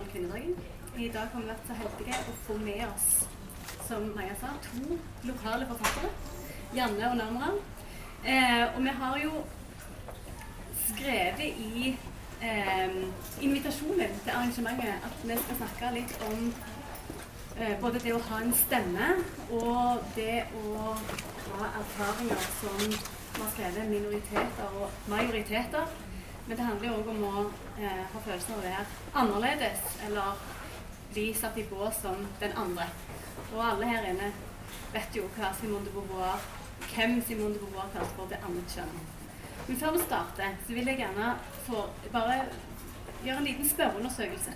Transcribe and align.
internasjonale 0.00 0.06
kvinnedagen. 0.12 0.56
I 0.96 1.08
dag 1.08 1.28
har 1.32 1.40
vi 1.40 1.48
vært 1.48 1.66
så 1.66 1.74
heldige 1.74 2.18
å 2.28 2.34
få 2.46 2.56
med 2.58 2.82
oss, 2.88 3.08
som 3.86 4.06
Maja 4.16 4.34
sa, 4.40 4.52
to 4.64 4.98
lokale 5.28 5.66
forfattere. 5.66 6.10
Janne 6.74 7.10
og 7.10 7.16
Namran. 7.16 7.58
Eh, 8.24 8.76
og 8.76 8.82
vi 8.82 8.94
har 9.00 9.18
jo 9.18 9.30
skrevet 10.86 11.40
i 11.40 11.96
eh, 12.42 12.98
invitasjonen 13.40 14.18
til 14.24 14.34
arrangementet 14.34 15.06
at 15.08 15.24
vi 15.24 15.38
skal 15.44 15.58
snakke 15.62 15.94
litt 15.94 16.14
om 16.28 16.52
eh, 17.56 17.74
både 17.80 18.02
det 18.04 18.14
å 18.14 18.20
ha 18.28 18.42
en 18.44 18.52
stemme 18.54 19.08
og 19.56 20.04
det 20.16 20.44
å 20.60 20.92
ha 20.92 21.72
erfaringer 21.80 22.46
som 22.60 22.84
har 23.40 23.50
skrevet 23.56 23.88
minoriteter 23.88 24.80
og 24.82 25.08
majoriteter. 25.08 25.88
Men 26.46 26.56
det 26.56 26.66
handler 26.66 26.88
jo 26.88 26.96
òg 27.00 27.08
om 27.12 27.20
å 27.28 27.32
eh, 27.78 28.02
ha 28.12 28.22
følelsen 28.24 28.54
av 28.54 28.60
å 28.60 28.64
være 28.64 28.84
annerledes, 29.22 29.80
eller 30.06 30.28
bli 31.12 31.26
satt 31.34 31.58
i 31.58 31.66
bås 31.70 31.96
som 32.02 32.16
den 32.40 32.56
andre. 32.58 32.86
Og 33.50 33.60
alle 33.64 33.86
her 33.90 34.08
inne 34.10 34.28
vet 34.92 35.16
jo 35.16 35.22
hva 35.36 35.52
Simone 35.58 35.84
de 35.86 35.92
Beauvoir, 35.94 36.38
hvem 36.92 37.12
Simone 37.26 37.54
de 37.54 37.60
Beauvoir 37.62 37.88
kalte 37.94 38.16
for 38.16 38.26
det 38.30 38.38
annet 38.46 38.68
kjønn. 38.74 38.94
Men 39.68 39.76
før 39.78 39.90
vi 39.94 40.00
starter, 40.02 40.50
så 40.66 40.70
vil 40.74 40.90
jeg 40.90 41.00
gjerne 41.02 41.26
få 41.66 41.76
bare 42.12 42.36
gjøre 43.24 43.38
en 43.38 43.46
liten 43.46 43.68
spørreundersøkelse. 43.68 44.52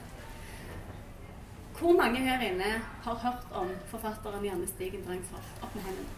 Hvor 1.78 1.92
mange 1.98 2.20
her 2.22 2.40
inne 2.46 2.70
har 3.02 3.16
hørt 3.26 3.44
om 3.52 3.68
forfatteren 3.90 4.46
Janne 4.46 4.66
Stigen 4.66 5.06
Drangshoff? 5.06 5.48
Opp 5.62 5.74
med 5.74 5.84
hendene. 5.84 6.08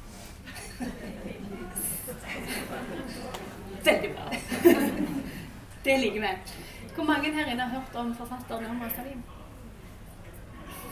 Veldig 3.84 4.14
bra. 4.14 4.24
Det 5.86 5.98
liker 5.98 6.20
vi. 6.20 6.28
Hvor 6.94 7.04
mange 7.04 7.30
her 7.32 7.46
inne 7.46 7.62
har 7.62 7.78
hørt 7.78 7.96
om 8.00 8.14
forfatteren 8.14 8.64
Omar 8.66 8.88
Salim? 8.96 9.22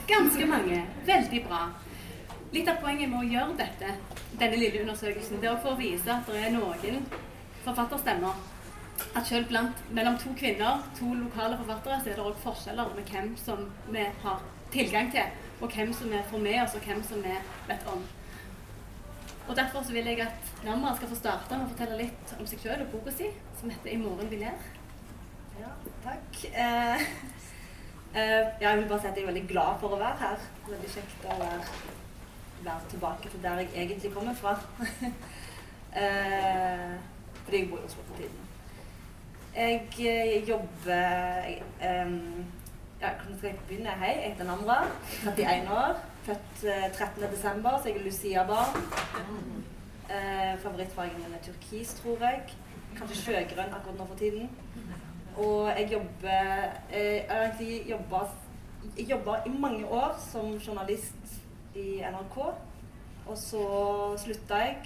Ganske 0.06 0.46
mange. 0.46 0.84
Veldig 1.06 1.40
bra. 1.48 1.62
Litt 2.52 2.68
av 2.70 2.78
poenget 2.78 3.10
med 3.10 3.18
å 3.18 3.30
gjøre 3.32 3.56
dette, 3.58 3.88
denne 4.38 4.60
lille 4.60 4.84
undersøkelsen, 4.84 5.40
det 5.42 5.50
er 5.50 5.66
å 5.66 5.74
vise 5.80 6.14
at 6.14 6.30
det 6.30 6.44
er 6.44 6.54
noen 6.54 7.08
forfatterstemmer. 7.64 8.38
At 9.18 9.26
selv 9.26 9.50
blant, 9.50 9.82
mellom 9.90 10.20
to 10.22 10.36
kvinner, 10.38 10.86
to 11.00 11.10
lokale 11.24 11.58
forfattere, 11.64 11.98
så 11.98 12.12
er 12.12 12.20
det 12.20 12.28
òg 12.28 12.38
forskjeller 12.44 12.94
med 12.94 13.10
hvem 13.10 13.34
som 13.40 13.66
vi 13.88 14.06
har 14.22 14.46
tilgang 14.76 15.10
til, 15.16 15.34
og 15.58 15.74
hvem 15.74 15.90
som 15.92 16.14
vi 16.14 16.22
får 16.30 16.46
med 16.46 16.60
oss, 16.62 16.78
og 16.78 16.86
hvem 16.86 17.02
som 17.10 17.26
vi 17.26 17.34
vet 17.66 17.90
om. 17.96 18.06
Og 19.48 19.56
Derfor 19.56 19.82
så 19.82 19.92
vil 19.92 20.06
jeg 20.06 20.22
at 20.22 20.54
Namra 20.64 20.94
skal 20.96 21.10
få 21.10 21.18
starte 21.18 21.58
med 21.58 21.66
å 21.66 21.74
fortelle 21.74 22.00
litt 22.04 22.38
om 22.38 22.46
seg 22.46 22.62
selv 22.62 22.86
og 22.86 22.94
boka 22.94 23.18
si, 23.18 23.34
som 23.58 23.70
heter 23.70 23.90
'I 23.90 23.96
morgen 23.96 24.30
vi 24.30 24.36
ler'. 24.46 24.73
Ja, 25.60 25.70
takk. 26.04 26.44
Eh, 26.44 27.00
eh, 28.14 28.46
jeg 28.60 28.78
vil 28.78 28.88
bare 28.88 29.00
si 29.00 29.06
at 29.06 29.16
jeg 29.16 29.22
er 29.22 29.30
veldig 29.32 29.48
glad 29.48 29.76
for 29.80 29.94
å 29.94 30.00
være 30.00 30.16
her. 30.22 30.46
Veldig 30.68 30.90
kjekt 30.94 31.26
å 31.30 31.36
være, 31.38 31.60
være 32.64 32.90
tilbake 32.90 33.30
til 33.30 33.42
der 33.44 33.62
jeg 33.62 33.70
egentlig 33.74 34.14
kommer 34.14 34.34
fra. 34.34 34.56
eh, 36.02 36.96
fordi 37.44 37.60
jeg 37.60 37.70
bor 37.70 37.82
i 37.82 37.86
Oslo 37.90 38.06
for 38.08 38.18
tiden. 38.18 38.40
Jeg 39.54 39.82
jeg 39.98 40.42
jobber 40.48 40.90
jeg, 40.90 41.62
um, 41.86 42.46
ja, 43.00 43.10
Hvordan 43.14 43.38
skal 43.38 43.48
jeg 43.48 43.58
begynne? 43.68 43.90
Hei, 44.00 44.10
jeg 44.16 44.32
heter 44.32 44.44
Namra. 44.44 44.80
31 45.22 45.70
år. 45.70 46.02
Født 46.24 46.64
eh, 46.64 46.90
13.12., 46.90 47.62
så 47.62 47.88
jeg 47.88 47.96
er 47.96 48.04
Lucia-barn. 48.04 48.82
Eh, 50.10 50.58
favorittfargen 50.58 51.22
min 51.22 51.38
er 51.38 51.44
turkis, 51.46 51.94
tror 52.00 52.18
jeg. 52.26 52.42
Kanskje 52.98 53.20
sjøgrønn 53.20 53.74
akkurat 53.74 53.98
nå 53.98 54.06
for 54.06 54.18
tiden. 54.18 54.50
Og 55.36 55.66
jeg 55.66 55.88
jobber 55.92 56.70
eh, 56.92 57.14
Jeg 57.14 57.26
har 57.30 57.44
egentlig 57.44 59.08
jobba 59.08 59.36
i 59.46 59.50
mange 59.50 59.86
år 59.86 60.14
som 60.30 60.54
journalist 60.58 61.40
i 61.74 62.02
NRK. 62.02 62.38
Og 63.26 63.38
så 63.38 63.64
slutta 64.20 64.54
jeg 64.54 64.76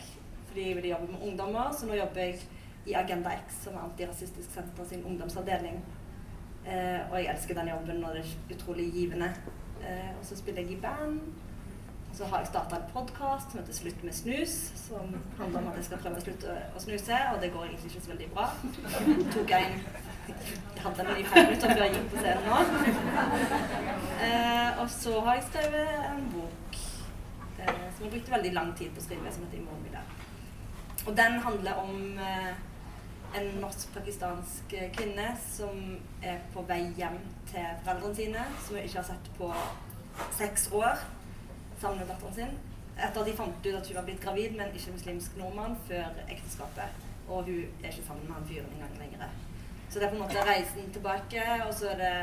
fordi 0.48 0.68
jeg 0.68 0.76
ville 0.76 0.88
jobbe 0.88 1.12
med 1.12 1.28
ungdommer, 1.28 1.72
så 1.76 1.86
nå 1.86 1.94
jobber 1.94 2.20
jeg 2.20 2.38
i 2.86 2.94
Agenda 2.96 3.34
X, 3.36 3.58
som 3.64 3.74
er 3.76 3.82
Antirasistisk 3.84 4.54
Senter 4.54 4.86
sin 4.88 5.04
ungdomsavdeling. 5.04 5.82
Eh, 6.66 7.00
og 7.10 7.18
jeg 7.18 7.28
elsker 7.34 7.54
den 7.54 7.68
jobben, 7.68 8.04
og 8.04 8.14
det 8.16 8.22
er 8.24 8.54
utrolig 8.56 8.92
givende. 8.92 9.28
Eh, 9.84 10.08
og 10.20 10.24
så 10.24 10.36
spiller 10.36 10.62
jeg 10.62 10.70
i 10.70 10.80
band. 10.80 11.20
Og 12.10 12.16
så 12.16 12.24
har 12.24 12.38
jeg 12.38 12.46
starta 12.46 12.76
en 12.76 12.88
podkast 12.92 13.50
som 13.50 13.60
heter 13.60 13.72
'Slutt 13.72 14.04
med 14.04 14.12
snus', 14.12 14.72
som 14.88 15.20
handler 15.38 15.60
om 15.60 15.68
at 15.68 15.76
jeg 15.76 15.84
skal 15.84 15.98
prøve 15.98 16.16
å 16.16 16.20
slutte 16.20 16.56
å 16.76 16.80
snuse, 16.80 17.18
og 17.34 17.42
det 17.42 17.52
går 17.52 17.64
egentlig 17.64 17.90
ikke 17.90 18.04
så 18.04 18.10
veldig 18.10 18.30
bra. 18.34 18.46
Tok 19.34 19.50
jeg 19.50 19.82
jeg 20.28 20.82
hadde 20.84 21.20
i 21.20 21.24
fem 21.24 21.46
minutter 21.46 21.74
før 21.74 21.84
jeg 21.84 21.94
gikk 21.96 22.08
på 22.12 22.22
scenen 22.22 22.44
nå. 22.48 22.58
Eh, 24.18 24.80
og 24.82 24.88
så 24.90 25.20
har 25.24 25.36
jeg 25.38 25.44
skrevet 25.46 25.90
en 26.08 26.24
bok 26.32 26.78
eh, 26.78 27.84
som 27.94 28.04
jeg 28.04 28.10
brukte 28.12 28.32
veldig 28.34 28.50
lang 28.56 28.72
tid 28.78 28.90
på 28.94 29.02
å 29.02 29.04
skrive, 29.04 29.32
som 29.32 29.44
heter 29.44 29.58
'I 29.58 29.66
morgen 29.66 29.84
middag'. 29.86 31.06
Og 31.06 31.16
den 31.16 31.38
handler 31.44 31.78
om 31.82 32.18
eh, 32.18 32.50
en 33.38 33.48
norsk-pakistansk 33.62 34.74
kvinne 34.96 35.28
som 35.56 35.98
er 36.22 36.38
på 36.54 36.64
vei 36.68 36.80
hjem 36.96 37.18
til 37.50 37.66
foreldrene 37.84 38.14
sine, 38.14 38.46
som 38.66 38.76
hun 38.76 38.84
ikke 38.84 38.98
har 38.98 39.08
sett 39.12 39.30
på 39.38 39.52
seks 40.38 40.68
år, 40.72 41.04
sammen 41.80 41.98
med 41.98 42.08
datteren 42.08 42.34
sin. 42.34 42.56
Etter 42.98 43.20
at 43.20 43.26
de 43.26 43.36
fant 43.36 43.66
ut 43.66 43.74
at 43.74 43.86
hun 43.86 43.96
var 43.96 44.08
blitt 44.08 44.24
gravid 44.24 44.56
med 44.56 44.66
en 44.66 44.74
ikke-muslimsk 44.74 45.36
nordmann 45.36 45.76
før 45.88 46.24
ekteskapet. 46.28 47.04
Og 47.28 47.44
hun 47.44 47.84
er 47.84 47.92
ikke 47.92 48.06
sammen 48.06 48.26
med 48.26 48.34
han 48.34 48.48
fyren 48.48 48.72
engang 48.74 48.98
lenger. 48.98 49.28
Så 49.90 49.98
det 49.98 50.06
er 50.06 50.10
på 50.12 50.18
en 50.18 50.24
måte 50.26 50.44
reisen 50.44 50.90
tilbake, 50.92 51.44
og 51.66 51.74
så 51.74 51.92
er 51.94 52.00
det 52.02 52.14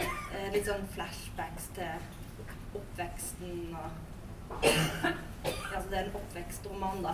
eh, 0.00 0.46
litt 0.54 0.68
sånn 0.68 0.86
flashbacks 0.94 1.72
til 1.76 2.78
oppveksten 2.78 3.74
og 3.76 4.06
Ja, 5.68 5.80
så 5.82 5.90
det 5.90 5.98
er 5.98 6.06
en 6.06 6.14
oppvekstroman, 6.16 7.02
da. 7.04 7.12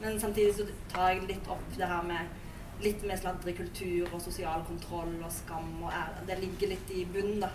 Men 0.00 0.18
samtidig 0.20 0.56
så 0.56 0.66
tar 0.90 1.12
jeg 1.12 1.28
litt 1.28 1.46
opp 1.48 1.68
det 1.76 1.86
her 1.86 2.02
med 2.06 2.82
litt 2.82 3.04
mer 3.06 3.20
sladrekultur 3.20 4.10
og 4.10 4.22
sosial 4.22 4.64
kontroll 4.66 5.14
og 5.20 5.30
skam 5.32 5.70
og 5.78 5.92
ære. 5.94 6.24
Det 6.28 6.40
ligger 6.42 6.74
litt 6.74 6.90
i 6.90 7.04
bunnen, 7.14 7.44
da. 7.44 7.52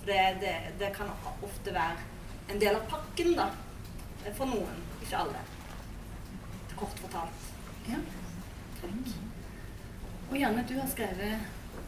For 0.00 0.12
det, 0.12 0.20
det, 0.42 0.54
det, 0.82 0.92
kan 0.96 1.10
ofte 1.42 1.74
være 1.74 1.96
en 2.52 2.60
del 2.60 2.76
av 2.76 2.84
pakken, 2.92 3.32
da. 3.40 3.48
For 4.36 4.52
noen. 4.52 4.84
Ikke 5.00 5.24
alle. 5.24 5.46
Kort 6.78 7.00
fortalt. 7.02 7.48
Ja, 7.88 8.04
takk. 8.82 9.27
Og 10.30 10.36
Janne, 10.40 10.64
du 10.68 10.74
har 10.80 10.88
skrevet 10.88 11.38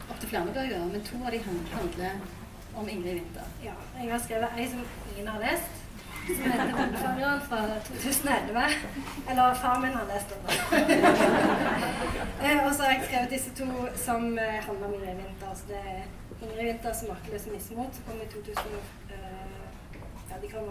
opptil 0.09 0.29
flere 0.29 0.45
bøker, 0.55 0.85
men 0.91 1.03
to 1.05 1.19
av 1.25 1.31
de 1.31 1.39
handler 1.45 2.23
om 2.75 2.89
Ingrid 2.89 3.13
Winther. 3.19 3.47
Ja, 3.63 3.75
jeg 3.99 4.11
har 4.11 4.23
skrevet 4.23 4.57
ei 4.57 4.67
som 4.71 4.81
ingen 5.13 5.27
har 5.27 5.43
lest 5.43 5.81
som 6.27 6.51
heter 6.51 6.73
Bondefangeren 6.77 7.41
fra 7.41 7.59
2011. 7.87 8.63
Eller 9.29 9.53
far 9.53 9.79
min 9.81 9.93
har 9.93 10.05
lest 10.13 10.29
den. 10.33 10.41
og 12.65 12.75
så 12.75 12.83
har 12.83 12.91
jeg 12.91 13.03
skrevet 13.05 13.29
disse 13.29 13.51
to 13.59 13.67
som 13.95 14.37
handler 14.37 14.87
om 14.87 14.93
Ingrid 14.93 15.15
Winther. 15.21 15.53
Så 15.55 15.63
det 15.67 15.81
er 15.93 16.01
Ingrid 16.41 16.65
Winther 16.67 16.93
som 16.93 17.07
'Makteløs 17.07 17.45
mismot', 17.53 17.95
som 17.95 18.03
kom 18.07 18.21
i 18.25 18.27
2000. 18.33 18.55
Ja, 20.29 20.35
de 20.41 20.47
kom 20.47 20.63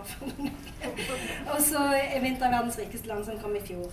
Og 1.54 1.60
så 1.62 1.78
er 1.78 2.20
'Vinter 2.20 2.50
verdens 2.50 2.78
rikeste 2.78 3.08
land', 3.08 3.24
som 3.24 3.38
kom 3.38 3.56
i 3.56 3.66
fjor. 3.66 3.90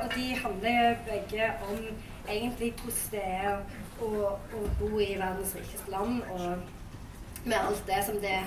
og 0.00 0.14
de 0.16 0.36
handler 0.44 0.96
begge 1.10 1.52
om 1.68 1.78
egentlig 2.28 2.72
hvordan 2.80 3.10
det 3.12 3.24
er 3.24 3.60
å, 4.02 4.10
å 4.36 4.62
bo 4.80 4.90
i 5.00 5.14
verdens 5.18 5.54
rikeste 5.56 5.90
land, 5.92 6.22
og 6.36 7.46
med 7.46 7.58
alt 7.58 7.82
det 7.86 8.02
som 8.06 8.18
det 8.20 8.40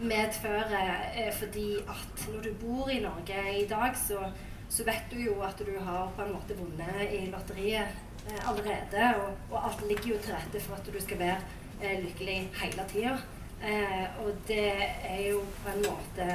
medfører. 0.00 1.12
Eh, 1.16 1.32
fordi 1.34 1.76
at 1.88 2.28
når 2.32 2.42
du 2.42 2.52
bor 2.60 2.90
i 2.90 3.00
Norge 3.00 3.58
i 3.60 3.66
dag, 3.68 3.96
så, 3.96 4.18
så, 4.68 4.84
vet 4.84 5.04
du 5.10 5.20
jo 5.20 5.40
at 5.42 5.58
du 5.58 5.78
har 5.80 6.12
på 6.16 6.22
en 6.22 6.32
måte 6.32 6.58
vunnet 6.58 7.12
i 7.12 7.26
lotteriet 7.30 7.88
eh, 8.28 8.48
allerede. 8.48 9.14
Og, 9.22 9.32
og, 9.50 9.64
alt 9.64 9.88
ligger 9.88 10.14
jo 10.14 10.20
til 10.24 10.34
rette 10.34 10.60
for 10.60 10.76
at 10.76 10.92
du 10.92 11.00
skal 11.00 11.18
være 11.18 11.40
eh, 11.82 11.98
lykkelig 12.04 12.38
hele 12.62 12.88
tida. 12.92 13.16
Og 14.20 14.34
det 14.48 14.72
er 15.08 15.20
jo 15.30 15.38
på 15.64 15.70
en 15.72 15.78
måte 15.86 16.26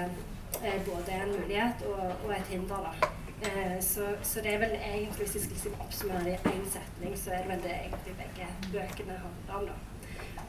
både 0.88 1.20
en 1.20 1.30
mulighet 1.36 1.84
og, 1.86 2.08
og 2.26 2.32
et 2.34 2.50
hinder, 2.50 2.88
da. 2.90 3.12
Eh, 3.42 3.80
så, 3.82 4.16
så, 4.22 4.42
det 4.42 4.54
er 4.54 4.60
vel 4.60 4.76
egentlig, 4.76 5.26
hvis 5.26 5.36
jeg 5.36 5.42
skal 5.42 5.56
liksom 5.58 5.80
oppsummere 5.82 6.24
det 6.24 6.34
i 6.34 6.50
én 6.50 6.68
setning, 6.70 7.18
så 7.18 7.32
er 7.32 7.38
det 7.38 7.50
vel 7.50 7.64
det 7.64 7.72
egentlig 7.72 8.14
begge 8.20 8.48
bøkene 8.74 9.22
handler 9.50 9.56
om. 9.58 9.66
da. 9.68 9.74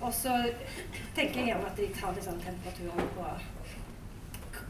Og 0.03 0.13
så 0.15 0.33
tenker 1.17 1.41
jeg 1.41 1.47
gjerne 1.47 1.71
at 1.71 1.77
de 1.79 1.89
tar 1.95 2.15
litt 2.15 2.27
sånn 2.27 2.43
temperaturen 2.43 3.09
på 3.17 3.27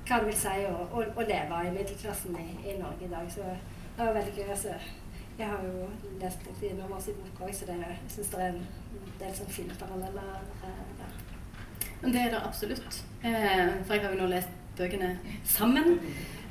hva 0.07 0.19
det 0.21 0.29
vil 0.29 0.37
si 0.37 0.55
å, 0.69 0.75
å, 0.93 1.03
å 1.03 1.27
leve 1.27 1.61
i 1.67 1.73
middelklassen 1.75 2.37
i, 2.39 2.49
i, 2.69 2.77
Norge 2.79 3.07
i 3.07 3.11
dag. 3.11 3.31
Så 3.33 3.47
det 3.97 4.07
var 4.07 4.15
veldig 4.19 4.35
gøy. 4.37 4.51
Altså, 4.55 4.77
jeg 5.39 5.49
har 5.49 5.67
jo 5.67 5.89
lest 6.21 6.47
litt 6.47 6.65
i 6.69 6.73
Novas 6.79 7.09
bok 7.19 7.45
òg, 7.47 7.55
så 7.57 7.69
det, 7.71 7.79
jeg 7.83 8.15
syns 8.17 8.33
det 8.35 8.43
er 8.47 8.51
en 8.53 8.65
del 9.23 9.37
sånn 9.39 9.55
fine 9.57 9.79
paralleller 9.81 10.35
eh, 10.69 10.83
der. 11.01 11.21
Det 12.03 12.19
er 12.27 12.35
det 12.35 12.43
absolutt. 12.43 13.05
Eh, 13.23 13.79
for 13.87 13.97
jeg 13.97 14.05
har 14.05 14.15
jo 14.15 14.21
nå 14.21 14.31
lest 14.31 14.62
bøkene 14.77 15.19
sammen. 15.45 15.99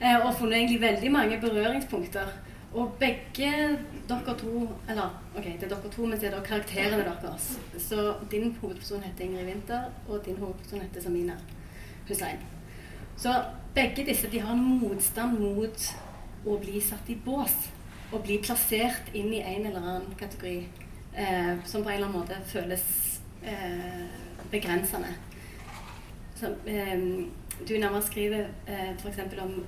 Eh, 0.01 0.17
og 0.25 0.33
funnet 0.37 0.57
egentlig 0.57 0.81
veldig 0.81 1.11
mange 1.11 1.39
berøringspunkter. 1.41 2.27
Og 2.73 2.93
begge 2.99 3.77
dere 4.07 4.37
to 4.39 4.69
Eller 4.89 5.09
ok, 5.35 5.43
det 5.43 5.63
er 5.63 5.67
dere 5.67 5.91
to, 5.91 6.05
men 6.05 6.19
det 6.19 6.29
er 6.29 6.35
det 6.35 6.47
karakterene 6.47 7.03
deres. 7.03 7.59
Så 7.77 8.13
din 8.31 8.55
hovedperson 8.61 9.03
heter 9.03 9.23
Ingrid 9.23 9.45
Winther, 9.45 9.83
og 10.07 10.25
din 10.25 10.37
hovedperson 10.37 10.81
heter 10.81 11.01
Samina 11.01 11.33
Hussein. 12.07 12.39
Så 13.17 13.43
begge 13.75 14.05
disse 14.05 14.31
de 14.31 14.39
har 14.39 14.53
en 14.53 14.79
motstand 14.79 15.39
mot 15.39 15.91
å 16.45 16.57
bli 16.57 16.81
satt 16.81 17.09
i 17.09 17.15
bås. 17.25 17.53
Og 18.11 18.23
bli 18.23 18.39
plassert 18.43 19.13
inn 19.13 19.29
i 19.33 19.39
en 19.39 19.65
eller 19.65 19.79
annen 19.79 20.15
kategori 20.19 20.67
eh, 21.13 21.53
som 21.65 21.83
på 21.83 21.89
en 21.89 21.95
eller 21.95 22.07
annen 22.07 22.17
måte 22.17 22.39
føles 22.47 22.83
eh, 23.43 24.07
begrensende. 24.51 25.13
Så, 26.39 26.49
eh, 26.65 26.97
du 27.67 27.77
nærmere 27.77 28.01
skriver 28.01 28.47
eh, 28.67 28.91
f.eks. 28.97 29.19
om 29.41 29.65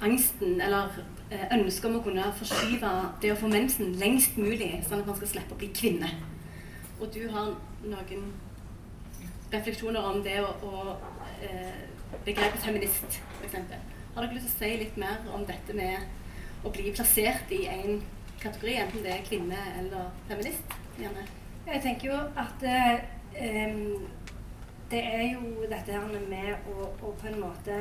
angsten 0.00 0.60
eller 0.60 0.98
eh, 1.30 1.46
ønsket 1.58 1.88
om 1.90 1.98
å 1.98 2.02
kunne 2.02 2.26
forskyve 2.38 2.90
det 3.22 3.32
å 3.32 3.38
få 3.38 3.50
mensen 3.52 3.94
lengst 4.00 4.38
mulig, 4.38 4.70
sånn 4.86 5.02
at 5.02 5.10
man 5.10 5.18
skal 5.18 5.32
slippe 5.34 5.56
å 5.56 5.60
bli 5.60 5.70
kvinne. 5.74 6.10
Og 6.98 7.10
du 7.14 7.24
har 7.32 7.54
noen 7.84 8.28
refleksjoner 9.52 10.04
om 10.04 10.22
det 10.24 10.38
å, 10.42 10.52
å 10.66 10.96
eh, 11.46 11.86
begrepet 12.26 12.64
feminist, 12.64 13.20
f.eks. 13.40 13.58
Har 14.14 14.24
dere 14.24 14.34
lyst 14.34 14.48
til 14.50 14.54
å 14.54 14.58
si 14.58 14.82
litt 14.82 14.96
mer 14.98 15.26
om 15.34 15.44
dette 15.46 15.74
med 15.78 16.66
å 16.66 16.72
bli 16.74 16.90
plassert 16.90 17.52
i 17.54 17.64
en 17.70 18.00
kategori, 18.42 18.74
enten 18.82 19.04
det 19.04 19.14
er 19.14 19.26
kvinne 19.26 19.58
eller 19.78 20.10
feminist? 20.30 20.78
Gjerne. 20.98 21.26
Jeg 21.68 21.82
tenker 21.84 22.10
jo 22.10 22.18
at 22.40 22.64
eh, 22.66 23.04
det 24.90 25.04
er 25.04 25.26
jo 25.34 25.66
dette 25.68 25.92
her 25.92 26.28
med 26.30 26.72
å, 26.72 26.88
å 27.02 27.12
på 27.20 27.28
en 27.28 27.40
måte 27.42 27.76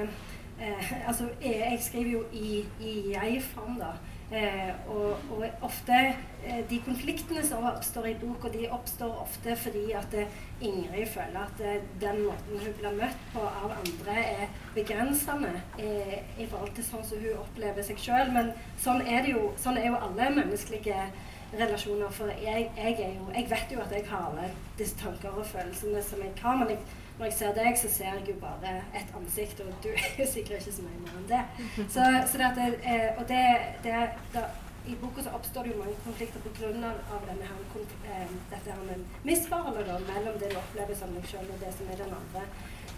eh, 0.59 0.94
Altså, 1.07 1.30
jeg, 1.42 1.56
jeg, 1.62 1.80
skriver 1.86 2.12
jo 2.12 2.24
i, 2.33 2.65
i 2.83 2.94
jeg-form, 3.13 3.80
da. 3.80 3.95
Eh, 4.27 4.74
og, 4.92 5.13
og, 5.31 5.45
ofte 5.63 5.95
eh, 5.95 6.57
De 6.68 6.81
konfliktene 6.83 7.45
som 7.48 7.63
oppstår 7.63 8.09
i 8.09 8.15
boka, 8.19 8.51
de 8.51 8.65
oppstår 8.75 9.21
ofte 9.21 9.56
fordi 9.56 9.86
at 9.95 10.18
eh, 10.19 10.33
Ingrid 10.59 11.07
føler 11.13 11.45
at 11.45 11.63
eh, 11.63 11.86
den 12.01 12.25
måten 12.25 12.59
hun 12.59 12.75
blir 12.81 12.98
møtt 12.98 13.24
på 13.31 13.45
av 13.45 13.71
andre, 13.77 14.18
er 14.18 14.51
begrensende 14.75 15.53
eh, 15.80 16.19
i 16.36 16.50
forhold 16.50 16.75
til 16.75 16.89
sånn 16.89 17.07
som 17.07 17.24
hun 17.24 17.39
opplever 17.39 17.88
seg 17.88 18.03
sjøl. 18.03 18.33
Men 18.36 18.51
sånn 18.83 19.06
er, 19.07 19.31
jo, 19.31 19.53
sånn 19.63 19.80
er 19.80 19.94
jo 19.94 20.03
alle 20.10 20.27
menneskelige 20.42 21.07
relasjoner. 21.53 22.09
For 22.11 22.31
jeg, 22.44 22.71
jeg, 22.77 23.15
jo, 23.19 23.31
jeg, 23.33 23.49
vet 23.49 23.73
jo 23.73 23.81
at 23.83 23.91
jeg 23.91 24.07
har 24.09 24.29
alle 24.29 24.51
disse 24.77 24.97
tanker 24.99 25.29
og 25.29 25.45
følelsene 25.45 26.03
som 26.03 26.23
jeg 26.23 26.33
har. 26.41 26.57
men 26.57 26.69
jeg 26.75 26.79
når 27.17 27.25
jeg 27.25 27.33
ser 27.33 27.53
deg, 27.57 27.77
så 27.81 27.89
ser 27.89 28.13
jeg 28.13 28.29
jo 28.29 28.33
bare 28.41 28.75
et 28.97 29.13
ansikt, 29.17 29.61
og 29.65 29.73
du 29.83 29.89
er 29.97 30.19
jo 30.19 30.27
sikkert 30.29 30.61
ikke 30.61 30.75
så 30.75 30.85
mye 30.85 31.01
mer 31.01 31.17
enn 31.17 31.27
det. 31.31 31.44
Så, 31.95 32.05
så 32.29 32.38
det, 32.38 32.49
det 32.59 32.67
eh, 32.85 33.09
og 33.17 33.23
det, 33.31 33.44
det, 33.83 33.95
da, 34.35 34.44
I 34.88 34.95
boka 35.01 35.23
så 35.23 35.33
oppstår 35.35 35.65
det 35.65 35.73
jo 35.73 35.79
mange 35.81 35.95
konflikter 36.05 36.44
grunn 36.59 36.85
av 36.88 37.25
denne 37.27 37.47
her, 37.50 37.57
med 38.03 38.38
dette 38.51 38.75
her 38.75 39.01
misforholdet 39.27 40.05
mellom 40.07 40.38
det 40.39 40.51
du 40.53 40.59
opplever 40.61 40.95
som 40.95 41.11
deg 41.15 41.25
sjøl, 41.27 41.50
og 41.55 41.59
det 41.63 41.73
som 41.75 41.89
er 41.91 42.00
den 42.03 42.13
andre. 42.19 42.45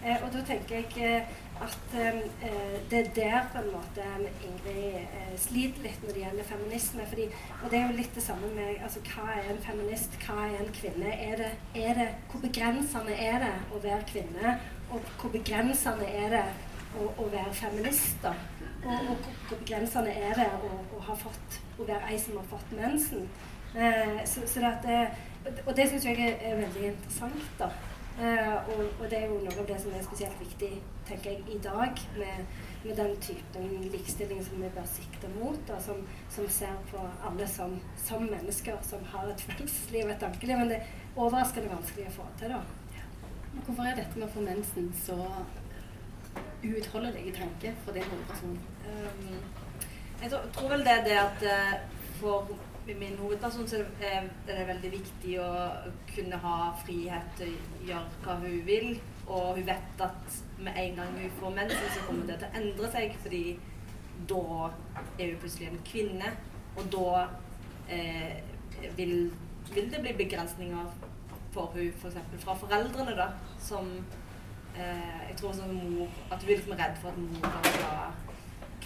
Eh, 0.05 0.17
og 0.23 0.29
da 0.33 0.41
tenker 0.47 0.79
jeg 0.79 0.85
eh, 1.03 1.39
at 1.61 1.95
eh, 1.99 2.19
det 2.91 2.99
er 2.99 3.09
der 3.15 3.39
på 3.51 3.57
en 3.59 3.71
måte 3.73 4.05
Ingrid 4.47 4.95
eh, 4.95 5.33
sliter 5.37 5.83
litt 5.83 6.03
når 6.03 6.15
det 6.15 6.23
gjelder 6.23 6.47
feminisme. 6.47 7.07
Fordi, 7.11 7.25
og 7.63 7.71
det 7.71 7.79
er 7.79 7.85
jo 7.89 7.97
litt 7.97 8.15
det 8.15 8.23
samme 8.23 8.51
med 8.55 8.79
altså, 8.85 9.03
hva 9.09 9.27
er 9.35 9.51
en 9.51 9.61
feminist, 9.65 10.15
hva 10.23 10.37
er 10.47 10.55
en 10.61 10.71
kvinne? 10.79 11.11
Er 11.11 11.43
det, 11.43 11.51
er 11.75 11.99
det, 11.99 12.07
hvor 12.31 12.43
begrensende 12.45 13.19
er 13.27 13.43
det 13.43 13.53
å 13.75 13.83
være 13.83 14.07
kvinne, 14.13 14.55
og 14.89 15.11
hvor 15.19 15.35
begrensende 15.35 16.07
er 16.23 16.35
det 16.37 16.45
å, 16.95 17.11
å 17.11 17.27
være 17.35 17.53
feminist? 17.59 18.17
da? 18.23 18.33
Og, 18.79 18.95
og 19.11 19.29
hvor 19.49 19.57
begrensende 19.57 20.15
er 20.15 20.39
det 20.39 20.49
å, 20.63 20.73
å, 20.95 21.15
fått, 21.19 21.61
å 21.75 21.87
være 21.89 22.13
ei 22.13 22.19
som 22.23 22.39
har 22.39 22.51
fått 22.55 22.75
mensen? 22.79 23.27
Eh, 23.75 24.23
så, 24.25 24.47
så 24.47 24.71
det, 24.85 25.01
og 25.65 25.75
det 25.75 25.89
syns 25.91 26.07
jeg 26.07 26.35
er 26.39 26.55
veldig 26.63 26.91
interessant. 26.93 27.49
da. 27.59 27.73
Uh, 28.19 28.69
og, 28.69 28.79
og, 28.99 29.05
det 29.07 29.17
er 29.17 29.29
jo 29.31 29.37
noe 29.39 29.61
av 29.61 29.67
det 29.69 29.77
som 29.79 29.93
er 29.95 30.01
spesielt 30.03 30.39
viktig 30.41 30.69
tenker 31.07 31.29
jeg, 31.31 31.43
i 31.55 31.59
dag, 31.63 32.01
med, 32.17 32.49
med 32.83 32.97
den 32.99 33.13
typen 33.23 33.69
likestilling 33.93 34.41
som 34.43 34.59
vi 34.59 34.71
bør 34.75 34.89
sikte 34.91 35.29
mot. 35.37 35.71
og 35.71 35.79
som, 35.85 36.01
som, 36.29 36.49
ser 36.51 36.75
på 36.91 37.05
alle 37.29 37.47
som, 37.47 37.77
som, 38.03 38.27
mennesker 38.27 38.75
som 38.83 39.05
har 39.13 39.31
et 39.31 39.45
følelsesliv 39.47 40.05
og 40.05 40.11
et 40.11 40.19
tankeliv. 40.25 40.57
Men 40.57 40.73
det 40.73 40.81
er 40.81 40.91
overraskende 41.15 41.71
vanskelig 41.71 42.09
å 42.09 42.17
få 42.17 42.27
til. 42.41 42.57
da. 42.57 42.59
Hvorfor 43.65 43.87
er 43.87 44.01
dette 44.01 44.19
med 44.19 44.27
å 44.27 44.33
få 44.33 44.43
mensen 44.45 44.91
så 45.05 45.17
uutholdelig 46.63 47.33
tanke 47.39 47.71
for 47.85 47.95
din 47.95 48.11
hovedperson? 48.11 48.59
Um, 48.89 49.39
jeg 50.21 50.33
tror, 50.33 50.49
tror, 50.57 50.73
vel 50.75 50.83
det 50.83 50.97
er 50.97 51.07
det 51.07 51.19
at 51.23 51.47
uh, 51.47 51.77
for 52.89 52.99
min 52.99 53.17
hovedperson 53.17 53.67
så 53.67 53.83
er 54.01 54.27
det 54.47 54.67
veldig 54.67 54.91
viktig 54.91 55.33
å 55.41 55.49
kunne 56.09 56.37
ha 56.41 56.55
frihet 56.81 57.33
til 57.37 57.51
å 57.53 57.81
gjøre 57.89 58.21
hva 58.23 58.37
hun 58.41 58.61
vil. 58.65 58.87
Og 59.29 59.59
hun 59.59 59.67
vet 59.67 60.01
at 60.01 60.37
med 60.57 60.77
en 60.83 60.95
gang 60.97 61.17
hun 61.19 61.35
får 61.39 61.57
mensen, 61.57 61.91
så 61.93 62.05
kommer 62.07 62.29
det 62.29 62.39
til 62.41 62.49
å 62.49 62.61
endre 62.61 62.89
seg. 62.95 63.17
Fordi 63.25 63.43
da 64.29 64.45
er 65.19 65.25
hun 65.27 65.37
plutselig 65.43 65.69
en 65.69 65.83
kvinne, 65.85 66.31
og 66.77 66.89
da 66.95 67.11
eh, 67.93 68.39
vil, 68.97 69.13
vil, 69.73 69.91
det 69.91 70.01
bli 70.05 70.15
begrensninger 70.23 70.89
for 71.53 71.75
hun 71.75 71.93
f.eks. 71.93 72.17
For 72.31 72.41
fra 72.47 72.57
foreldrene, 72.63 73.13
da, 73.17 73.29
som 73.61 73.91
eh, 74.77 75.29
Jeg 75.29 75.37
tror 75.37 75.53
som 75.57 75.71
mor 75.73 76.09
At 76.29 76.43
hun 76.43 76.51
er 76.53 76.59
litt 76.59 76.75
redd 76.81 76.99
for 77.01 77.09
at 77.09 77.21
mor 77.21 77.55
skal 77.65 78.28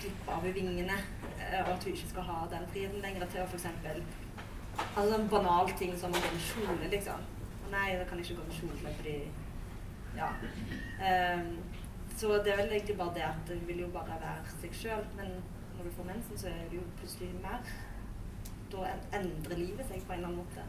klippe 0.03 0.35
av 0.35 0.47
vingene. 0.55 0.97
Eh, 1.39 1.59
og 1.63 1.73
at 1.75 1.87
hun 1.87 1.93
ikke 1.93 2.11
skal 2.11 2.27
ha 2.29 2.39
den 2.51 2.67
friheten 2.73 3.03
lenger 3.03 3.29
til 3.31 3.43
å 3.43 3.47
f.eks. 3.47 3.67
Altså 4.97 5.15
en 5.17 5.29
banal 5.29 5.71
ting 5.77 5.95
som 5.99 6.13
å 6.13 6.21
gå 6.21 6.33
med 6.33 6.45
kjole, 6.49 6.89
liksom. 6.91 7.25
Nei, 7.73 7.87
da 7.97 8.05
kan 8.09 8.19
jeg 8.19 8.29
ikke 8.29 8.41
gå 8.41 8.49
med 8.49 8.59
kjole 8.59 8.97
fordi 8.99 9.17
Ja. 10.13 10.27
Um, 11.01 11.55
så 12.17 12.27
det 12.45 12.51
er 12.53 12.57
vel 12.57 12.71
egentlig 12.75 12.97
bare 12.97 13.13
det 13.15 13.23
at 13.25 13.49
hun 13.49 13.67
vil 13.67 13.79
jo 13.81 13.87
bare 13.93 14.19
være 14.21 14.53
seg 14.61 14.75
sjøl. 14.77 15.05
Men 15.17 15.31
når 15.77 15.87
du 15.87 15.95
får 15.95 16.09
mensen, 16.11 16.37
så 16.37 16.47
er 16.47 16.67
det 16.69 16.77
jo 16.77 16.85
plutselig 16.99 17.33
mer. 17.41 17.65
Da 18.73 18.91
endrer 19.17 19.57
livet 19.57 19.89
seg 19.89 20.05
på 20.05 20.13
en 20.13 20.19
eller 20.19 20.29
annen 20.29 20.43
måte. 20.43 20.65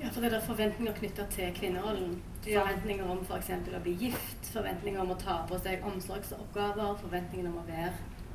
Ja, 0.00 0.08
for 0.08 0.22
det 0.24 0.32
er 0.32 0.46
forventninger 0.46 0.94
knytta 0.96 1.26
til 1.34 1.50
kvinnerollen. 1.58 2.14
Forventninger 2.46 3.10
om 3.12 3.24
f.eks. 3.26 3.50
å 3.74 3.82
bli 3.84 3.96
gift, 4.06 4.52
forventninger 4.54 5.02
om 5.02 5.10
å 5.12 5.18
ta 5.20 5.40
på 5.50 5.58
seg 5.60 5.84
omsorgsoppgaver, 5.90 6.94
forventninger 7.02 7.50
om 7.50 7.58
å 7.60 7.66
være 7.66 7.90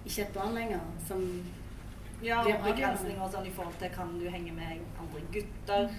ikke 0.05 0.21
et 0.21 0.33
barn 0.33 0.53
lenger. 0.55 0.79
Som 1.07 1.24
ja, 2.24 2.41
og 2.41 2.63
begrensninger 2.63 3.31
sånn 3.31 3.47
i 3.47 3.53
forhold 3.53 3.75
til 3.81 3.91
kan 3.93 4.13
du 4.19 4.27
henge 4.31 4.53
med 4.55 4.83
andre 5.01 5.24
gutter. 5.33 5.89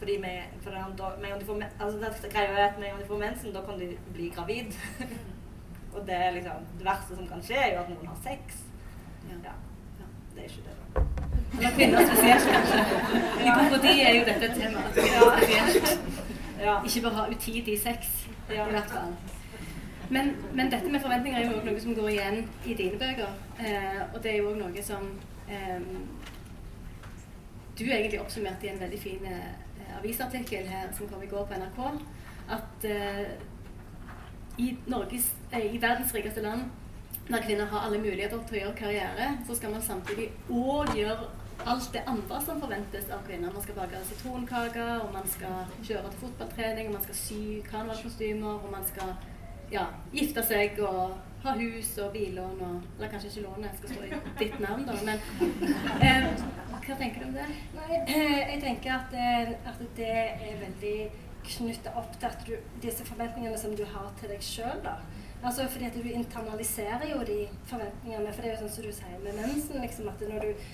Fordi 0.00 0.16
med, 0.22 0.54
for 0.64 0.72
da, 0.72 1.08
med 1.20 1.40
de 1.40 1.46
får, 1.46 1.64
altså 1.78 1.98
det 2.00 2.30
greia 2.32 2.54
er 2.54 2.68
at 2.70 2.78
med 2.80 2.88
gang 2.88 3.02
de 3.02 3.08
får 3.08 3.18
mensen, 3.20 3.52
da 3.52 3.60
kan 3.66 3.80
du 3.80 4.12
bli 4.14 4.30
gravid. 4.36 4.72
og 5.94 6.06
det 6.06 6.20
liksom 6.34 6.68
Det 6.78 6.86
verste 6.86 7.16
som 7.16 7.26
kan 7.28 7.42
skje, 7.44 7.58
er 7.58 7.74
jo 7.74 7.82
at 7.82 7.90
noen 7.92 8.08
har 8.08 8.20
sex. 8.24 8.62
Ja. 9.28 9.36
ja. 9.98 10.06
Det 10.34 10.44
er 10.44 10.48
ikke 10.48 10.64
det, 10.68 10.76
da. 10.78 11.02
Eller 11.58 11.74
kvinner 11.76 12.06
spesielt, 12.06 12.48
kanskje. 12.54 12.80
I 13.44 13.50
komedi 13.58 13.92
er 14.00 14.14
jo 14.16 14.24
dette 14.30 14.48
et 14.48 14.56
tema. 14.56 14.80
Ja. 16.60 16.78
Ikke 16.84 17.02
bare 17.02 17.14
ha 17.14 17.26
utidig 17.28 17.76
sex, 17.82 18.08
i 18.50 18.56
hvert 18.56 18.90
fall. 18.94 19.12
Men, 20.10 20.32
men, 20.54 20.70
dette 20.70 20.90
med 20.90 21.00
forventninger 21.00 21.38
er 21.38 21.46
jo 21.46 21.62
noe 21.62 21.80
som 21.80 21.94
går 21.94 22.08
igjen 22.10 22.40
i 22.66 22.74
dine 22.74 22.98
bøker. 22.98 23.30
Eh, 23.62 24.00
og 24.08 24.18
det 24.22 24.32
er 24.32 24.40
jo 24.40 24.50
òg 24.50 24.58
noe 24.58 24.82
som 24.82 25.06
eh, 25.46 25.84
du 27.78 27.84
egentlig 27.86 28.20
oppsummerte 28.20 28.66
i 28.66 28.72
en 28.72 28.80
veldig 28.80 28.98
fin 29.00 29.28
eh, 29.30 29.52
avisartikkel 30.00 30.66
her 30.68 30.90
som 30.96 31.08
kom 31.08 31.22
i 31.22 31.30
går 31.30 31.46
på 31.46 31.62
NRK. 31.62 31.80
At 32.58 32.90
eh, 32.90 33.24
i, 34.58 34.74
Norges, 34.90 35.30
eh, 35.52 35.70
i 35.74 35.82
verdens 35.82 36.14
rikeste 36.14 36.42
land, 36.42 36.66
når 37.30 37.46
kvinner 37.46 37.70
har 37.70 37.86
alle 37.86 38.02
muligheter 38.02 38.42
til 38.48 38.58
å 38.58 38.62
gjøre 38.64 38.78
karriere, 38.82 39.28
så 39.46 39.54
skal 39.54 39.76
man 39.76 39.84
samtidig 39.86 40.32
òg 40.50 40.90
gjøre 40.98 41.30
alt 41.70 41.90
det 41.92 42.02
andre 42.08 42.40
som 42.42 42.60
forventes 42.60 43.10
av 43.14 43.22
kvinner. 43.26 43.52
Man 43.54 43.62
skal 43.62 43.78
bake 43.78 44.00
sitronkaker, 44.08 45.04
og 45.04 45.12
man 45.14 45.28
skal 45.28 45.60
kjøre 45.86 46.10
til 46.10 46.22
fotballtrening, 46.24 46.88
og 46.88 46.96
man 46.98 47.04
skal 47.04 47.20
sy 47.20 47.42
karnevalkostymer, 47.68 48.64
og 48.64 48.72
man 48.72 48.86
skal 48.88 49.14
ja, 49.70 49.86
gifte 50.12 50.44
seg 50.46 50.78
og 50.84 51.16
ha 51.40 51.54
hus 51.56 51.94
og 52.04 52.12
billån 52.12 52.58
og 52.66 52.98
Eller 52.98 53.08
kanskje 53.12 53.30
ikke 53.30 53.46
lånet 53.46 53.78
skal 53.78 53.94
stå 53.94 54.02
i 54.04 54.20
ditt 54.42 54.60
navn, 54.60 54.84
da, 54.88 54.96
men 55.06 55.18
eh, 56.04 56.26
hva 56.90 56.96
tenker 56.98 57.22
du 57.22 57.28
om 57.28 57.34
det? 57.38 57.48
Nei, 57.76 57.88
jeg 58.10 58.60
tenker 58.64 58.96
at, 58.98 59.14
eh, 59.14 59.54
at 59.70 59.82
det 59.96 60.10
er 60.10 60.60
veldig 60.66 60.96
knytta 61.46 61.94
opp 61.96 62.12
til 62.18 62.28
at 62.28 62.44
du, 62.46 62.54
disse 62.82 63.06
forventningene 63.06 63.58
som 63.58 63.74
du 63.76 63.84
har 63.88 64.12
til 64.20 64.32
deg 64.32 64.44
sjøl. 64.44 64.86
Altså 65.40 65.66
fordi 65.72 65.84
at 65.88 65.96
du 65.96 66.08
internaliserer 66.08 67.06
jo 67.14 67.22
de 67.24 67.40
forventningene. 67.66 68.32
For 68.32 68.42
det 68.42 68.50
er 68.50 68.56
jo 68.56 68.62
sånn 68.64 68.74
som 68.74 68.86
du 68.86 68.92
sier 68.92 69.20
med 69.24 69.38
mensen. 69.40 69.80
liksom 69.80 70.08
at 70.12 70.24
når 70.28 70.44
du 70.44 70.64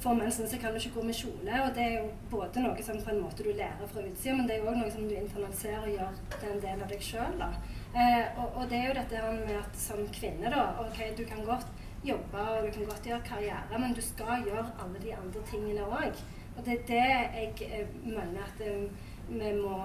får 0.00 0.14
mensen, 0.14 0.48
så 0.48 0.60
kan 0.60 0.72
du 0.72 0.80
ikke 0.80 0.94
gå 0.94 1.02
med 1.08 1.18
kjole. 1.18 1.58
Og 1.64 1.74
det 1.76 1.84
er 1.84 1.98
jo 1.98 2.06
både 2.30 2.62
noe 2.64 2.86
som 2.86 3.02
på 3.02 3.12
en 3.12 3.20
måte 3.24 3.44
du 3.44 3.50
lærer 3.52 3.90
fra 3.92 4.04
utsida, 4.04 4.36
men 4.36 4.48
det 4.48 4.56
er 4.56 4.62
jo 4.62 4.70
òg 4.72 4.78
noe 4.80 4.92
som 4.94 5.08
du 5.08 5.16
internaliserer 5.16 5.84
og 5.84 5.92
gjør 5.98 6.22
til 6.38 6.54
en 6.54 6.64
del 6.64 6.86
av 6.86 6.94
deg 6.94 7.04
sjøl. 7.10 7.44
Eh, 7.96 8.24
og, 8.36 8.56
og, 8.56 8.64
det 8.70 8.78
er 8.78 8.88
jo 8.90 8.96
dette 8.98 9.20
med 9.32 9.56
at 9.56 9.76
som 9.80 10.00
kvinne, 10.12 10.50
da 10.52 10.66
OK, 10.82 10.98
du 11.16 11.24
kan 11.24 11.44
godt 11.46 11.66
jobbe 12.04 12.42
og 12.52 12.66
du 12.66 12.72
kan 12.74 12.88
godt 12.90 13.08
gjøre 13.08 13.24
karriere, 13.24 13.78
men 13.80 13.94
du 13.96 14.02
skal 14.04 14.44
gjøre 14.44 14.66
alle 14.84 15.00
de 15.02 15.14
andre 15.16 15.44
tingene 15.50 15.86
òg. 15.88 16.24
Og 16.56 16.64
det 16.64 16.74
er 16.74 16.88
det 16.90 17.04
jeg 17.06 17.70
eh, 17.70 17.94
mener 18.04 18.44
at 18.44 18.60
eh, 18.64 18.84
vi 19.28 19.52
må 19.56 19.80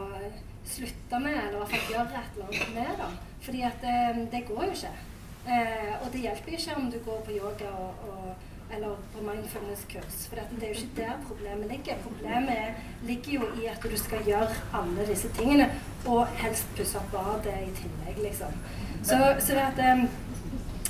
slutte 0.65 1.20
med, 1.20 1.38
eller 1.38 1.56
i 1.56 1.62
hvert 1.62 1.72
fall 1.74 1.94
gjøre 1.94 2.20
et 2.20 2.36
eller 2.36 2.51
annet 2.51 2.75
med. 2.75 2.91
da. 3.00 3.10
Fordi 3.41 3.62
at 3.62 3.88
eh, 3.94 4.22
det 4.32 4.46
går 4.48 4.63
jo 4.63 4.75
ikke. 4.75 4.94
Eh, 5.48 5.94
og 6.01 6.08
det 6.13 6.22
hjelper 6.22 6.51
jo 6.51 6.58
ikke 6.58 6.75
om 6.77 6.91
du 6.91 7.00
går 7.06 7.22
på 7.25 7.32
yoga 7.32 7.70
og, 7.86 8.08
og, 8.10 8.48
eller 8.75 8.96
på 9.13 9.24
mindfulness-kurs. 9.25 10.18
For 10.30 10.40
det 10.40 10.68
er 10.68 10.74
jo 10.74 10.82
ikke 10.82 11.01
der 11.01 11.22
problemet 11.28 11.72
ligger. 11.72 12.01
Problemet 12.04 12.82
ligger 13.08 13.34
jo 13.40 13.50
i 13.62 13.70
at 13.72 13.84
du 13.84 13.98
skal 14.00 14.25
gjøre 14.25 14.50
alle 14.80 15.08
disse 15.08 15.30
tingene, 15.38 15.70
og 16.06 16.28
helst 16.42 16.68
pusse 16.78 17.00
opp 17.00 17.13
badet 17.13 17.58
i 17.68 17.72
tillegg, 17.82 18.24
liksom. 18.30 18.60
Så, 19.04 19.18
så 19.40 19.58
det 19.58 19.63
at 19.66 19.82
eh, 19.86 20.06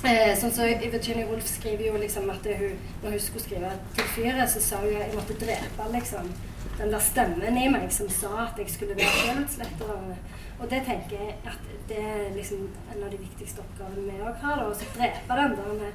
Eh, 0.02 0.32
sånn 0.34 0.50
så 0.50 0.64
Virginia 0.66 1.28
Woolf 1.28 1.46
skriver 1.46 1.84
jo 1.86 1.98
liksom 2.02 2.26
at 2.32 2.46
hun, 2.58 2.78
når 3.04 3.12
hun 3.14 3.20
skulle 3.22 3.44
skrive 3.44 3.68
til 3.94 4.08
fyret, 4.16 4.48
så 4.50 4.62
sa 4.64 4.80
hun 4.82 4.96
at 4.96 5.04
jeg 5.04 5.14
måtte 5.14 5.36
drepe 5.38 5.86
liksom 5.92 6.32
den 6.80 6.90
der 6.90 7.04
stemmen 7.06 7.58
i 7.60 7.68
meg 7.70 7.86
som 7.94 8.08
sa 8.10 8.48
at 8.48 8.58
jeg 8.58 8.72
skulle 8.72 8.96
være 8.98 9.12
sjølutsletteren. 9.20 10.16
Og 10.58 10.64
det 10.72 10.80
tenker 10.88 11.22
jeg 11.22 11.36
at 11.46 11.70
det 11.90 12.00
er 12.02 12.34
liksom 12.34 12.64
en 12.66 13.04
av 13.04 13.14
de 13.14 13.20
viktigste 13.20 13.62
oppgavene 13.62 14.08
vi 14.08 14.26
òg 14.26 14.42
har. 14.42 14.64
Å 14.66 14.74
drepe 14.96 15.38
den 15.38 15.54
der 15.84 15.94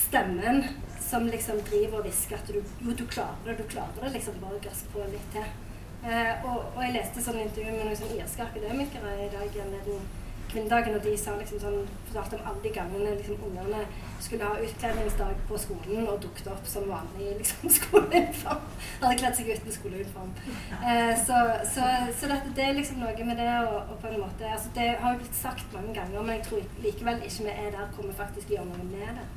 stemmen 0.00 0.62
som 1.10 1.26
liksom 1.26 1.60
driver 1.66 1.98
og 1.98 2.06
hvisker 2.06 2.38
at 2.38 2.52
du, 2.52 2.60
jo, 2.60 2.94
du 2.94 3.04
klarer 3.10 3.42
det, 3.48 3.58
du 3.58 3.66
klarer 3.72 3.98
det. 4.04 4.14
liksom 4.16 4.38
Bare 4.42 4.62
gass 4.62 4.84
på 4.92 5.04
litt 5.10 5.28
til. 5.34 5.50
Eh, 6.00 6.46
og, 6.48 6.62
og, 6.76 6.80
jeg 6.84 6.96
leste 6.96 7.22
sånn 7.24 7.42
intervju 7.42 7.74
med 7.74 7.84
noen 7.90 7.98
sånn 7.98 8.16
irske 8.16 8.46
akademikere 8.46 9.18
i 9.26 9.30
dag 9.34 9.62
anledning 9.66 10.06
kvinnedagen, 10.50 10.94
og 10.94 11.04
de 11.04 11.12
sa 11.18 11.34
liksom 11.38 11.60
sånn, 11.62 11.82
fortalte 12.08 12.38
om 12.38 12.46
alle 12.50 12.62
de 12.64 12.72
gangene 12.74 13.12
liksom, 13.18 13.42
ungene 13.46 13.82
skulle 14.22 14.48
ha 14.48 14.56
utkledningsdag 14.64 15.44
på 15.48 15.58
skolen 15.62 16.08
og 16.10 16.18
dukket 16.24 16.48
opp 16.50 16.66
som 16.66 16.88
vanlig 16.90 17.36
liksom, 17.38 17.70
skoleuniform. 17.78 18.64
Hadde 19.02 19.18
kledd 19.20 19.38
seg 19.38 19.52
uten 19.54 19.76
skoleuniform. 19.76 20.32
Eh, 20.80 21.12
så, 21.22 21.38
så, 21.74 21.90
så 22.18 22.32
dette, 22.32 22.54
det 22.56 22.66
er 22.66 22.78
liksom 22.78 23.02
noe 23.04 23.28
med 23.28 23.38
det 23.40 23.50
og 23.68 23.94
på 24.02 24.10
en 24.10 24.22
måte 24.24 24.48
altså 24.50 24.72
Det 24.74 24.88
har 25.02 25.14
jo 25.14 25.20
blitt 25.22 25.36
sagt 25.38 25.76
mange 25.76 25.94
ganger, 25.96 26.18
men 26.18 26.38
jeg 26.38 26.48
tror 26.48 26.66
likevel 26.86 27.22
ikke 27.26 27.46
vi 27.46 27.54
er 27.54 27.76
der 27.76 27.94
hvor 27.94 28.08
vi 28.08 28.16
faktisk 28.18 28.56
gjør 28.56 28.66
noe 28.72 28.88
med 28.90 29.20
det. 29.20 29.28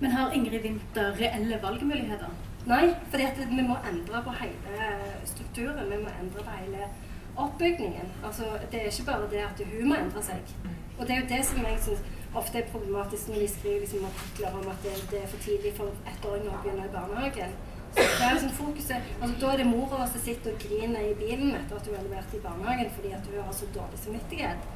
Men 0.00 0.10
har 0.10 0.32
Ingrid 0.34 0.62
Winther 0.62 1.12
reelle 1.18 1.58
valgmuligheter? 1.62 2.30
Nei, 2.66 2.94
for 3.12 3.20
vi 3.50 3.62
må 3.62 3.76
endre 3.90 4.22
på 4.24 4.32
hele 4.40 4.88
strukturen. 5.28 5.90
Vi 5.90 5.98
må 6.02 6.14
endre 6.20 6.44
på 6.44 6.56
hele 6.56 6.88
oppbygningen. 7.36 8.10
Altså, 8.24 8.44
det 8.72 8.80
er 8.80 8.90
ikke 8.90 9.10
bare 9.10 9.30
det 9.30 9.44
at 9.44 9.62
hun 9.72 9.88
må 9.88 9.98
endre 10.00 10.22
seg. 10.22 10.54
Og 10.98 11.06
det 11.06 11.14
er 11.16 11.20
jo 11.20 11.30
det 11.34 11.42
som 11.46 11.66
jeg 11.66 11.78
syns 11.86 12.02
ofte 12.34 12.58
er 12.58 12.70
problematisk 12.72 13.28
når 13.28 13.44
de 13.44 13.48
skriver 13.48 13.80
liksom, 13.84 14.06
artikler 14.10 14.58
om 14.60 14.68
at 14.72 14.86
det, 14.86 14.94
det, 15.10 15.22
er 15.22 15.30
for 15.30 15.42
tidlig 15.46 15.72
for 15.76 16.10
ettåringer 16.10 16.54
å 16.54 16.62
begynne 16.62 16.86
i 16.88 16.94
barnehagen. 16.94 17.54
Så 17.94 18.02
det 18.02 18.26
er 18.26 18.32
liksom 18.34 18.54
fokuset, 18.58 19.12
altså, 19.20 19.36
Da 19.40 19.52
er 19.52 19.60
det 19.62 19.66
mora 19.70 20.06
som 20.10 20.24
sitter 20.24 20.54
og 20.54 20.64
griner 20.64 21.10
i 21.10 21.14
bilen 21.18 21.52
etter 21.54 21.78
at 21.78 21.86
hun 21.86 21.98
har 21.98 22.08
levert 22.08 22.34
i 22.34 22.42
barnehagen 22.46 22.90
fordi 22.96 23.12
at 23.18 23.28
hun 23.30 23.44
har 23.44 23.54
så 23.60 23.68
dårlig 23.76 24.00
samvittighet. 24.06 24.66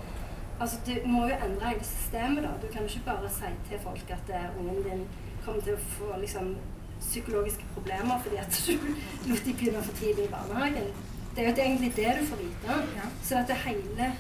Altså, 0.60 0.76
Du 0.86 0.92
må 1.08 1.26
jo 1.26 1.34
endre 1.34 1.68
hele 1.68 1.84
systemet. 1.84 2.42
da. 2.42 2.48
Du 2.62 2.72
kan 2.72 2.84
ikke 2.84 3.00
bare 3.04 3.30
si 3.30 3.50
til 3.68 3.78
folk 3.82 4.10
at 4.16 4.26
uh, 4.34 4.60
ungen 4.60 4.82
din 4.82 5.04
kommer 5.44 5.62
til 5.62 5.72
å 5.72 5.84
få 5.96 6.20
liksom, 6.20 6.56
psykologiske 7.00 7.64
problemer 7.74 8.18
fordi 8.22 8.36
at 8.36 8.62
du 8.66 9.34
de 9.44 9.52
begynne 9.54 9.82
for 9.82 9.94
tidlig 9.96 10.24
i 10.24 10.32
barnehagen. 10.32 10.88
Det 11.36 11.44
er 11.44 11.50
jo 11.50 11.54
egentlig 11.62 11.92
det 11.96 12.16
du 12.20 12.26
får 12.26 12.36
vite. 12.36 12.78
Ja. 12.96 13.06
Så 13.22 13.38
at 13.38 13.48
det 13.48 13.56
hele 13.66 14.12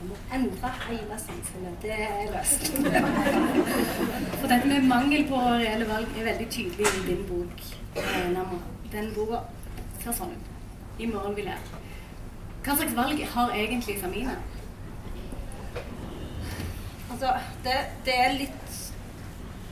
vi 0.00 0.08
må 0.08 0.16
endre 0.34 0.70
hele 0.88 1.18
samfunnet. 1.18 1.76
Det 1.82 1.92
er 1.92 2.32
løsningen. 2.32 3.06
For 4.40 4.48
dette 4.50 4.68
med 4.68 4.88
mangel 4.88 5.24
på 5.28 5.40
reelle 5.40 5.88
valg 5.88 6.18
er 6.18 6.24
veldig 6.24 6.48
tydelig 6.50 6.90
i 6.98 7.06
din 7.06 7.22
bok. 7.28 7.62
Eh, 7.96 8.36
Den 8.92 9.08
boka 9.16 9.40
ser 10.02 10.12
sånn 10.12 10.34
ut. 10.36 10.50
I 11.00 11.08
morgen 11.08 11.36
vil 11.36 11.48
jeg. 11.48 11.80
Hva 12.66 12.76
slags 12.76 12.94
valg 12.96 13.24
har 13.32 13.56
egentlig 13.56 13.96
Samina? 14.00 14.36
Altså, 17.16 17.32
det, 17.64 17.72
det 18.04 18.14
er 18.20 18.34
litt 18.36 18.72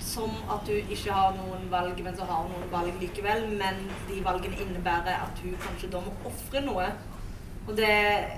som 0.00 0.30
at 0.48 0.62
du 0.64 0.72
ikke 0.72 1.12
har 1.12 1.34
noen 1.36 1.66
valg, 1.68 1.98
men 2.00 2.16
så 2.16 2.24
har 2.24 2.46
noen 2.48 2.70
valg 2.72 2.96
likevel. 3.02 3.44
Men 3.60 3.82
de 4.08 4.22
valgene 4.24 4.56
innebærer 4.64 5.26
at 5.26 5.42
hun 5.44 5.58
kanskje 5.60 5.90
da 5.92 6.00
må 6.06 6.14
ofre 6.30 6.64
noe. 6.64 6.86
Og 7.66 7.76
det, 7.76 7.90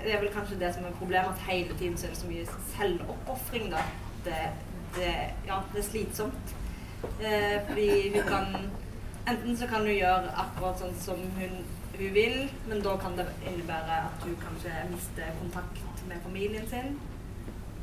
det, 0.03 0.11
er 0.11 0.19
vel 0.25 0.33
kanskje 0.35 0.59
det 0.59 0.73
som 0.75 0.83
er 0.83 0.99
problemet, 0.99 1.31
at 1.31 1.47
hele 1.47 1.79
tiden 1.79 1.95
så 1.95 2.09
er 2.09 2.17
det 2.17 2.19
så 2.19 2.33
mye 2.33 2.59
selvoppofring, 2.73 3.71
da. 3.71 3.87
Det, 4.27 4.43
det, 4.99 5.15
ja, 5.47 5.63
det 5.71 5.85
er 5.85 5.87
slitsomt. 5.87 6.55
Eh, 7.07 7.57
fordi 7.69 7.89
hun 8.17 8.23
kan 8.33 8.53
Enten 9.27 9.57
så 9.59 9.67
kan 9.67 9.83
hun 9.83 9.91
gjøre 9.91 10.35
akkurat 10.39 10.79
sånn 10.79 10.99
som 10.99 11.23
hun, 11.35 11.57
hun 11.95 12.11
vil, 12.15 12.37
men 12.67 12.79
da 12.83 12.93
kan 12.99 13.15
det 13.15 13.25
innebære 13.41 13.97
at 14.07 14.23
hun 14.23 14.35
kanskje 14.39 14.71
mister 14.91 15.31
kontakt 15.39 16.03
med 16.07 16.19
familien 16.23 16.67
sin. 16.71 16.95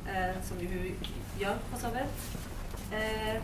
Eh, 0.07 0.43
som 0.43 0.57
hun 0.57 0.97
gjør, 1.39 1.59
for 1.71 1.79
så 1.81 1.91
vidt. 1.95 2.25
Eh, 2.93 3.37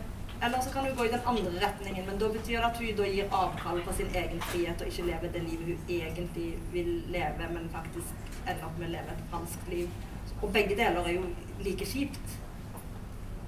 eller 0.43 0.61
så 0.61 0.69
kan 0.73 0.85
hun 0.85 0.95
gå 0.97 1.05
i 1.05 1.11
den 1.11 1.25
andre 1.25 1.51
retningen, 1.67 2.05
men 2.05 2.19
da 2.19 2.27
betyr 2.29 2.57
det 2.57 2.67
at 2.67 2.77
hun 2.77 2.95
da 2.97 3.07
gir 3.09 3.33
avkall 3.33 3.81
på 3.85 3.93
sin 3.93 4.15
egen 4.15 4.41
frihet 4.41 4.81
og 4.81 4.87
ikke 4.87 5.05
lever 5.07 5.33
det 5.33 5.41
livet 5.43 5.65
hun 5.65 5.89
egentlig 5.89 6.57
vil 6.73 6.91
leve, 7.07 7.47
men 7.53 7.69
faktisk 7.73 8.13
ender 8.47 8.65
opp 8.65 8.77
med 8.77 8.89
å 8.89 8.91
leve 8.91 9.15
et 9.15 9.23
falskt 9.31 9.71
liv. 9.73 9.89
Og 10.41 10.53
begge 10.53 10.77
deler 10.77 11.01
er 11.01 11.17
jo 11.17 11.25
like 11.65 11.85
kjipt. 11.85 12.37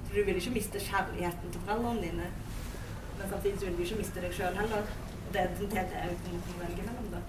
For 0.06 0.14
du 0.18 0.24
vil 0.24 0.40
ikke 0.42 0.56
miste 0.58 0.82
kjærligheten 0.88 1.52
til 1.52 1.64
foreldrene 1.66 2.02
dine, 2.02 2.28
men 3.18 3.30
samtidig 3.30 3.60
vil 3.60 3.76
du 3.78 3.82
ikke 3.86 4.00
miste 4.02 4.26
deg 4.26 4.34
sjøl 4.34 4.58
heller. 4.58 4.90
Og 5.26 5.32
Det 5.34 5.40
er 5.40 5.48
det 5.48 6.18
du 6.26 6.34
må 6.34 6.58
velge 6.58 6.82
mellom, 6.82 7.10
da. 7.14 7.22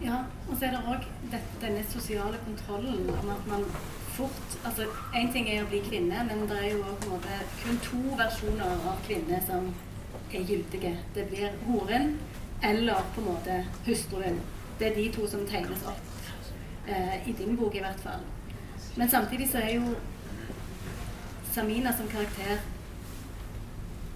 Ja, 0.00 0.18
og 0.48 0.56
så 0.56 0.66
er 0.66 0.76
det 0.76 0.84
òg 0.92 1.08
denne 1.60 1.84
sosiale 1.90 2.38
kontrollen 2.44 3.10
om 3.10 3.30
at 3.34 3.48
man 3.50 3.64
fort 4.18 4.56
altså 4.66 4.86
Én 5.14 5.30
ting 5.32 5.48
er 5.50 5.62
å 5.62 5.68
bli 5.70 5.80
kvinne, 5.86 6.24
men 6.28 6.44
det 6.50 6.58
er 6.58 6.72
jo 6.74 6.82
på 6.84 7.08
en 7.08 7.14
måte 7.14 7.38
kun 7.62 7.78
to 7.84 8.02
versjoner 8.18 8.88
av 8.90 8.98
kvinne 9.06 9.40
som 9.46 9.70
er 10.34 10.44
gyldige. 10.44 10.96
Det 11.14 11.26
blir 11.30 11.54
horen 11.68 12.16
eller 12.62 13.06
på 13.14 13.22
en 13.22 13.30
måte 13.30 13.58
hustruen. 13.86 14.40
Det 14.78 14.90
er 14.90 14.96
de 14.96 15.06
to 15.14 15.26
som 15.30 15.46
tegnes 15.46 15.84
opp. 15.86 16.10
Eh, 16.86 17.28
I 17.28 17.32
din 17.38 17.56
bok, 17.56 17.74
i 17.74 17.84
hvert 17.84 18.00
fall. 18.00 18.24
Men 18.96 19.10
samtidig 19.10 19.48
så 19.50 19.62
er 19.62 19.74
jo 19.76 19.94
Samina 21.52 21.92
som 21.96 22.08
karakter 22.08 22.60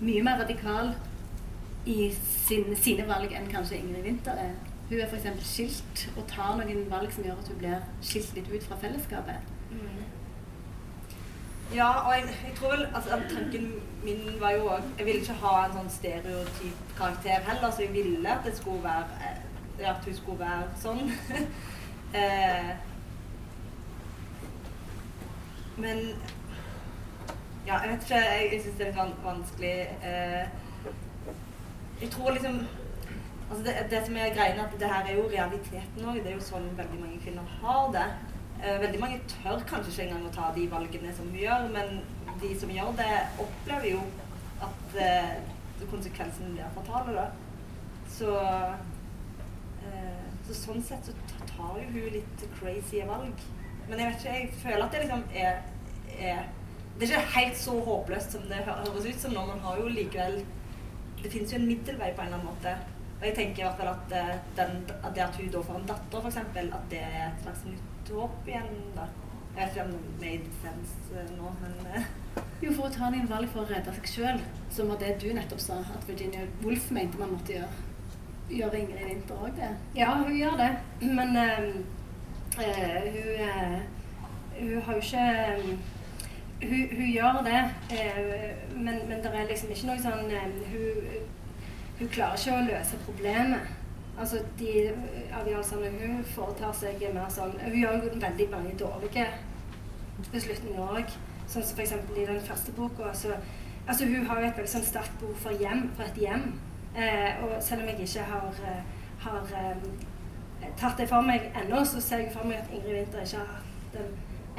mye 0.01 0.23
mer 0.23 0.39
radikal 0.43 0.93
i 1.87 2.13
sin, 2.47 2.69
sine 2.77 3.07
valg 3.09 3.33
enn 3.35 3.49
kanskje 3.51 3.79
Ingrid 3.81 4.07
Winther 4.07 4.39
er. 4.39 4.53
Hun 4.91 5.01
er 5.01 5.09
f.eks. 5.09 5.47
skilt 5.47 6.05
og 6.17 6.27
tar 6.31 6.59
noen 6.59 6.85
valg 6.91 7.15
som 7.15 7.25
gjør 7.27 7.41
at 7.41 7.51
hun 7.51 7.59
blir 7.63 7.83
skilt 8.05 8.35
litt 8.37 8.51
ut 8.53 8.67
fra 8.69 8.79
fellesskapet. 8.83 9.53
Ja, 11.75 12.07
og 12.07 12.13
jeg, 12.15 12.25
jeg 12.47 12.55
tror 12.57 12.71
vel 12.71 12.87
altså, 12.95 13.11
Tanken 13.31 13.73
min 14.05 14.41
var 14.41 14.51
jo 14.51 14.67
òg 14.69 14.83
Jeg 14.99 15.07
ville 15.07 15.21
ikke 15.21 15.39
ha 15.41 15.53
en 15.65 15.77
sånn 15.77 15.91
stereotyp 15.91 16.91
karakter 16.99 17.47
heller, 17.47 17.71
så 17.71 17.85
jeg 17.87 17.95
ville 17.95 18.29
at 18.29 18.45
det 18.45 18.53
skulle 18.57 18.83
være 18.85 19.05
eh, 19.29 19.89
At 19.91 20.05
hun 20.05 20.17
skulle 20.17 20.39
være 20.39 20.67
sånn. 20.83 21.13
eh, 22.21 22.73
men 25.77 26.05
Ja, 27.67 27.79
jeg 27.79 27.91
vet 27.93 28.05
ikke. 28.05 28.21
Jeg, 28.21 28.49
jeg 28.53 28.61
syns 28.63 28.79
det 28.79 28.87
er 28.91 29.07
litt 29.07 29.25
vanskelig. 29.25 29.75
Eh, 30.03 30.45
jeg 32.03 32.11
tror 32.11 32.31
liksom 32.37 32.63
Altså 33.53 33.65
det, 33.65 33.73
det, 33.91 33.99
som 34.07 34.17
er 34.17 34.35
greia, 34.35 34.65
at 34.65 34.77
det 34.81 34.89
her 34.89 35.09
er 35.09 35.17
jo 35.17 35.25
realiteten 35.29 36.05
òg. 36.09 36.21
Det 36.25 36.31
er 36.31 36.39
jo 36.39 36.45
sånn 36.45 36.71
veldig 36.77 37.01
mange 37.01 37.19
kvinner 37.21 37.57
har 37.61 37.91
det. 37.93 38.07
Eh, 38.63 38.77
veldig 38.81 38.99
mange 39.03 39.19
tør 39.27 39.63
kanskje 39.67 39.91
ikke 39.91 40.05
engang 40.05 40.27
å 40.29 40.35
ta 40.37 40.49
de 40.55 40.69
valgene 40.71 41.13
som 41.17 41.31
vi 41.35 41.41
gjør, 41.43 41.65
men 41.75 41.97
de 42.39 42.51
som 42.61 42.71
gjør 42.71 42.93
det, 43.01 43.09
opplever 43.43 43.89
jo 43.91 44.03
at 44.63 44.95
eh, 45.03 45.33
konsekvensen 45.91 46.53
blir 46.55 46.69
fatale, 46.77 47.17
da. 47.17 47.25
Så, 48.13 48.37
eh, 49.89 50.23
så 50.47 50.59
sånn 50.61 50.87
sett 50.87 51.11
så 51.11 51.43
tar 51.49 51.81
jo 51.81 51.89
hun 51.91 52.09
litt 52.15 52.47
crazy 52.61 53.03
valg. 53.09 53.45
Men 53.89 53.99
jeg 53.99 54.13
vet 54.13 54.23
ikke, 54.23 54.39
jeg 54.39 54.63
føler 54.63 54.87
at 54.87 54.95
det 54.95 55.05
liksom 55.05 55.29
er, 55.35 55.63
er 56.31 56.51
Det 56.93 57.09
er 57.09 57.19
ikke 57.19 57.35
helt 57.35 57.57
så 57.59 57.75
håpløst 57.83 58.35
som 58.37 58.43
det 58.47 58.63
høres 58.63 59.07
ut 59.09 59.23
som 59.25 59.33
nå. 59.35 59.47
Man 59.49 59.63
har 59.65 59.79
jo 59.81 59.89
likevel 59.91 60.43
Det 61.23 61.31
finnes 61.33 61.51
jo 61.51 61.59
en 61.59 61.67
middelvei 61.67 62.13
på 62.13 62.23
en 62.23 62.29
eller 62.29 62.39
annen 62.39 62.51
måte. 62.53 62.77
Og 63.17 63.25
jeg 63.27 63.35
tenker 63.35 63.63
i 63.63 63.67
hvert 63.67 63.81
fall 63.81 63.91
at, 63.95 64.37
den, 64.59 64.85
at 64.93 65.17
det 65.17 65.25
at 65.25 65.41
hun 65.41 65.51
da 65.51 65.65
får 65.67 65.81
en 65.81 65.89
datter, 65.89 66.29
f.eks., 66.29 66.39
at 66.63 66.87
det 66.93 67.01
er 67.01 67.25
et 67.25 67.43
slags 67.43 67.65
nytt 67.67 67.92
opp 68.11 68.49
igjen, 68.49 68.75
da. 68.97 69.07
Jeg 69.53 69.61
vet 69.61 69.77
ikke 69.77 69.85
om 69.85 69.93
det 69.93 70.01
made 70.21 70.53
sense 70.63 71.13
uh, 71.13 71.33
nå, 71.37 71.53
men 71.61 71.73
uh. 71.93 72.11
Jo, 72.63 72.73
for 72.73 72.89
å 72.89 72.93
ta 72.95 73.11
en 73.13 73.31
valg 73.31 73.51
for 73.53 73.63
å 73.63 73.69
redde 73.69 73.95
seg 73.99 74.09
sjøl, 74.09 74.45
som 74.73 74.89
var 74.89 75.01
det 75.03 75.17
du 75.21 75.29
nettopp 75.37 75.61
sa 75.61 75.81
at 75.83 76.07
Virginia 76.09 76.47
Woolf 76.63 76.91
mente 76.95 77.21
man 77.21 77.35
måtte 77.35 77.59
gjøre. 77.59 77.89
Gjør 78.53 78.77
Ingrid 78.77 79.09
Winther 79.09 79.43
òg 79.47 79.57
det? 79.57 79.73
Ja, 79.97 80.13
hun 80.19 80.37
gjør 80.37 80.57
det. 80.61 80.71
Men 81.03 81.37
uh, 81.37 81.67
hun, 82.59 82.71
hun 84.59 84.83
har 84.87 84.99
jo 84.99 85.01
ikke 85.01 85.79
hun, 86.63 86.89
hun, 86.97 87.13
gjør 87.13 87.43
det, 87.45 87.61
eh, 87.91 88.77
men, 88.77 88.95
men 89.09 89.23
det 89.23 89.31
er 89.35 89.49
liksom 89.49 89.71
ikke 89.71 89.89
noe 89.89 90.03
sånn 90.03 90.31
eh, 90.31 90.51
hun, 90.73 91.31
hun 91.99 92.11
klarer 92.13 92.39
ikke 92.39 92.59
å 92.59 92.67
løse 92.69 93.01
problemet. 93.07 93.73
Altså 94.19 94.43
de 94.59 94.93
avgjørelsene 95.33 95.91
hun 96.01 96.25
foretar 96.35 96.73
seg, 96.77 97.01
er 97.03 97.15
mer 97.17 97.31
sånn 97.33 97.55
Hun 97.63 97.77
gjør 97.79 98.03
jo 98.05 98.11
veldig 98.21 98.49
mange 98.53 98.75
dårlige 98.79 99.27
beslutninger 100.33 100.83
òg. 100.85 101.15
Sånn 101.49 101.65
som 101.65 101.79
f.eks. 101.79 101.95
i 102.17 102.27
den 102.29 102.41
første 102.45 102.75
boka. 102.77 103.13
Så, 103.17 103.33
altså 103.87 104.09
hun 104.11 104.27
har 104.29 104.41
jo 104.41 104.51
et 104.51 104.61
veldig 104.61 104.73
sånn 104.75 104.87
sterkt 104.87 105.17
behov 105.21 105.41
for 105.47 105.65
hjem, 105.65 105.89
for 105.97 106.07
et 106.07 106.21
hjem. 106.21 106.53
Eh, 106.93 107.45
og 107.45 107.57
selv 107.65 107.83
om 107.83 107.89
jeg 107.89 108.05
ikke 108.05 108.27
har, 108.29 108.61
eh, 108.69 108.83
har 109.25 109.55
um, 109.73 109.87
tatt 110.77 111.01
det 111.01 111.09
for 111.09 111.25
meg 111.25 111.49
ennå, 111.63 111.81
så 111.89 112.01
ser 112.01 112.27
jeg 112.27 112.35
for 112.35 112.49
meg 112.49 112.61
at 112.61 112.73
Ingrid 112.73 112.99
Winther 112.99 113.25
ikke 113.25 113.41
har 113.41 113.55
hatt 113.57 113.97
den 113.97 114.13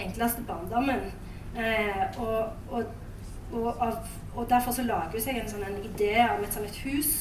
enkleste 0.07 0.41
barndommen. 0.47 1.11
Eh, 1.53 2.19
og, 2.19 2.49
og, 2.71 2.83
og, 3.51 3.97
og, 4.35 4.49
derfor 4.49 4.71
så 4.71 4.83
lager 4.83 5.13
hun 5.13 5.21
seg 5.21 5.37
en 5.37 5.49
sånn 5.49 5.65
en 5.67 5.83
idé 5.85 6.15
om 6.25 6.41
et 6.41 6.55
sånt 6.55 6.65
et 6.65 6.79
hus 6.87 7.13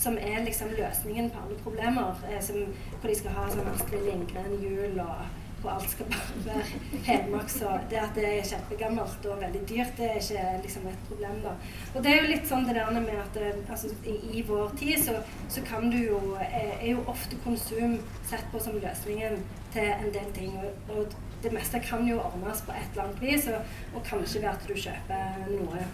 som 0.00 0.16
er 0.16 0.44
liksom 0.44 0.72
løsningen 0.78 1.30
på 1.30 1.42
alle 1.44 1.58
problemer. 1.64 2.24
Eh, 2.30 2.40
som, 2.42 2.56
hvor 3.00 3.10
de 3.10 3.18
skal 3.18 3.36
ha 3.36 3.46
sånn 3.52 3.70
Astrid 3.74 4.06
Lindgren-jul, 4.08 4.98
og 5.04 5.60
hvor 5.60 5.74
alt 5.74 5.90
skal 5.92 6.08
bare 6.08 6.44
være 6.46 7.02
Hedmark. 7.04 7.50
Så 7.52 7.72
det 7.90 8.00
at 8.00 8.16
det 8.16 8.26
er 8.28 8.48
kjempegammelt 8.48 9.26
og 9.28 9.42
veldig 9.42 9.62
dyrt, 9.68 9.92
det 9.98 10.08
er 10.08 10.20
ikke 10.22 10.44
liksom 10.64 10.86
et 10.88 11.06
problem, 11.08 11.40
da. 11.44 11.54
Og 11.94 12.04
det 12.04 12.12
er 12.12 12.22
jo 12.22 12.30
litt 12.32 12.48
sånn 12.48 12.68
det 12.68 12.76
der 12.78 12.92
med 12.96 13.16
at 13.20 13.40
eh, 13.40 13.64
altså, 13.68 13.92
i, 14.04 14.16
i, 14.40 14.44
vår 14.48 14.72
tid 14.80 15.04
så, 15.04 15.18
så 15.52 15.64
kan 15.68 15.90
du 15.92 15.98
jo 16.00 16.20
er, 16.40 16.76
er, 16.78 16.90
jo 16.94 17.04
ofte 17.12 17.38
konsum 17.44 17.98
sett 18.30 18.46
på 18.52 18.62
som 18.62 18.80
løsningen 18.80 19.42
til 19.74 19.92
en 19.92 20.14
del 20.16 20.32
ting. 20.36 20.56
og, 20.60 20.94
og 20.96 21.18
det 21.40 21.52
meste 21.52 21.80
kan 21.80 22.04
jo 22.08 22.18
ordnes 22.20 22.60
på 22.66 22.72
et 22.76 22.88
eller 22.92 23.06
annet 23.06 23.22
vis, 23.22 23.46
og, 23.48 23.76
og 23.94 24.04
kanskje 24.04 24.42
ved 24.42 24.50
at 24.50 24.66
du 24.68 24.74
kjøper 24.76 25.46
noe. 25.54 25.84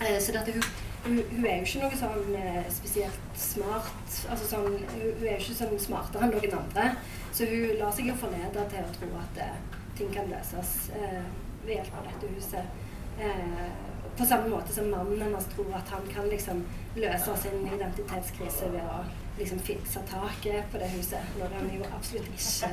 Eh, 0.00 0.18
så 0.20 0.34
dette, 0.34 0.52
hun, 0.52 0.85
hun, 1.06 1.20
hun, 1.30 1.46
er 1.46 1.60
jo 1.60 1.66
ikke 1.66 1.82
noe 1.84 1.98
sånn 2.00 2.36
eh, 2.38 2.62
spesielt 2.74 3.40
smart. 3.40 4.18
Altså 4.30 4.50
sånn, 4.50 4.68
hun, 4.68 4.86
hun, 4.92 5.24
er 5.24 5.36
jo 5.36 5.40
ikke 5.40 5.58
sånn 5.60 5.82
smartere 5.82 6.26
enn 6.26 6.34
noen 6.36 6.58
andre. 6.60 6.86
Så 7.36 7.48
hun 7.50 7.74
lar 7.80 7.92
seg 7.94 8.10
jo 8.10 8.16
forlede 8.20 8.68
til 8.72 8.82
å 8.84 8.94
tro 8.98 9.10
at 9.22 9.42
eh, 9.44 9.58
ting 9.98 10.12
kan 10.14 10.30
løses 10.30 10.72
eh, 10.96 11.20
ved 11.64 11.78
hjelp 11.78 12.00
av 12.00 12.08
dette 12.10 12.32
huset. 12.34 12.82
Eh, 13.18 13.60
på 14.16 14.24
samme 14.24 14.48
måte 14.48 14.72
som 14.72 14.88
mannen 14.90 15.20
hennes 15.20 15.48
tror 15.52 15.72
at 15.76 15.88
han 15.92 16.06
kan 16.08 16.28
liksom 16.32 16.62
løse 16.96 17.36
sin 17.42 17.66
identitetskrise 17.68 18.70
ved 18.72 18.84
å 18.88 19.00
liksom 19.36 19.60
fikse 19.60 20.00
taket 20.08 20.70
på 20.72 20.80
det 20.80 20.88
huset, 20.94 21.34
når 21.36 21.52
han 21.58 21.68
jo 21.74 21.88
absolutt 21.92 22.30
ikke 22.32 22.70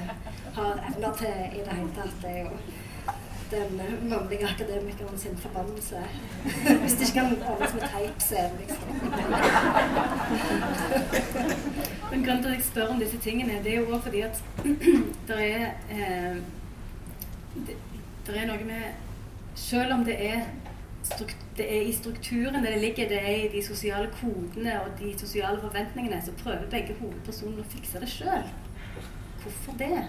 har 0.55 0.79
evner 0.91 1.17
til 1.19 1.41
i 1.49 1.65
det 1.65 1.75
hele 1.75 1.95
tatt. 1.97 2.15
Det 2.23 2.31
er 2.31 2.45
jo 2.45 2.61
den 3.53 3.81
mannlige 4.09 4.47
akademikeren 4.47 5.19
sin 5.19 5.37
forbannelse. 5.37 5.95
Hvis 6.81 6.93
det 6.93 7.01
ikke 7.01 7.19
kan 7.19 7.43
ordnes 7.51 7.73
med 7.73 7.81
teip, 7.81 8.19
så 8.19 8.35
er 8.35 8.49
det 8.49 8.59
liksom 8.59 8.77
Men 12.11 12.23
grunnen 12.23 12.43
til 12.43 12.49
at 12.49 12.55
jeg 12.55 12.63
spør 12.63 12.87
om 12.87 12.99
disse 12.99 13.17
tingene, 13.17 13.63
det 13.63 13.73
er 13.73 13.79
jo 13.79 13.95
òg 13.95 14.01
fordi 14.01 14.21
at 14.21 14.43
det 15.27 15.39
er 15.39 15.65
eh, 15.89 16.37
det, 18.25 18.35
er 18.35 18.45
noe 18.47 18.63
med 18.65 18.81
Selv 19.55 19.93
om 19.93 20.05
det 20.05 20.29
er, 20.29 20.41
det 21.57 21.77
er 21.77 21.81
i 21.81 21.93
strukturen 21.93 22.63
det 22.63 22.81
ligger, 22.81 23.07
det 23.07 23.21
er 23.21 23.35
i 23.35 23.47
de 23.55 23.65
sosiale 23.65 24.09
kodene 24.21 24.81
og 24.81 24.87
de 24.99 25.19
sosiale 25.19 25.61
forventningene, 25.61 26.21
så 26.25 26.31
prøver 26.43 26.69
begge 26.71 26.95
hovedpersonene 26.99 27.61
å 27.61 27.71
fikse 27.75 27.99
det 28.01 28.09
sjøl. 28.09 28.43
Hvorfor 29.43 29.71
det? 29.77 30.07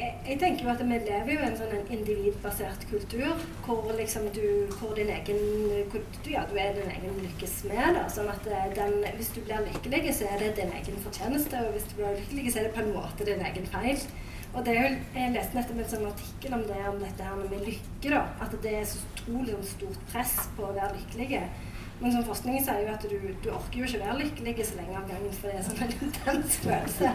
Jeg 0.00 0.36
tenker 0.40 0.64
jo 0.64 0.70
at 0.72 0.80
vi 0.84 0.98
lever 0.98 1.30
jo 1.34 1.40
i 1.40 1.46
en 1.48 1.56
sånn 1.58 1.92
individbasert 1.92 2.86
kultur 2.90 3.42
hvor 3.66 3.90
liksom 3.98 4.28
du 4.36 4.44
hvor 4.78 4.94
din 4.96 5.10
egen 5.12 5.40
hvor 5.92 6.30
ja, 6.30 6.44
du 6.48 6.56
er 6.60 6.72
din 6.76 6.90
egen 6.94 7.20
lykkes 7.24 7.56
med. 7.68 7.96
Da. 7.98 8.06
Sånn 8.12 8.30
at 8.32 8.48
eh, 8.48 8.68
den, 8.76 8.98
hvis 9.18 9.32
du 9.36 9.40
blir 9.44 9.62
lykkelig, 9.66 10.14
så 10.16 10.28
er 10.30 10.44
det 10.44 10.54
din 10.60 10.74
egen 10.80 11.00
fortjeneste. 11.04 11.62
Og 11.66 11.76
hvis 11.76 11.88
du 11.90 11.96
blir 11.98 12.18
lykkelig, 12.18 12.52
så 12.52 12.62
er 12.62 12.68
det 12.68 12.74
på 12.76 12.84
en 12.84 12.92
måte 12.96 13.28
din 13.28 13.44
egen 13.50 13.70
feil. 13.74 14.04
Og 14.50 14.64
det 14.66 14.76
er 14.76 14.86
jo, 14.86 14.94
Jeg 15.14 15.34
leste 15.34 15.58
nettopp 15.58 15.82
en 15.82 15.90
sånn 15.92 16.06
artikkel 16.08 16.54
om 16.56 16.62
det 16.66 16.78
om 16.90 17.02
dette 17.02 17.26
her 17.26 17.42
med 17.42 17.66
lykke. 17.66 18.08
da, 18.10 18.22
At 18.42 18.56
det 18.62 18.76
er 18.80 18.86
så 18.88 19.02
utrolig 19.12 19.58
stort 19.74 20.06
press 20.12 20.36
på 20.56 20.66
å 20.66 20.74
være 20.76 20.96
lykkelig. 20.96 21.44
Men 22.00 22.12
som 22.14 22.24
forskningen 22.24 22.64
sier 22.64 22.80
jo 22.80 22.92
at 22.94 23.02
du, 23.04 23.16
du, 23.44 23.48
orker 23.52 23.82
jo 23.82 23.88
ikke 23.88 24.00
være 24.00 24.18
lykkelig 24.22 24.66
så 24.66 24.78
lenge 24.78 24.96
av 24.96 25.08
gangen, 25.10 25.34
for 25.36 25.50
det 25.50 25.58
er 25.58 25.66
sånn 25.66 25.82
en 25.84 25.96
intens 26.06 26.56
følelse. 26.64 27.08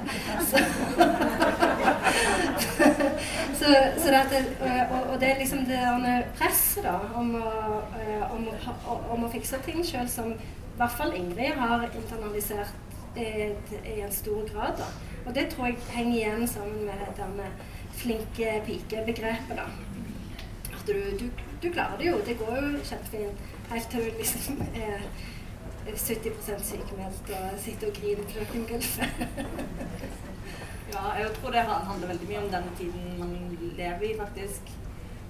Så, 0.45 0.57
så, 3.59 3.71
så 3.97 4.11
det 4.29 4.41
og, 4.61 4.99
og, 4.99 5.15
det 5.21 5.29
er 5.29 5.39
liksom 5.39 5.65
det 5.65 5.81
presset 6.37 6.85
da, 6.85 6.99
om 7.17 7.33
å, 7.39 7.53
eh, 7.97 8.35
om, 8.35 8.45
om 9.15 9.25
å 9.25 9.31
fikse 9.33 9.57
ting 9.65 9.81
sjøl, 9.85 10.09
som 10.11 10.35
i 10.35 10.77
hvert 10.77 10.97
fall 10.99 11.15
Ingrid 11.17 11.57
har 11.57 11.87
internalisert 11.87 13.17
i, 13.17 13.27
i 13.95 14.01
en 14.03 14.11
stor 14.13 14.43
grad. 14.51 14.77
da. 14.77 14.89
Og 15.25 15.35
det 15.35 15.47
tror 15.53 15.71
jeg 15.71 15.77
henger 15.95 16.17
igjen 16.17 16.47
sammen 16.47 16.85
med 16.85 17.05
denne 17.17 17.49
flinke 17.95 18.61
pike-begrepet. 18.67 19.55
da. 19.55 19.65
At 20.75 20.87
du, 20.87 20.93
du, 21.19 21.29
du 21.65 21.71
klarer 21.73 21.97
det 21.97 22.05
jo. 22.05 22.17
Det 22.25 22.37
går 22.37 22.55
jo 22.61 22.83
kjempefint. 22.89 23.47
Helt 23.71 23.89
til 23.89 24.05
du 24.05 24.17
liksom 24.17 24.61
er 24.75 25.07
70% 25.87 26.63
sykemeldt 26.69 27.29
og 27.37 27.59
sitter 27.59 27.87
og 27.87 27.93
griner 27.99 28.25
til 28.29 28.41
dere 28.41 28.65
gulvet. 28.69 29.29
ja, 30.93 31.03
jeg 31.19 31.31
tror 31.37 31.51
det 31.51 31.61
handler 31.61 32.07
veldig 32.07 32.27
mye 32.29 32.43
om 32.43 32.51
den 32.55 32.71
tiden 32.77 33.19
man 33.19 33.37
lever 33.77 34.01
i, 34.09 34.17
faktisk. 34.19 34.73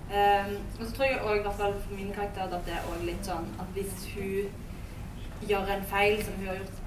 Um, 0.06 0.56
og 0.80 0.86
så 0.86 0.92
tror 0.92 1.06
jeg 1.06 1.22
òg, 1.22 1.38
i 1.38 1.42
hvert 1.42 1.60
fall 1.60 1.74
for 1.82 1.94
min 1.96 2.14
karakter, 2.14 2.44
at 2.44 2.66
det 2.66 2.74
er 2.74 2.90
også 2.90 3.06
litt 3.06 3.30
sånn 3.30 3.48
at 3.60 3.72
hvis 3.74 4.04
hun 4.14 5.48
gjør 5.50 5.72
en 5.76 5.88
feil 5.90 6.20
som 6.24 6.36
hun 6.38 6.52
har 6.52 6.60
gjort 6.60 6.84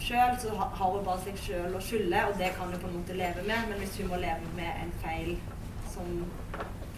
sjøl, 0.00 0.36
så 0.42 0.52
har 0.60 0.92
hun 0.92 1.04
bare 1.04 1.24
seg 1.24 1.40
sjøl 1.46 1.74
å 1.76 1.82
skylde, 1.84 2.20
og 2.28 2.38
det 2.38 2.52
kan 2.56 2.70
hun 2.70 2.82
på 2.82 2.88
en 2.88 3.00
måte 3.00 3.16
leve 3.18 3.42
med. 3.48 3.72
Men 3.72 3.82
hvis 3.82 3.96
hun 4.00 4.12
må 4.12 4.20
leve 4.22 4.52
med 4.56 4.84
en 4.84 4.94
feil 5.02 5.34
som 5.94 6.12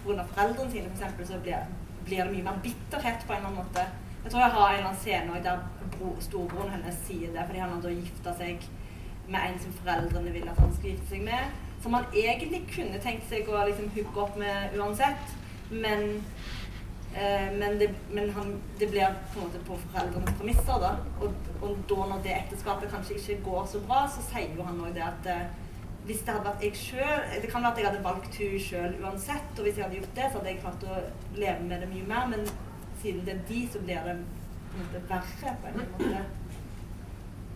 pga. 0.03 0.27
foreldrene 0.35 0.71
sine, 0.71 0.93
f.eks., 0.93 1.27
så 1.31 1.39
blir 1.43 1.65
blir 2.05 2.23
det 2.23 2.31
mye 2.31 2.47
mer 2.47 2.63
bitterhet 2.63 3.27
på 3.27 3.33
en 3.33 3.39
eller 3.39 3.49
annen 3.49 3.61
måte. 3.63 3.85
Jeg 4.23 4.31
tror 4.31 4.41
jeg 4.41 4.55
har 4.55 4.69
en 4.69 4.77
eller 4.77 4.89
annen 4.89 5.03
scene 5.03 5.43
der 5.43 5.59
bro, 5.97 6.13
storebroren 6.23 6.71
hennes 6.77 6.99
sier 7.07 7.33
det, 7.33 7.43
fordi 7.47 7.59
han 7.59 7.73
har 7.75 7.83
da 7.83 7.91
gifta 7.91 8.35
seg 8.39 8.67
med 9.27 9.39
en 9.47 9.59
som 9.59 9.75
foreldrene 9.79 10.33
vil 10.35 10.49
at 10.51 10.59
han 10.59 10.73
skal 10.75 10.89
gifte 10.91 11.09
seg 11.15 11.25
med. 11.27 11.57
Som 11.83 11.97
han 11.97 12.05
egentlig 12.15 12.63
kunne 12.71 13.01
tenkt 13.03 13.27
seg 13.29 13.49
å 13.51 13.63
liksom 13.67 13.91
hooke 13.95 14.23
opp 14.23 14.37
med 14.39 14.77
uansett. 14.79 15.33
Men, 15.71 16.23
eh, 17.15 17.49
men, 17.57 17.79
det, 17.79 17.89
men 18.11 18.31
han, 18.35 18.55
det, 18.79 18.87
blir 18.91 19.17
på 19.33 19.39
en 19.39 19.47
måte 19.47 19.63
på 19.67 19.79
foreldrenes 19.87 20.37
premisser. 20.39 20.79
da. 20.85 20.93
Og, 21.19 21.51
og, 21.61 21.75
da 21.89 22.07
når 22.13 22.23
det 22.23 22.37
ekteskapet 22.37 22.91
kanskje 22.91 23.19
ikke 23.19 23.41
går 23.49 23.67
så 23.73 23.83
bra, 23.87 24.05
så 24.07 24.23
sier 24.29 24.55
jo 24.55 24.67
han 24.67 24.79
òg 24.83 24.95
det 24.95 25.03
at 25.07 25.31
eh, 25.33 25.45
hvis 26.05 26.23
det 26.25 26.33
hadde 26.33 26.45
vært 26.49 26.63
jeg 26.65 26.75
sjøl 26.75 27.41
Det 27.41 27.49
kan 27.51 27.63
være 27.63 27.71
at 27.71 27.79
jeg 27.79 27.87
hadde 27.87 28.03
valgt 28.03 28.37
hun 28.39 28.55
sjøl 28.67 28.95
uansett. 29.03 29.51
Og 29.57 29.67
hvis 29.67 29.77
jeg 29.77 29.85
hadde 29.85 29.99
gjort 29.99 30.15
det, 30.17 30.25
så 30.29 30.37
hadde 30.39 30.51
jeg 30.51 30.61
klart 30.63 30.85
å 30.87 30.97
leve 31.37 31.67
med 31.69 31.83
det 31.83 31.89
mye 31.93 32.07
mer. 32.11 32.29
Men 32.33 32.47
siden 33.01 33.23
det 33.27 33.35
er 33.37 33.45
de, 33.49 33.61
så 33.71 33.83
blir 33.83 34.09
det 34.09 34.17
på 34.73 34.79
en 34.79 34.83
måte 34.83 35.03
verre 35.13 35.55
på 35.61 35.71
en 35.71 35.79
måte. 35.81 36.25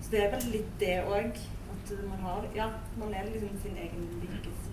Så 0.02 0.14
det 0.14 0.24
er 0.24 0.34
vel 0.36 0.50
litt 0.54 0.74
det 0.80 0.96
òg. 1.04 1.44
At 1.76 1.94
man 2.08 2.24
har 2.24 2.48
Ja, 2.56 2.72
man 3.00 3.14
er 3.14 3.28
liksom 3.32 3.60
sin 3.64 3.78
egen 3.78 4.08
lykkes 4.24 4.67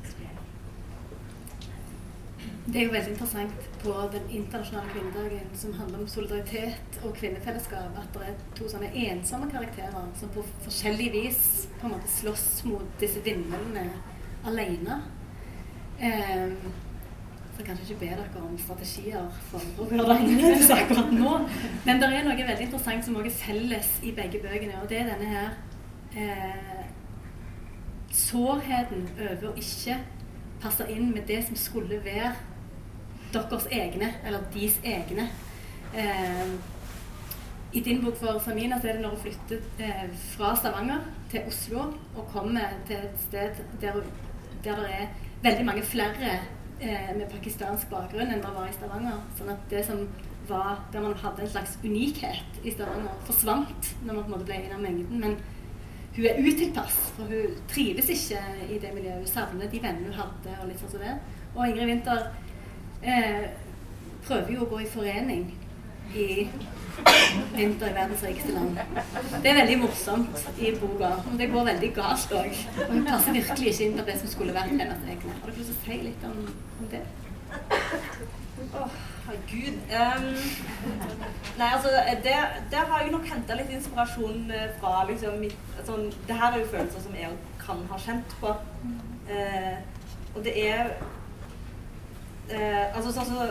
det 2.66 2.80
er 2.80 2.87
jo 2.87 2.92
veldig 2.94 3.12
interessant 3.12 3.66
på 3.83 3.94
den 4.12 4.30
internasjonale 4.38 4.92
kvinnedagen 4.92 5.50
som 5.61 5.74
handler 5.76 5.98
om 6.00 6.09
solidaritet 6.09 6.98
og 7.02 7.12
kvinnefellesskap, 7.18 7.98
at 8.00 8.16
det 8.16 8.30
er 8.30 8.38
to 8.57 8.68
sånne 8.72 8.88
ensomme 9.04 9.50
karakterer 9.52 10.07
som 10.20 10.33
på 10.33 10.44
forskjellig 10.64 11.11
vis 11.12 11.42
på 11.80 11.88
en 11.88 11.94
måte 11.96 12.09
slåss 12.14 12.48
mot 12.70 12.96
disse 13.02 13.20
vindmøllene 13.26 13.85
alene. 14.48 15.02
Um, 16.00 16.57
så 17.54 17.66
kanskje 17.66 17.85
ikke 17.85 18.00
be 18.00 18.09
dere 18.16 18.40
om 18.42 18.57
strategier 18.59 19.28
for 19.50 19.62
å 19.78 19.87
gjøre 19.87 20.09
det 20.09 20.16
annerledes 20.16 20.72
akkurat 20.74 21.12
nå. 21.14 21.37
Men 21.85 22.00
det 22.02 22.09
er 22.11 22.26
noe 22.26 22.48
veldig 22.48 22.66
interessant 22.66 23.07
som 23.07 23.20
også 23.20 23.30
er 23.30 23.38
felles 23.44 23.92
i 24.02 24.16
begge 24.16 24.40
bøkene, 24.42 24.80
og 24.80 24.88
det 24.90 25.02
er 25.02 25.12
denne 25.12 25.30
her 25.37 25.52
eh, 26.16 26.83
sårheten 28.14 29.07
over 29.18 29.50
å 29.52 29.54
ikke 29.61 30.00
passe 30.64 30.87
inn 30.90 31.12
med 31.12 31.27
det 31.29 31.42
som 31.46 31.59
skulle 31.61 32.00
være 32.05 32.33
deres 33.35 33.66
egne, 33.72 34.12
eller 34.24 34.46
deres 34.55 34.79
egne. 34.85 35.29
Eh, 35.94 36.55
I 37.74 37.81
din 37.81 38.03
bok 38.05 38.16
for 38.20 38.38
Samina 38.38 38.79
så 38.81 38.88
er 38.88 38.98
det 38.98 39.03
når 39.03 39.16
hun 39.16 39.22
flytter 39.24 39.62
eh, 39.83 40.05
fra 40.37 40.55
Stavanger 40.57 41.07
til 41.31 41.48
Oslo 41.50 41.88
og 42.14 42.29
kommer 42.33 42.77
til 42.87 42.96
et 42.96 43.24
sted 43.27 43.62
der, 43.83 43.98
der 44.64 44.79
det 44.79 44.92
er 45.00 45.09
veldig 45.42 45.64
mange 45.66 45.83
flere 45.83 46.37
eh, 46.81 47.11
med 47.16 47.27
pakistansk 47.31 47.90
bakgrunn 47.90 48.31
enn 48.31 48.44
det 48.44 48.55
var 48.55 48.70
i 48.70 48.77
Stavanger. 48.77 49.18
Sånn 49.38 49.50
at 49.55 49.66
det 49.70 49.83
som 49.88 50.07
var 50.48 50.85
der 50.92 51.03
man 51.03 51.18
hadde 51.18 51.42
en 51.42 51.50
slags 51.50 51.79
unikhet 51.83 52.62
i 52.62 52.72
Stavanger, 52.74 53.18
forsvant 53.27 53.90
når 54.05 54.14
man 54.14 54.22
på 54.22 54.29
en 54.29 54.37
måte 54.37 54.48
ble 54.48 54.61
en 54.61 54.77
av 54.79 54.87
mengden. 54.87 55.20
Men 55.20 55.37
hun 56.14 56.27
er 56.31 56.38
utilpass, 56.38 57.00
for 57.16 57.31
hun 57.31 57.59
trives 57.70 58.09
ikke 58.14 58.40
i 58.70 58.79
det 58.79 58.92
miljøet. 58.94 59.24
Hun 59.24 59.27
savner 59.27 59.70
de 59.70 59.83
vennene 59.83 60.12
hun 60.12 60.20
hadde. 60.20 60.55
Og 60.61 60.70
litt 60.70 60.83
sånn 60.83 60.94
som 60.94 61.03
det. 61.03 61.16
Og 61.55 61.66
Ingrid 61.66 61.90
Winther 61.90 62.29
eh, 63.03 63.48
prøver 64.27 64.55
jo 64.55 64.64
å 64.64 64.70
gå 64.70 64.85
i 64.85 64.90
forening 64.90 65.48
i 66.14 66.29
Vinter 67.55 67.90
i 67.90 67.94
verdens 67.96 68.22
rikeste 68.22 68.53
land. 68.55 68.79
Det 69.42 69.50
er 69.50 69.57
veldig 69.59 69.79
morsomt 69.81 70.44
i 70.62 70.70
boka, 70.79 71.11
men 71.27 71.40
det 71.40 71.48
går 71.50 71.66
veldig 71.70 71.90
galt 71.96 72.35
òg. 72.38 72.61
Og 72.85 72.92
hun 72.92 73.09
passer 73.09 73.35
virkelig 73.35 73.72
ikke 73.72 73.88
inn 73.88 73.96
på 73.98 74.05
det 74.07 74.14
som 74.20 74.31
skulle 74.31 74.55
vært 74.55 74.70
hennes 74.70 75.09
egne. 75.11 75.35
Har 75.40 75.50
du 75.50 75.59
lyst 75.59 75.72
til 75.72 75.74
å 75.74 75.83
si 75.83 75.98
litt 76.05 76.29
om, 76.29 76.38
om 76.79 76.92
det? 76.92 77.03
Oh, 78.79 78.94
herregud. 79.27 79.77
Um, 79.91 80.27
nei, 81.59 81.69
altså, 81.75 81.89
det, 82.25 82.37
der 82.71 82.85
har 82.91 83.03
jeg 83.03 83.13
nok 83.13 83.29
henta 83.29 83.57
litt 83.59 83.73
inspirasjon 83.73 84.51
eh, 84.53 84.71
fra 84.81 85.05
liksom 85.09 85.39
mitt 85.41 85.57
sånn, 85.87 86.11
Det 86.29 86.37
her 86.39 86.53
er 86.53 86.63
jo 86.63 86.73
følelser 86.73 87.05
som 87.05 87.17
jeg 87.19 87.31
kan 87.63 87.85
ha 87.91 88.01
kjent 88.07 88.37
på. 88.41 88.53
Uh, 89.29 89.77
og 90.35 90.43
det 90.45 90.53
er 90.61 90.91
uh, 92.51 92.85
Altså 92.91 93.09
sånn 93.15 93.31
som 93.31 93.39
så, 93.39 93.47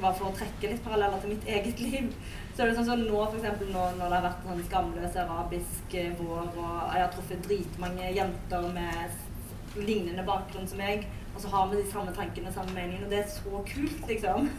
Bare 0.00 0.16
for 0.18 0.28
å 0.28 0.34
trekke 0.36 0.72
litt 0.72 0.82
paralleller 0.84 1.22
til 1.22 1.30
mitt 1.32 1.46
eget 1.48 1.78
liv, 1.80 2.08
så 2.52 2.62
er 2.62 2.68
det 2.68 2.74
sånn 2.76 2.88
som 2.90 3.00
nå, 3.00 3.20
for 3.22 3.38
eksempel, 3.38 3.70
nå 3.72 3.84
når 3.96 4.10
det 4.10 4.16
har 4.18 4.26
vært 4.26 4.42
sånn 4.44 4.66
skamløs 4.66 5.16
arabisk 5.22 5.94
vår, 6.18 6.50
og 6.50 6.74
jeg 6.92 7.00
har 7.00 7.14
truffet 7.14 7.46
dritmange 7.46 8.10
jenter 8.12 8.66
med 8.74 9.80
lignende 9.86 10.26
bakgrunn 10.28 10.68
som 10.68 10.82
meg, 10.82 11.06
og 11.36 11.42
så 11.42 11.48
har 11.52 11.66
vi 11.68 11.76
de 11.76 11.90
samme 11.90 12.12
tankene, 12.16 12.52
samme 12.52 12.72
meningene. 12.74 13.04
Og 13.04 13.10
det 13.12 13.18
er 13.18 13.28
så 13.28 13.64
kult, 13.74 14.06
liksom. 14.08 14.48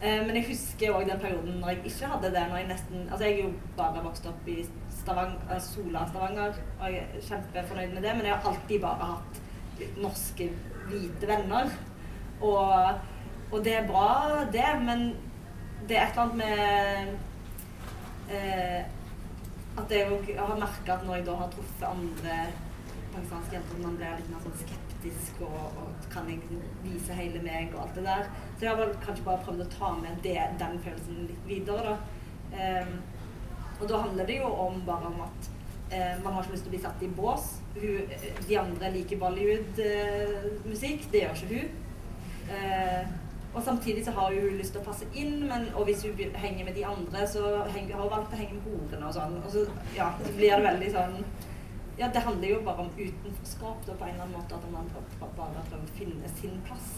Eh, 0.00 0.22
men 0.24 0.32
jeg 0.32 0.46
husker 0.48 0.94
òg 0.96 1.02
den 1.04 1.18
perioden 1.20 1.58
når 1.60 1.74
jeg 1.74 1.90
ikke 1.90 2.08
hadde 2.08 2.28
det. 2.32 2.44
når 2.48 2.56
Jeg 2.56 2.68
nesten, 2.70 3.00
altså 3.10 3.24
jeg 3.26 3.34
er 3.34 3.42
jo 3.42 3.50
bare 3.76 4.04
vokst 4.04 4.28
opp 4.30 4.46
i 4.48 4.54
Stavang, 4.96 5.34
eh, 5.50 5.58
Sola 5.60 6.06
Stavanger, 6.08 6.56
og 6.80 6.86
jeg 6.94 7.02
er 7.02 7.26
kjempefornøyd 7.26 7.92
med 7.92 8.02
det. 8.06 8.14
Men 8.16 8.26
jeg 8.26 8.32
har 8.34 8.48
alltid 8.48 8.80
bare 8.80 9.08
hatt 9.10 9.42
norske, 10.00 10.46
hvite 10.88 11.28
venner. 11.28 11.68
Og, 12.40 12.72
og 13.52 13.64
det 13.64 13.74
er 13.76 13.90
bra, 13.92 14.08
det, 14.56 14.70
men 14.86 15.04
det 15.88 15.98
er 15.98 16.06
et 16.06 16.16
eller 16.16 16.22
annet 16.22 16.36
med 16.40 17.12
eh, 18.38 18.80
at 19.84 19.92
jeg, 19.98 20.38
har 20.38 20.56
merka 20.64 20.96
at 20.96 21.04
når 21.04 21.20
jeg 21.20 21.26
da 21.28 21.36
har 21.42 21.52
truffet 21.52 21.90
andre 21.92 22.38
pakistanske 23.12 23.58
jenter, 23.58 23.84
man 23.84 24.00
blir 24.00 24.16
litt 24.16 24.32
mer 24.32 24.48
sånn 24.48 24.62
skeptisk 24.62 24.89
kritisk 25.00 25.40
og, 25.40 25.76
og, 25.80 25.92
kan 26.12 26.28
jeg 26.28 26.40
vise 26.84 27.14
hele 27.14 27.42
meg 27.42 27.74
og 27.74 27.82
alt 27.84 27.94
det 27.94 28.04
der. 28.04 28.26
Så 28.56 28.64
jeg 28.64 28.70
har 28.70 28.80
vel 28.80 28.96
kanskje 29.04 29.24
bare 29.24 29.44
prøvd 29.44 29.64
å 29.64 29.70
ta 29.72 29.92
med 30.00 30.20
det, 30.24 30.36
den 30.60 30.80
følelsen 30.84 31.22
litt 31.28 31.46
videre, 31.48 31.94
da. 31.94 31.96
Um, 32.50 32.96
og 33.80 33.88
da 33.88 34.00
handler 34.02 34.26
det 34.26 34.40
jo 34.40 34.48
om 34.50 34.80
bare 34.86 35.06
om 35.06 35.20
at 35.24 35.48
uh, 35.92 36.24
man 36.24 36.34
har 36.34 36.42
ikke 36.42 36.56
lyst 36.56 36.66
til 36.66 36.72
å 36.72 36.74
bli 36.74 36.82
satt 36.82 37.04
i 37.04 37.10
bås. 37.16 37.48
Hun, 37.76 38.12
de 38.48 38.58
andre 38.58 38.90
liker 38.96 39.20
Bollywood-musikk. 39.22 41.06
Uh, 41.06 41.10
det 41.12 41.24
gjør 41.24 41.44
ikke 41.44 41.54
hun. 41.54 41.68
Uh, 42.50 43.04
og 43.54 43.62
samtidig 43.66 44.04
så 44.06 44.12
har 44.14 44.34
hun 44.34 44.58
lyst 44.58 44.74
til 44.74 44.82
å 44.82 44.86
passe 44.86 45.06
inn, 45.18 45.40
men, 45.50 45.70
og 45.74 45.88
hvis 45.88 46.04
hun 46.06 46.18
henger 46.38 46.66
med 46.66 46.76
de 46.76 46.84
andre, 46.86 47.24
så 47.26 47.64
henger, 47.74 47.96
har 47.96 48.04
hun 48.04 48.12
valgt 48.12 48.34
å 48.36 48.38
henge 48.38 48.58
med 48.58 48.68
horene 48.68 49.08
og 49.08 49.16
sånn. 49.16 49.38
Og 49.40 49.54
så, 49.54 49.64
ja, 49.96 50.12
så 50.22 50.34
blir 50.36 50.54
det 50.54 50.68
veldig 50.68 50.92
sånn 50.94 51.16
ja, 52.00 52.08
det 52.14 52.20
handler 52.24 52.48
jo 52.48 52.60
bare 52.64 52.78
om 52.86 52.90
utenforskap 52.96 53.86
da, 53.86 53.94
på 53.94 54.04
en 54.04 54.10
eller 54.10 54.22
annen 54.24 54.36
måte. 54.38 54.54
At 54.54 54.72
man 54.72 54.90
bare 55.20 55.64
prøver 55.68 55.84
å 55.84 55.96
finne 55.98 56.28
sin 56.38 56.60
plass. 56.64 56.88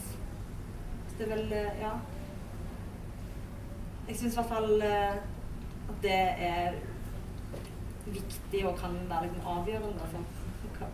Så 1.08 1.12
det 1.18 1.24
er 1.26 1.32
vel 1.36 1.52
eh, 1.58 1.72
Ja. 1.82 1.92
Jeg 4.08 4.16
syns 4.18 4.34
i 4.34 4.36
hvert 4.38 4.50
fall 4.50 4.82
eh, 4.82 5.14
at 5.90 5.98
det 6.02 6.22
er 6.50 6.70
viktig 8.06 8.66
og 8.66 8.78
kan 8.78 8.94
være 9.10 9.26
litt 9.28 9.44
avgjørende 9.56 10.04
for 10.12 10.20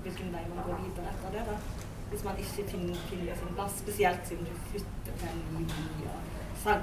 hvilken 0.05 0.29
vei 0.35 0.44
man 0.51 0.66
går 0.66 0.79
videre 0.87 1.09
etter 1.12 1.31
det. 1.37 1.42
da. 1.49 1.57
Hvis 2.11 2.25
man 2.25 2.37
ikke 2.40 2.62
finner, 2.73 2.97
finner 3.12 3.35
sin 3.37 3.57
plass, 3.61 3.75
spesielt 3.83 4.23
siden 4.29 4.44
du 4.49 4.53
flytter 4.71 5.12
til 5.21 5.29
en 5.33 5.40
ny 5.57 5.62
by 5.68 5.75
og 6.12 6.18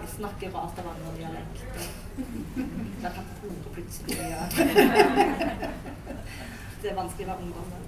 snakker 0.10 0.48
andre 0.94 1.12
dialekter. 1.18 1.86
Der 3.02 3.12
kan 3.18 3.26
ordet 3.44 3.70
plutselig 3.74 4.16
ja. 4.18 4.44
vanskelig 6.94 7.26
å 7.26 7.32
være 7.34 7.46
ungdom. 7.48 7.86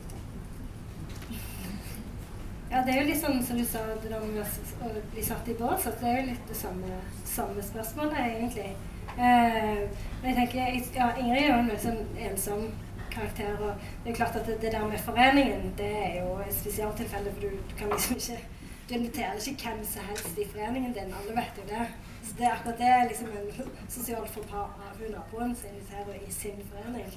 Ja, 2.71 2.81
det 2.83 2.93
er 2.93 2.97
jo 2.99 3.07
litt 3.07 3.21
sånn 3.21 3.37
som 3.47 3.59
du 3.59 3.63
sa, 3.63 3.79
å 3.79 4.89
bli 5.13 5.23
satt 5.23 5.47
i 5.47 5.55
bås, 5.55 5.85
at 5.87 6.01
det 6.01 6.09
er 6.09 6.17
jo 6.19 6.25
litt 6.33 6.49
det 6.49 6.57
samme, 6.59 6.97
samme 7.23 7.63
spørsmålet, 7.63 8.17
egentlig. 8.25 8.73
Eh, 9.15 9.85
men 10.21 10.27
jeg 10.27 10.35
tenker, 10.41 10.97
ja, 10.97 11.07
Ingrid 11.15 11.45
er 11.45 11.47
jo 11.47 11.61
en 11.61 11.71
veldig 11.71 11.85
sånn 11.85 12.19
ensom 12.27 12.67
karakter, 13.13 13.55
og 13.63 13.87
det 14.03 14.11
er 14.11 14.19
klart 14.19 14.35
at 14.35 14.45
det, 14.49 14.59
det 14.61 14.73
der 14.75 14.85
med 14.89 14.99
foreningen, 15.05 15.71
det 15.79 15.93
er 16.01 16.19
jo 16.19 16.35
et 16.43 16.53
spesialtilfelle, 16.59 17.33
for 17.37 17.47
du, 17.47 17.73
kan 17.79 17.93
liksom 17.93 18.19
ikke 18.19 18.41
du 18.87 18.93
inviterer 18.93 19.39
ikke 19.47 19.63
hvem 19.63 19.79
som 19.87 20.05
helst 20.07 20.37
i 20.39 20.45
foreningen 20.51 20.93
din, 20.95 21.15
alle 21.21 21.35
vet 21.35 21.57
jo 21.59 21.65
det. 21.71 21.87
Så 22.23 22.35
det, 22.37 22.45
er 22.45 22.53
akkurat 22.53 22.79
det 22.79 22.87
er 22.87 23.07
liksom 23.07 23.27
en 23.27 23.71
sosial 23.89 24.27
forpar 24.31 24.75
av 24.83 25.01
naboen 25.11 25.55
som 25.55 25.71
inviterer 25.71 26.19
i 26.19 26.31
sin 26.31 26.61
forening. 26.71 27.09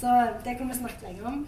Så 0.00 0.26
det 0.44 0.54
kan 0.54 0.68
vi 0.68 0.74
snakke 0.74 1.02
lenger 1.02 1.26
om. 1.26 1.46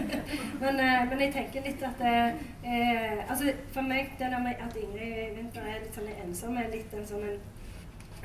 men, 0.62 0.80
eh, 0.80 1.08
men, 1.08 1.20
jeg 1.20 1.32
tenker 1.32 1.64
litt 1.64 1.84
at 1.86 2.02
eh, 2.04 3.22
altså 3.24 3.54
For 3.72 3.88
meg 3.88 4.10
det 4.18 4.28
der 4.32 4.42
med 4.44 4.60
at 4.60 4.76
Ingrid 4.76 5.38
Winther 5.38 5.64
er 5.64 5.80
litt 5.80 5.96
sånn 5.96 6.10
ensom, 6.12 6.58
er 6.60 6.68
litt 6.74 6.92
en 6.92 7.08
sånn 7.08 7.24
en, 7.30 7.40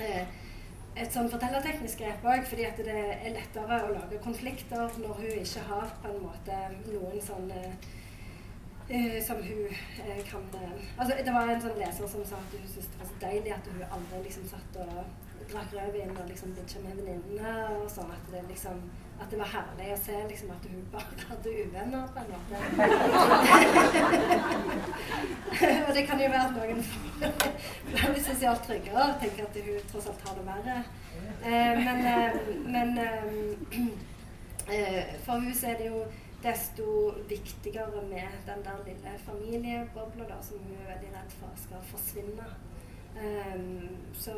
eh, 0.03 0.25
et 0.99 1.15
sånn 1.15 1.31
fortellerteknisk 1.31 2.03
grep 2.03 2.27
òg, 2.27 2.43
fordi 2.51 2.67
at 2.67 2.84
det 2.84 2.99
er 2.99 3.31
lettere 3.38 3.79
å 3.86 3.93
lage 3.95 4.19
konflikter 4.25 4.99
når 4.99 5.21
hun 5.21 5.39
ikke 5.39 5.63
har 5.69 5.95
på 6.03 6.12
en 6.12 6.23
måte 6.27 6.62
noen 6.91 7.27
sånn 7.31 7.49
Uh, 8.91 9.21
som 9.23 9.38
hun 9.39 9.69
kan 10.27 10.47
Altså, 10.97 11.13
det 11.23 11.31
var 11.31 11.47
en 11.47 11.62
sånn 11.63 11.77
leser 11.79 12.10
som 12.12 12.25
sa 12.27 12.36
at 12.41 12.55
hun 12.57 12.65
syntes 12.67 12.89
det 12.91 12.97
var 12.99 13.07
så 13.07 13.19
deilig 13.21 13.53
at 13.55 13.69
hun 13.71 13.86
aldri 13.86 14.19
liksom 14.25 14.49
satt 14.49 14.79
og 14.84 14.97
drakk 15.51 15.75
rødvin 15.77 16.12
og 16.12 16.27
liksom 16.27 16.51
bitcha 16.57 16.81
med 16.84 16.99
venninnene 16.99 17.53
og 17.77 17.86
sånn. 17.93 18.12
At 18.12 18.25
det 18.34 18.41
liksom 18.49 18.81
at 19.21 19.29
det 19.31 19.39
var 19.39 19.49
herlig 19.53 19.91
å 19.93 19.97
se 20.01 20.15
liksom, 20.29 20.53
at 20.55 20.63
hun 20.69 20.86
bare 20.93 21.13
hadde 21.29 21.57
uvenner, 21.65 22.07
på 22.13 22.19
en 22.21 22.29
måte. 22.34 22.55
og 25.88 25.91
det 25.97 26.05
kan 26.10 26.23
jo 26.23 26.31
være 26.34 26.47
at 26.47 26.55
noen 26.57 26.79
blir 27.91 28.15
litt 28.15 28.25
sosialt 28.25 28.65
tryggere 28.65 29.05
og 29.12 29.21
tenker 29.21 29.45
at 29.45 29.62
hun 29.62 29.86
tross 29.91 30.10
alt 30.10 30.25
har 30.27 30.39
det 30.39 30.47
verre. 30.49 30.79
Eh, 31.41 31.73
men, 31.86 31.97
eh, 32.15 32.31
men 32.65 32.97
eh, 33.05 33.29
eh 34.75 35.15
for 35.25 35.38
henne 35.38 35.55
er 35.69 35.79
det 35.79 35.88
jo 35.91 36.03
desto 36.41 37.13
viktigere 37.29 38.01
med 38.10 38.29
den 38.47 38.63
der 38.65 38.81
lille 38.86 39.12
familiebobla 39.25 40.41
som 40.41 40.57
hun 40.65 40.77
er 40.79 40.93
veldig 40.93 41.12
redd 41.13 41.31
for 41.38 41.49
skal 41.65 41.84
forsvinne. 41.91 42.47
Um, 43.12 43.89
så, 44.13 44.31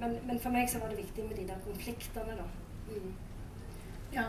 men, 0.00 0.18
men, 0.26 0.40
for 0.40 0.50
meg 0.50 0.68
så 0.70 0.80
var 0.82 0.90
det 0.90 0.98
viktig 0.98 1.24
med 1.24 1.36
de 1.38 1.46
der 1.48 1.60
konfliktene, 1.64 2.34
da. 2.40 2.46
Mm. 2.88 3.12
Ja, 4.12 4.24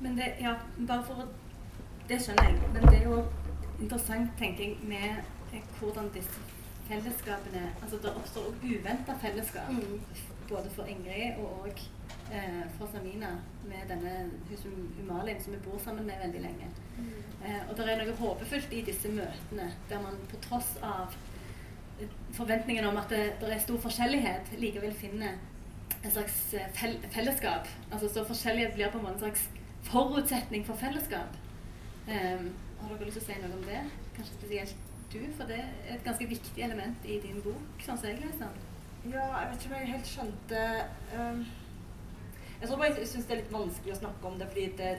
men 0.00 0.16
det, 0.16 0.34
ja, 0.40 0.54
bare 0.88 1.04
for 1.04 1.24
å 1.24 1.28
Det 2.10 2.16
skjønner 2.18 2.48
jeg. 2.48 2.70
Men 2.74 2.86
det 2.88 2.96
er 2.96 3.04
jo 3.06 3.18
interessant, 3.78 4.32
tenker 4.38 4.64
jeg, 4.64 4.78
med 4.82 5.20
eh, 5.54 5.66
hvordan 5.78 6.08
disse 6.14 6.40
fellesskapene 6.88 7.68
Altså 7.82 8.00
det 8.02 8.10
oppstår 8.18 8.48
òg 8.50 8.64
uventa 8.66 9.14
fellesskap. 9.22 9.70
Mm. 9.70 10.00
Både 10.50 10.72
for 10.74 10.90
Ingrid 10.90 11.38
og 11.38 11.68
òg 11.68 11.82
eh, 12.34 12.64
for 12.78 12.90
Samina 12.90 13.36
med 13.68 13.86
denne 13.92 14.14
Humalin 14.98 15.42
som 15.42 15.54
vi 15.54 15.60
bor 15.68 15.78
sammen 15.78 16.06
med 16.06 16.18
veldig 16.24 16.42
lenge. 16.48 16.70
Mm. 16.98 17.12
Eh, 17.44 17.60
og 17.68 17.76
det 17.76 17.86
er 17.86 18.02
noe 18.02 18.16
håpefullt 18.18 18.74
i 18.74 18.82
disse 18.90 19.12
møtene, 19.14 19.70
der 19.92 20.02
man 20.02 20.18
på 20.32 20.40
tross 20.48 20.72
av 20.82 21.14
eh, 22.00 22.10
forventningen 22.34 22.90
om 22.90 22.98
at 22.98 23.14
det, 23.14 23.22
det 23.40 23.54
er 23.54 23.62
stor 23.62 23.78
forskjellighet, 23.86 24.50
likevel 24.58 24.98
finner 24.98 25.38
en 26.04 26.10
slags 26.10 26.54
fel 26.74 26.98
fellesskap. 27.12 27.68
Altså 27.92 28.08
Så 28.08 28.24
forskjellighet 28.24 28.74
blir 28.74 28.90
på 28.90 28.98
en 28.98 29.04
måte 29.04 29.14
en 29.14 29.20
slags 29.20 29.50
forutsetning 29.82 30.66
for 30.66 30.74
fellesskap. 30.74 31.36
Um, 32.08 32.52
har 32.80 32.94
dere 32.96 33.04
lyst 33.04 33.20
til 33.20 33.22
å 33.22 33.26
si 33.26 33.40
noe 33.42 33.58
om 33.58 33.66
det? 33.66 33.80
Kanskje 34.16 34.38
spesielt 34.38 34.76
du, 35.12 35.20
for 35.36 35.50
det 35.50 35.58
er 35.60 35.94
et 35.96 36.04
ganske 36.04 36.26
viktig 36.28 36.62
element 36.64 37.06
i 37.06 37.18
din 37.22 37.40
bok, 37.44 37.82
sånn 37.84 37.98
som 37.98 38.08
jeg 38.08 38.20
leser. 38.22 38.60
Ja, 39.10 39.24
jeg 39.40 39.50
vet 39.50 39.64
ikke 39.64 39.72
om 39.74 39.80
jeg 39.80 39.90
helt 39.90 40.10
skjønte 40.10 40.60
um, 41.16 41.40
Jeg 42.60 42.68
tror 42.68 42.80
bare 42.82 42.90
jeg 42.98 43.08
syns 43.08 43.26
det 43.26 43.34
er 43.34 43.40
litt 43.40 43.54
vanskelig 43.54 43.94
å 43.94 43.98
snakke 44.02 44.28
om 44.28 44.36
det, 44.38 44.48
fordi 44.52 44.66
det, 44.78 44.90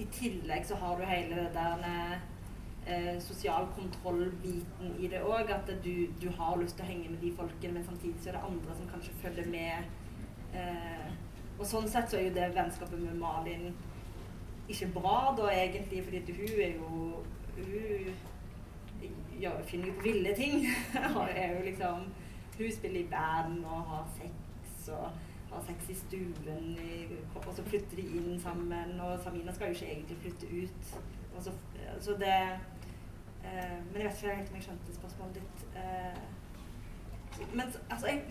i 0.00 0.06
tillegg 0.16 0.66
så 0.66 0.78
har 0.80 0.98
du 0.98 1.04
hele 1.06 1.44
det 1.44 1.50
der 1.54 1.84
eh, 2.88 3.18
sosial 3.20 3.68
kontroll-biten 3.76 4.96
i 4.98 5.10
det 5.12 5.20
òg. 5.22 5.52
At 5.54 5.70
du, 5.84 6.08
du, 6.20 6.28
har 6.38 6.56
lyst 6.58 6.78
til 6.78 6.86
å 6.86 6.88
henge 6.88 7.12
med 7.12 7.20
de 7.22 7.32
folkene, 7.36 7.76
men 7.76 7.86
samtidig 7.86 8.16
så 8.22 8.32
er 8.32 8.38
det 8.38 8.46
andre 8.48 8.78
som 8.78 8.90
kanskje 8.90 9.16
følger 9.22 9.50
med 9.52 9.92
Eh, 10.54 11.08
og 11.58 11.66
sånn 11.66 11.88
sett 11.90 12.10
så 12.10 12.18
er 12.18 12.28
jo 12.28 12.34
det 12.36 12.50
vennskapet 12.54 13.00
med 13.02 13.18
Malin 13.18 13.72
ikke 14.68 14.90
bra, 14.94 15.34
da 15.36 15.48
egentlig, 15.52 16.04
fordi 16.04 16.32
hun 16.32 16.60
er 16.60 16.74
jo 16.76 17.24
Hun 17.58 18.14
ja, 19.40 19.50
finner 19.66 19.92
på 19.92 20.02
ville 20.02 20.34
ting. 20.34 20.66
og 21.16 21.28
er 21.34 21.56
jo 21.56 21.64
liksom 21.64 22.04
Hun 22.58 22.72
spiller 22.72 23.00
i 23.00 23.08
band 23.10 23.64
og 23.64 23.82
har 23.90 24.06
sex 24.16 24.88
og 24.88 25.10
har 25.50 25.62
sex 25.66 25.88
i 25.88 25.94
stuen, 25.94 26.78
og 27.34 27.54
så 27.54 27.62
flytter 27.64 27.96
de 27.96 28.02
inn 28.02 28.40
sammen. 28.40 29.00
Og 29.00 29.20
Samina 29.24 29.52
skal 29.52 29.68
jo 29.68 29.74
ikke 29.74 29.92
egentlig 29.92 30.16
flytte 30.16 30.46
ut. 30.46 30.98
Så, 31.40 31.52
så, 32.00 32.12
det 32.18 32.34
eh, 33.44 33.78
Men 33.92 34.02
jeg 34.02 34.04
vet 34.04 34.22
ikke 34.22 34.34
helt 34.34 34.50
om 34.50 34.56
jeg 34.56 34.64
skjønte 34.64 34.94
spørsmålet 34.94 35.34
ditt. 35.34 35.66
Eh, 35.76 37.54
Men 37.54 37.60
altså, 37.90 38.06
jeg 38.06 38.24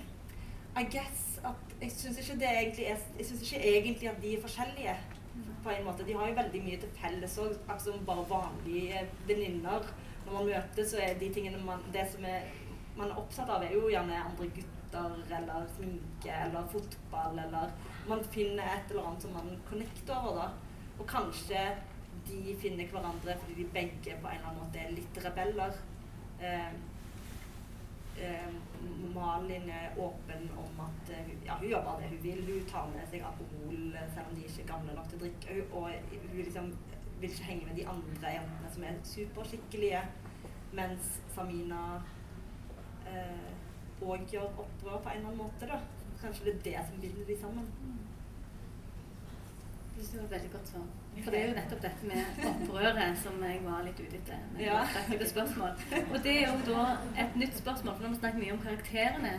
I 0.78 0.84
guess 0.84 1.40
at 1.46 1.78
jeg 1.82 1.92
syns 1.92 2.18
ikke 2.22 2.36
ikke 3.42 3.78
egentlig 3.78 4.10
at 4.10 4.22
de 4.22 4.34
er 4.36 4.42
forskjellige. 4.42 4.96
På 5.64 5.70
en 5.70 5.86
måte. 5.86 6.06
De 6.08 6.14
har 6.14 6.28
jo 6.28 6.36
veldig 6.38 6.62
mye 6.64 6.78
til 6.82 6.92
felles 6.98 7.38
òg, 7.42 7.56
akkurat 7.56 7.82
som 7.84 8.06
bare 8.06 8.26
vanlige 8.30 9.02
venninner. 9.28 9.90
Når 10.26 10.34
man 10.34 10.46
møtes, 10.46 10.92
så 10.92 11.02
er 11.02 11.18
de 11.20 11.34
tingene 11.34 11.60
man 11.66 11.84
Det 11.94 12.06
som 12.12 12.26
er, 12.26 12.48
man 12.98 13.12
er 13.12 13.20
opptatt 13.22 13.50
av, 13.50 13.64
er 13.64 13.74
jo 13.74 13.90
gjerne 13.90 14.22
andre 14.22 14.48
gutter 14.56 15.18
eller 15.38 15.68
sminke 15.76 16.32
eller 16.46 16.68
fotball 16.72 17.40
eller 17.40 17.74
Man 18.08 18.24
finner 18.24 18.64
et 18.64 18.92
eller 18.92 19.08
annet 19.08 19.22
som 19.22 19.34
man 19.34 19.60
connecter 19.70 20.16
over, 20.16 20.42
da. 20.42 20.48
Og 21.00 21.08
kanskje 21.08 21.64
de 22.28 22.56
finner 22.62 22.88
hverandre 22.92 23.36
fordi 23.42 23.54
de 23.62 23.70
begge 23.74 24.16
på 24.22 24.30
en 24.30 24.38
eller 24.38 24.50
annen 24.50 24.62
måte 24.64 24.80
er 24.80 24.96
litt 24.96 25.20
rebeller. 25.26 25.76
Eh, 26.42 26.72
eh, 28.24 28.54
Malin 29.20 29.70
er 29.70 29.98
åpen 30.02 30.50
om 30.58 30.82
at 30.86 31.12
eh, 31.14 31.32
ja, 31.46 31.58
hun 31.62 31.72
bare 31.72 32.02
det 32.02 32.10
hun 32.10 32.24
vil. 32.24 32.44
Hun 32.48 32.70
tar 32.70 32.90
med 32.92 33.08
seg 33.12 33.26
alkohol 33.30 33.96
eh, 33.96 34.10
selv 34.14 34.30
om 34.30 34.36
de 34.36 34.46
ikke 34.46 34.64
er 34.64 34.72
gamle 34.74 34.96
nok 34.98 35.10
til 35.10 35.20
å 35.20 35.24
drikke. 35.26 35.58
Og 35.72 35.90
hun 36.14 36.44
liksom 36.44 36.72
vil 37.22 37.32
ikke 37.32 37.50
henge 37.50 37.70
med 37.70 37.80
de 37.80 37.88
andre 37.94 38.36
jentene 38.38 38.74
som 38.74 38.88
er 38.90 39.02
superskikkelige. 39.14 40.04
Mens 40.78 41.18
Samina 41.34 41.82
òg 44.04 44.26
gjør 44.30 44.60
opprør 44.62 44.98
på 45.02 45.10
en 45.10 45.22
eller 45.22 45.30
annen 45.30 45.42
måte. 45.42 45.70
da. 45.70 45.80
Kanskje 46.22 46.46
det 46.46 46.54
er 46.54 46.64
det 46.66 46.88
som 46.90 47.02
binder 47.02 47.26
de 47.30 47.38
sammen. 47.40 47.68
Jeg 49.96 50.06
synes 50.06 50.10
det 50.10 50.22
var 50.22 50.34
veldig 50.36 50.52
godt 50.52 50.68
svar. 50.68 51.07
For 51.24 51.34
det 51.34 51.40
er 51.42 51.48
jo 51.50 51.56
nettopp 51.58 51.82
dette 51.84 52.08
med 52.08 52.42
opprøret 52.50 53.20
som 53.22 53.44
jeg 53.44 53.62
var 53.66 53.86
litt 53.86 54.00
ute 54.00 54.20
etter. 54.20 54.44
Ja. 54.62 54.82
spørsmål. 55.32 55.86
Og 56.02 56.18
det 56.24 56.34
er 56.34 56.52
jo 56.52 56.58
da 56.70 56.86
et 57.24 57.40
nytt 57.40 57.58
spørsmål, 57.58 57.94
for 57.94 58.02
nå 58.04 58.10
har 58.10 58.16
vi 58.16 58.20
snakket 58.22 58.44
mye 58.44 58.56
om 58.56 58.62
karakterene. 58.64 59.34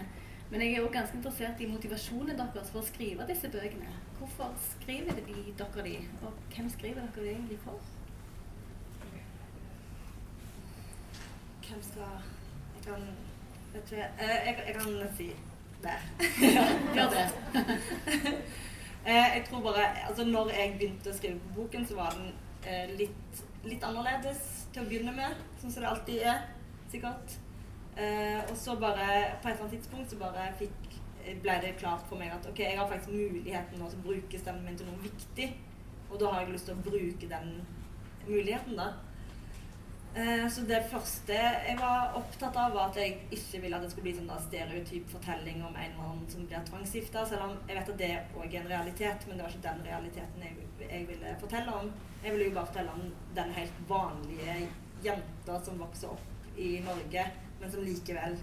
Men 0.51 0.65
jeg 0.65 0.75
er 0.75 0.85
òg 0.85 0.93
ganske 0.93 1.17
interessert 1.17 1.61
i 1.61 1.69
motivasjonen 1.69 2.39
deres 2.39 2.71
for 2.73 2.81
å 2.81 2.87
skrive 2.87 3.27
disse 3.29 3.51
bøkene. 3.53 3.93
Hvorfor 4.19 4.55
skriver 4.65 5.19
de 5.19 5.39
dere 5.59 5.85
de, 5.85 5.97
og 6.25 6.39
hvem 6.55 6.71
skriver 6.73 7.05
dere 7.05 7.25
de 7.25 7.33
egentlig 7.35 7.59
for? 7.65 7.81
Hvem 11.69 11.83
skal 11.85 12.17
Jeg 12.79 12.85
kan 12.87 13.03
vet 13.75 13.93
ikke, 13.93 14.05
eh, 14.19 14.47
jeg, 14.47 14.59
jeg 14.67 14.75
kan 14.75 15.09
si 15.17 15.29
det. 15.83 15.99
Gjør 16.95 17.11
det. 17.13 17.27
Eh, 19.09 19.37
jeg 19.37 19.45
tror 19.49 19.61
bare 19.61 20.07
Altså, 20.09 20.25
når 20.25 20.51
jeg 20.53 20.75
begynte 20.79 21.11
å 21.11 21.17
skrive 21.17 21.41
på 21.41 21.55
boken, 21.63 21.87
så 21.89 21.97
var 21.97 22.17
den 22.17 22.33
eh, 22.69 22.91
litt, 22.99 23.43
litt 23.65 23.85
annerledes 23.85 24.43
til 24.73 24.83
å 24.83 24.89
begynne 24.91 25.15
med. 25.17 25.39
Sånn 25.61 25.73
som 25.73 25.85
det 25.85 25.93
alltid 25.93 26.27
er, 26.33 26.43
sikkert. 26.93 27.39
Eh, 27.97 28.43
og 28.45 28.57
så 28.57 28.77
bare 28.77 29.07
På 29.41 29.49
et 29.49 29.55
eller 29.55 29.65
annet 29.65 29.79
tidspunkt 29.79 30.13
så 30.13 30.21
bare 30.21 30.51
fikk, 30.61 30.77
ble 31.43 31.57
det 31.65 31.75
klart 31.81 32.05
for 32.09 32.21
meg 32.21 32.31
at 32.33 32.47
ok, 32.49 32.61
jeg 32.63 32.77
har 32.79 32.89
faktisk 32.89 33.17
muligheten 33.17 33.81
nå 33.81 33.89
til 33.91 33.99
å 33.99 34.07
bruke 34.07 34.39
stemmen 34.41 34.69
min 34.69 34.79
til 34.79 34.89
noe 34.89 35.01
viktig. 35.03 35.49
Og 36.09 36.21
da 36.21 36.31
har 36.33 36.45
jeg 36.45 36.55
lyst 36.55 36.69
til 36.69 36.77
å 36.77 36.85
bruke 36.85 37.33
den 37.33 37.51
muligheten, 38.29 38.77
da. 38.77 38.93
Eh, 40.19 40.49
Så 40.51 40.61
det 40.67 40.79
første 40.91 41.35
jeg 41.35 41.77
var 41.79 42.15
opptatt 42.19 42.57
av, 42.59 42.73
var 42.75 42.89
at 42.89 42.97
jeg 42.99 43.19
ikke 43.31 43.61
ville 43.63 43.77
at 43.77 43.85
det 43.85 43.91
skulle 43.93 44.07
bli 44.09 44.15
sånn 44.17 44.47
stereotyp 44.49 45.11
fortelling 45.13 45.61
om 45.63 45.77
en 45.79 45.99
annen 46.03 46.25
som 46.33 46.47
blir 46.49 46.65
tvangsgifta, 46.67 47.23
selv 47.29 47.45
om 47.45 47.53
jeg 47.69 47.77
vet 47.77 47.91
at 47.93 48.01
det 48.01 48.09
òg 48.35 48.49
er 48.49 48.65
en 48.65 48.71
realitet, 48.73 49.27
men 49.29 49.39
det 49.39 49.45
var 49.45 49.53
ikke 49.55 49.67
den 49.69 49.85
realiteten 49.87 50.43
jeg, 50.43 50.57
jeg 50.81 51.07
ville 51.11 51.35
fortelle 51.43 51.75
om. 51.83 51.93
Jeg 52.25 52.35
ville 52.35 52.49
jo 52.49 52.55
bare 52.57 52.71
fortelle 52.73 52.97
om 52.97 53.05
den 53.37 53.53
helt 53.59 53.83
vanlige 53.89 54.57
jenta 55.05 55.61
som 55.65 55.79
vokser 55.79 56.17
opp 56.17 56.59
i 56.59 56.71
Norge, 56.87 57.27
men 57.61 57.71
som 57.71 57.85
likevel 57.87 58.35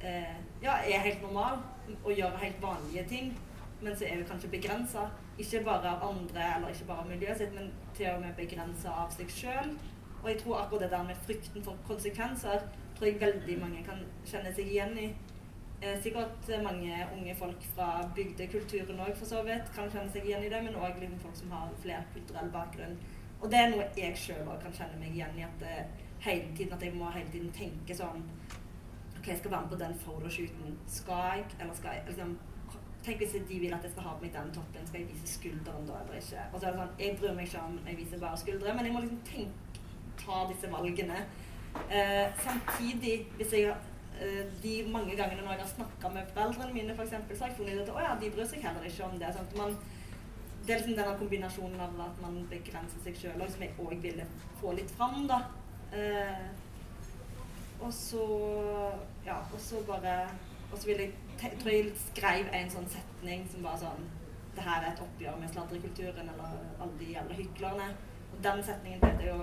eh, 0.00 0.36
ja, 0.62 0.76
er 0.78 1.02
helt 1.08 1.24
normal 1.26 1.58
og 2.04 2.12
gjør 2.14 2.38
helt 2.44 2.62
vanlige 2.62 3.08
ting, 3.10 3.34
men 3.80 3.96
så 3.98 4.06
er 4.06 4.20
hun 4.20 4.28
kanskje 4.30 4.52
begrensa. 4.52 5.08
Ikke 5.42 5.64
bare 5.66 5.96
av 5.96 6.06
andre 6.12 6.46
eller 6.54 6.70
ikke 6.70 6.86
bare 6.92 7.02
av 7.02 7.10
miljøet 7.10 7.40
sitt, 7.42 7.58
men 7.58 7.72
til 7.98 8.12
og 8.12 8.22
med 8.22 8.38
begrensa 8.38 8.94
av 9.02 9.10
seg 9.16 9.34
sjøl. 9.34 9.74
Og 10.24 10.30
jeg 10.30 10.40
tror 10.40 10.62
akkurat 10.62 10.82
det 10.82 10.90
der 10.90 11.02
med 11.04 11.22
frykten 11.26 11.64
for 11.64 11.76
konsekvenser 11.86 12.66
tror 12.96 13.06
jeg 13.06 13.20
veldig 13.20 13.56
mange 13.60 13.82
kan 13.84 14.00
kjenne 14.24 14.52
seg 14.56 14.70
igjen 14.70 14.94
i. 14.98 15.08
Eh, 15.82 15.98
sikkert 16.02 16.48
mange 16.64 17.06
unge 17.16 17.34
folk 17.36 17.66
fra 17.74 17.88
bygdekulturen 18.16 19.02
òg 19.04 19.12
for 19.18 19.28
så 19.28 19.42
vidt 19.44 19.68
kan 19.76 19.90
kjenne 19.92 20.12
seg 20.14 20.24
igjen 20.24 20.46
i 20.46 20.48
det, 20.48 20.62
men 20.64 20.78
òg 20.80 20.96
liksom 21.00 21.20
folk 21.26 21.36
som 21.36 21.52
har 21.52 21.74
flerkulturell 21.82 22.48
bakgrunn. 22.54 22.96
Og 23.42 23.50
det 23.52 23.60
er 23.60 23.70
noe 23.74 23.90
jeg 23.98 24.16
sjøl 24.16 24.48
òg 24.48 24.62
kan 24.62 24.72
kjenne 24.78 24.96
meg 25.02 25.12
igjen 25.12 25.36
i. 25.36 25.44
At 25.44 25.60
det, 25.60 25.76
hele 26.24 26.56
tiden, 26.56 26.72
at 26.72 26.82
jeg 26.82 26.94
må 26.96 27.10
hele 27.12 27.28
tiden 27.32 27.52
tenke 27.52 27.96
sånn 27.98 28.24
OK, 29.18 29.28
jeg 29.28 29.38
skal 29.38 29.50
være 29.50 29.66
med 29.66 29.72
på 29.74 29.80
den 29.82 29.98
photoshooten. 30.06 30.78
Skal 30.86 31.22
jeg, 31.34 31.44
eller 31.60 31.76
skal 31.76 31.98
jeg 31.98 32.10
liksom 32.10 32.36
Tenk 33.04 33.20
hvis 33.20 33.34
de 33.36 33.56
vil 33.60 33.72
at 33.76 33.82
jeg 33.84 33.90
skal 33.92 34.06
ha 34.06 34.12
på 34.16 34.24
meg 34.24 34.30
den 34.32 34.52
toppen, 34.54 34.86
skal 34.88 35.02
jeg 35.02 35.10
vise 35.10 35.26
skulderen 35.28 35.84
da 35.84 35.98
eller 36.00 36.14
ikke? 36.16 36.44
Og 36.54 36.54
så 36.60 36.66
er 36.66 36.70
det 36.70 36.78
sånn, 36.78 36.94
Jeg 37.02 37.16
bryr 37.18 37.34
meg 37.36 37.50
ikke 37.50 37.64
om 37.68 37.74
jeg 37.84 37.98
viser 37.98 38.22
bare 38.22 38.38
skuldre, 38.40 38.72
men 38.78 38.88
jeg 38.88 38.94
må 38.94 39.02
liksom 39.04 39.18
tenke, 39.28 39.63
ta 40.20 40.44
disse 40.50 40.70
valgene. 40.72 41.24
Eh, 41.90 42.28
samtidig, 42.44 43.26
hvis 43.36 43.52
jeg 43.52 43.74
eh, 44.20 44.44
de 44.62 44.74
mange 44.92 45.16
gangene 45.18 45.42
når 45.42 45.56
jeg 45.56 45.60
har 45.64 45.72
snakka 45.74 46.08
med 46.14 46.30
foreldrene 46.34 46.72
mine, 46.76 46.94
for 46.94 47.02
eksempel, 47.06 47.36
så 47.36 47.44
har 47.44 47.50
jeg 47.52 47.58
funnet 47.58 47.80
ut 47.82 47.88
at 47.88 47.94
å 47.96 48.04
ja, 48.06 48.14
de 48.20 48.30
bryr 48.30 48.46
seg 48.50 48.62
heller 48.62 48.86
ikke 48.88 49.04
om 49.08 49.18
det. 49.18 49.32
Sånn 49.34 49.50
man, 49.58 49.76
det 50.66 50.72
er 50.74 50.78
liksom 50.80 50.96
denne 50.96 51.16
kombinasjonen 51.20 51.80
av 51.84 51.98
at 52.06 52.20
man 52.22 52.38
begrenser 52.50 53.02
seg 53.04 53.18
sjøl, 53.20 53.42
som 53.52 53.64
jeg 53.66 53.74
òg 53.84 53.98
ville 54.04 54.26
få 54.60 54.72
litt 54.78 54.90
fram, 54.96 55.26
da. 55.30 55.42
Eh, 55.92 56.46
og 57.80 57.90
så 57.92 58.22
Ja, 59.26 59.36
og 59.52 59.60
så 59.60 59.80
bare 59.86 60.28
Og 60.72 60.78
så 60.78 60.86
vil 60.86 60.98
jeg 61.02 61.10
te- 61.38 61.50
tror 61.60 61.70
jeg 61.72 61.90
skrev 61.98 62.46
en 62.54 62.70
sånn 62.70 62.86
setning 62.88 63.44
som 63.50 63.62
var 63.66 63.76
sånn 63.78 64.06
Det 64.56 64.62
her 64.64 64.82
er 64.86 64.92
et 64.92 65.00
oppgjør 65.02 65.36
med 65.40 65.50
sladrekulturen 65.52 66.28
eller 66.32 66.56
alle 66.80 66.98
de 66.98 67.08
jævla 67.12 67.34
hyklerne. 67.34 67.88
Og 68.32 68.42
den 68.44 68.62
setningen 68.62 69.00
pleide 69.02 69.26
jo 69.26 69.38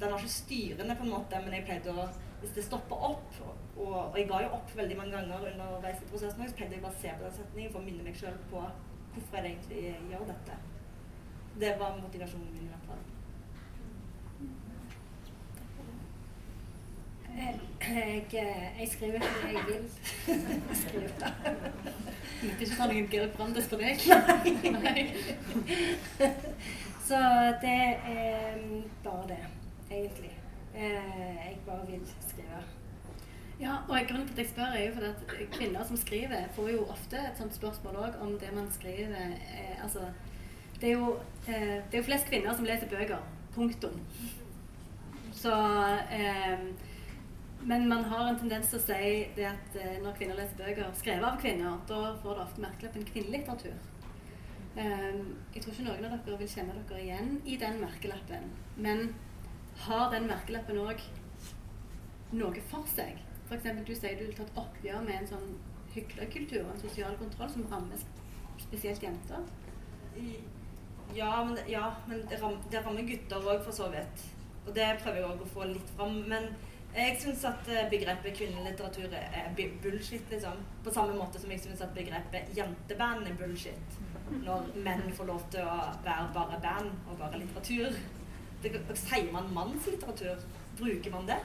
Den 0.00 0.12
var 0.12 0.18
ikke 0.18 0.32
styrende, 0.32 0.96
på 0.96 1.04
en 1.06 1.14
måte, 1.14 1.40
men 1.44 1.54
jeg 1.56 1.64
pleide 1.68 1.94
å 1.94 2.08
Hvis 2.40 2.52
det 2.52 2.64
stopper 2.66 3.04
opp, 3.10 3.36
og, 3.40 3.80
og 3.80 4.18
jeg 4.18 4.26
ga 4.28 4.42
jo 4.44 4.50
opp 4.58 4.74
veldig 4.76 4.96
mange 4.98 5.16
ganger 5.16 5.46
underveis 5.52 6.02
i 6.04 6.08
prosessen, 6.10 6.48
så 6.48 6.58
pleide 6.58 6.76
jeg 6.76 6.82
bare 6.84 6.92
å 6.92 7.00
se 7.00 7.14
på 7.16 7.24
den 7.24 7.36
setningen 7.38 7.72
for 7.72 7.80
å 7.80 7.86
minne 7.86 8.04
meg 8.04 8.18
sjøl 8.20 8.36
på 8.50 8.60
hvorfor 9.14 9.40
jeg 9.40 9.54
egentlig 9.54 10.12
gjør 10.12 10.26
dette. 10.28 10.58
Det 11.60 11.72
var 11.80 11.96
motivasjonen 12.02 12.52
min 12.52 12.68
i 12.68 12.72
hvert 12.74 12.88
fall. 12.90 13.04
Jeg, 17.36 18.26
jeg, 18.32 18.88
skriver 18.92 19.18
det 19.18 19.28
jeg 19.52 19.64
vil 19.68 19.84
skrive. 20.82 21.32
Måtte 22.42 22.64
ikke 22.64 22.76
ta 22.76 22.86
noen 22.90 23.08
Georg 23.12 23.34
Brandes 23.36 23.68
på 23.68 23.80
deg? 23.80 24.04
Nei. 24.76 25.04
Så 27.06 27.20
det 27.62 27.76
er 28.16 28.56
bare 29.04 29.28
det, 29.28 29.38
egentlig. 29.90 30.32
Eh, 30.74 31.46
Jeg 31.46 31.58
bare 31.66 31.86
vil 31.86 32.02
skrive. 32.28 32.62
Ja, 33.60 33.76
og 33.88 33.96
grunnen 34.08 34.26
til 34.28 34.32
at 34.34 34.38
jeg 34.38 34.48
spør 34.50 34.74
er 34.76 34.86
jo 34.86 34.94
fordi 34.94 35.06
at 35.06 35.50
kvinner 35.52 35.84
som 35.84 35.96
skriver, 35.96 36.48
får 36.54 36.68
jo 36.70 36.82
ofte 36.92 37.16
et 37.16 37.38
sånt 37.38 37.54
spørsmål 37.54 37.96
òg 37.96 38.18
om 38.20 38.34
det 38.38 38.50
man 38.54 38.66
skriver 38.70 39.14
eh, 39.16 39.82
Altså, 39.82 40.00
det 40.80 40.90
er, 40.90 40.92
jo, 40.98 41.16
eh, 41.48 41.80
det 41.88 41.94
er 41.94 41.98
jo 42.02 42.08
flest 42.10 42.28
kvinner 42.28 42.54
som 42.54 42.64
leser 42.68 42.88
bøker. 42.88 43.22
Punktum. 43.54 43.96
Så 45.32 45.52
eh, 46.12 46.58
Men 47.66 47.88
man 47.88 48.04
har 48.04 48.28
en 48.28 48.38
tendens 48.38 48.68
til 48.68 48.78
å 48.78 48.84
si 48.84 49.26
det 49.36 49.46
at 49.48 49.76
eh, 49.80 49.96
når 50.04 50.18
kvinner 50.18 50.36
leser 50.36 50.60
bøker 50.60 50.92
skrevet 50.94 51.24
av 51.24 51.40
kvinner, 51.40 51.78
da 51.88 52.02
får 52.22 52.34
det 52.36 52.44
ofte 52.44 52.60
merkelappen 52.66 53.08
kvinnelitteratur. 53.08 53.78
Eh, 54.76 55.16
jeg 55.54 55.62
tror 55.62 55.72
ikke 55.72 55.86
noen 55.88 56.04
av 56.12 56.18
dere 56.26 56.38
vil 56.42 56.52
kjenne 56.52 56.76
dere 56.90 57.00
igjen 57.06 57.40
i 57.48 57.56
den 57.56 57.80
merkelappen. 57.80 58.50
Men 58.76 59.14
har 59.84 60.10
den 60.12 60.28
merkelappen 60.30 60.80
òg 60.82 61.02
noe 62.36 62.66
for 62.70 62.88
seg? 62.90 63.22
Eksempel, 63.46 63.84
du 63.86 63.94
sier 63.94 64.18
du 64.18 64.26
vil 64.26 64.36
ta 64.36 64.46
et 64.46 64.60
oppgjør 64.60 65.04
med 65.06 65.20
en 65.20 65.28
sånn 65.30 65.50
hyklerkultur 65.96 66.64
en 66.64 66.80
sosial 66.80 67.16
kontroll 67.20 67.50
som 67.52 67.66
rammer 67.70 68.00
spesielt 68.60 69.02
jenter. 69.02 69.44
Ja, 71.14 71.44
men, 71.44 71.58
ja, 71.70 71.94
men 72.08 72.24
det, 72.28 72.40
ram, 72.42 72.56
det 72.70 72.82
rammer 72.84 73.06
gutter 73.06 73.44
òg, 73.44 73.60
for 73.64 73.72
så 73.72 73.90
vidt. 73.92 74.24
Og 74.66 74.72
det 74.74 74.88
prøver 75.02 75.20
jeg 75.20 75.28
òg 75.28 75.44
å 75.44 75.52
få 75.52 75.68
litt 75.70 75.92
fram. 75.96 76.18
Men 76.30 76.48
jeg 76.96 77.18
syns 77.22 77.44
at 77.46 77.68
eh, 77.70 77.86
begrepet 77.92 78.34
kvinnelitteratur 78.36 79.14
er 79.14 79.52
bullshit, 79.84 80.26
liksom. 80.32 80.58
På 80.84 80.92
samme 80.94 81.14
måte 81.16 81.40
som 81.40 81.52
jeg 81.52 81.62
syns 81.62 81.84
at 81.84 81.94
begrepet 81.96 82.50
jenteband 82.56 83.28
er 83.28 83.38
bullshit. 83.38 83.98
Når 84.42 84.72
menn 84.82 85.06
får 85.14 85.28
lov 85.30 85.44
til 85.54 85.62
å 85.62 85.76
være 86.04 86.30
bare 86.34 86.60
band 86.64 87.06
og 87.06 87.20
bare 87.20 87.38
litteratur. 87.44 88.00
Det, 88.62 88.72
sier 88.98 89.32
man 89.32 89.50
mannslitteratur? 89.54 90.40
Bruker 90.78 91.10
man 91.12 91.26
det? 91.28 91.36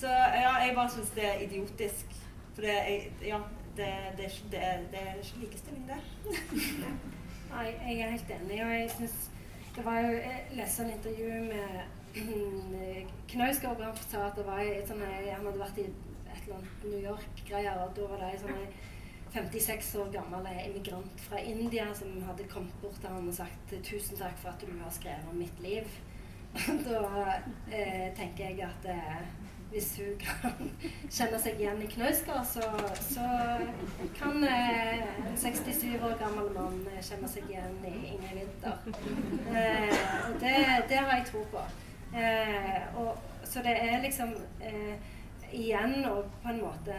Så 0.00 0.08
ja, 0.12 0.50
jeg 0.60 0.74
bare 0.76 0.90
syns 0.92 1.10
det 1.16 1.24
er 1.24 1.40
idiotisk. 1.46 2.16
For 2.54 2.62
det, 2.62 2.74
er- 2.76 3.26
ja, 3.28 3.38
det, 3.76 3.88
det, 4.18 4.26
det, 4.52 4.60
det 4.92 5.00
er 5.02 5.14
ikke 5.22 5.40
likestilling, 5.44 5.88
det. 5.88 6.00
Nei, 7.52 7.64
jeg 7.64 8.00
er 8.00 8.10
helt 8.16 8.30
enig. 8.40 8.60
Og 8.64 8.72
jeg 8.74 8.90
syns 8.96 9.16
det 9.76 9.84
var 9.84 9.98
jo 10.00 10.08
Jeg 10.16 10.44
leste 10.56 10.82
en 10.82 10.90
intervju 10.90 11.30
med 11.50 11.80
Knausgård 13.30 13.82
han 13.84 13.96
sa 14.08 14.22
at 14.30 14.36
det 14.38 14.46
var 14.46 14.60
et 14.64 14.88
sånn, 14.88 15.02
han 15.04 15.44
hadde 15.44 15.60
vært 15.60 15.80
i 15.82 15.84
et 15.88 16.38
eller 16.46 16.56
annet 16.58 16.84
New 16.90 17.02
York-greier. 17.04 17.82
Og 17.84 17.96
da 17.98 18.06
var 18.12 18.22
det 18.22 18.30
ei 18.32 18.38
sånn 18.40 18.62
56 19.32 19.94
år 20.00 20.12
gammel 20.12 20.46
immigrant 20.66 21.20
fra 21.20 21.40
India 21.40 21.86
som 21.94 22.22
hadde 22.28 22.48
kommet 22.48 22.74
bort 22.82 23.00
til 23.00 23.10
han 23.12 23.28
og 23.28 23.34
sagt 23.34 23.74
'tusen 23.82 24.16
takk 24.16 24.38
for 24.38 24.48
at 24.48 24.60
du 24.60 24.72
har 24.82 24.90
skrevet 24.90 25.30
om 25.30 25.36
mitt 25.36 25.60
liv'. 25.60 25.98
da 26.88 27.00
eh, 27.72 28.14
tenker 28.16 28.44
jeg 28.44 28.62
at 28.64 28.88
eh, 28.88 29.26
hvis 29.70 29.96
hun 29.96 30.18
kan 30.24 30.70
kjenne 31.10 31.40
seg 31.42 31.60
igjen 31.60 31.82
i 31.82 31.88
Knausgård, 31.90 32.46
så, 32.48 32.68
så, 33.02 33.26
kan 34.16 34.44
eh, 34.44 35.02
en 35.26 35.36
67 35.36 35.98
år 36.00 36.14
gammel 36.20 36.48
mann 36.54 36.78
eh, 36.92 37.02
kjenne 37.04 37.28
seg 37.28 37.50
igjen 37.50 37.76
i 37.84 37.94
Ingrid 38.14 38.38
Winther. 38.38 38.78
Eh, 39.52 40.06
og 40.28 40.38
det, 40.40 40.54
det, 40.88 41.00
har 41.02 41.12
jeg 41.18 41.26
tro 41.32 41.44
på. 41.52 41.64
Eh, 42.16 42.96
og, 43.02 43.18
så 43.44 43.62
det 43.62 43.76
er 43.82 44.00
liksom 44.02 44.32
igjen 45.52 46.00
og 46.10 46.24
på 46.42 46.50
en 46.50 46.62
måte 46.64 46.96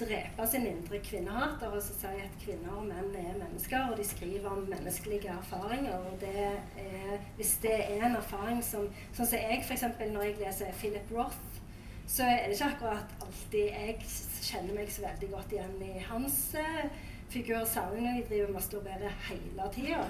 drepe 0.00 0.46
sin 0.50 0.66
indre 0.66 0.98
kvinnehater 1.04 1.72
og 1.72 1.82
så 1.82 1.94
si 1.96 2.10
at 2.24 2.36
kvinner 2.42 2.74
og 2.76 2.86
menn 2.88 3.14
er 3.18 3.38
mennesker, 3.38 3.90
og 3.90 3.98
de 3.98 4.06
skriver 4.06 4.48
om 4.50 4.66
menneskelige 4.70 5.32
erfaringer. 5.32 5.96
og 5.96 6.20
det 6.20 6.34
er, 6.38 7.18
Hvis 7.36 7.54
det 7.62 7.74
er 7.74 8.06
en 8.06 8.16
erfaring 8.16 8.62
som 8.64 8.88
Sånn 9.12 9.26
som 9.26 9.38
jeg 9.38 9.64
f.eks. 9.64 9.84
når 10.12 10.22
jeg 10.22 10.38
leser 10.40 10.72
Philip 10.80 11.12
Roth, 11.12 11.60
så 12.06 12.24
er 12.24 12.46
det 12.46 12.56
ikke 12.56 12.70
akkurat 12.74 13.14
alltid 13.22 13.68
jeg 13.70 13.96
kjenner 14.42 14.74
meg 14.74 14.90
så 14.92 15.04
veldig 15.06 15.30
godt 15.32 15.52
igjen 15.54 15.76
i 15.86 16.02
hans 16.08 16.38
uh, 16.58 16.84
figur, 17.32 17.64
særlig 17.64 18.02
når 18.02 18.12
de 18.12 18.22
driver 18.28 18.46
og 18.46 18.52
masturberer 18.52 19.12
hele 19.28 19.68
tida. 19.74 20.00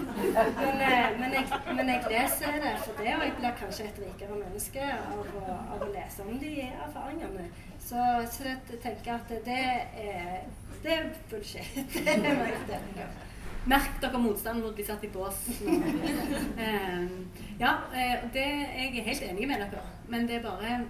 Men, 0.63 0.75
uh, 0.89 1.21
men, 1.21 1.31
men, 1.77 1.89
jeg 1.89 2.05
leser 2.11 2.57
det 2.65 2.73
for 2.85 3.03
det, 3.03 3.15
og 3.17 3.25
jeg 3.27 3.35
blir 3.39 3.55
kanskje 3.61 3.85
et 3.85 4.01
rikere 4.05 4.39
menneske 4.39 4.87
av 4.97 5.21
å, 5.23 5.43
av 5.75 5.85
å 5.87 5.91
lese 5.93 6.27
om 6.27 6.39
de 6.43 6.53
erfaringene. 6.71 7.47
Så, 7.79 8.07
så 8.35 8.49
jeg 8.49 8.81
tenker 8.83 9.15
at 9.15 9.35
det 9.47 9.61
er, 10.07 10.49
det 10.83 10.97
er 10.97 11.13
bullshit. 11.31 12.01
Merk 13.73 14.01
dere 14.03 14.19
motstand 14.19 14.65
å 14.67 14.73
de 14.75 14.85
satt 14.87 15.05
i 15.07 15.11
bås. 15.15 15.45
uh, 15.63 17.07
ja, 17.63 17.77
uh, 17.95 18.17
det, 18.35 18.49
jeg 18.81 18.93
er 18.97 19.11
helt 19.13 19.29
enig 19.31 19.51
med 19.51 19.67
dere. 19.67 19.87
Men 20.09 20.27
det 20.29 20.41
er 20.41 20.51
bare 20.51 20.83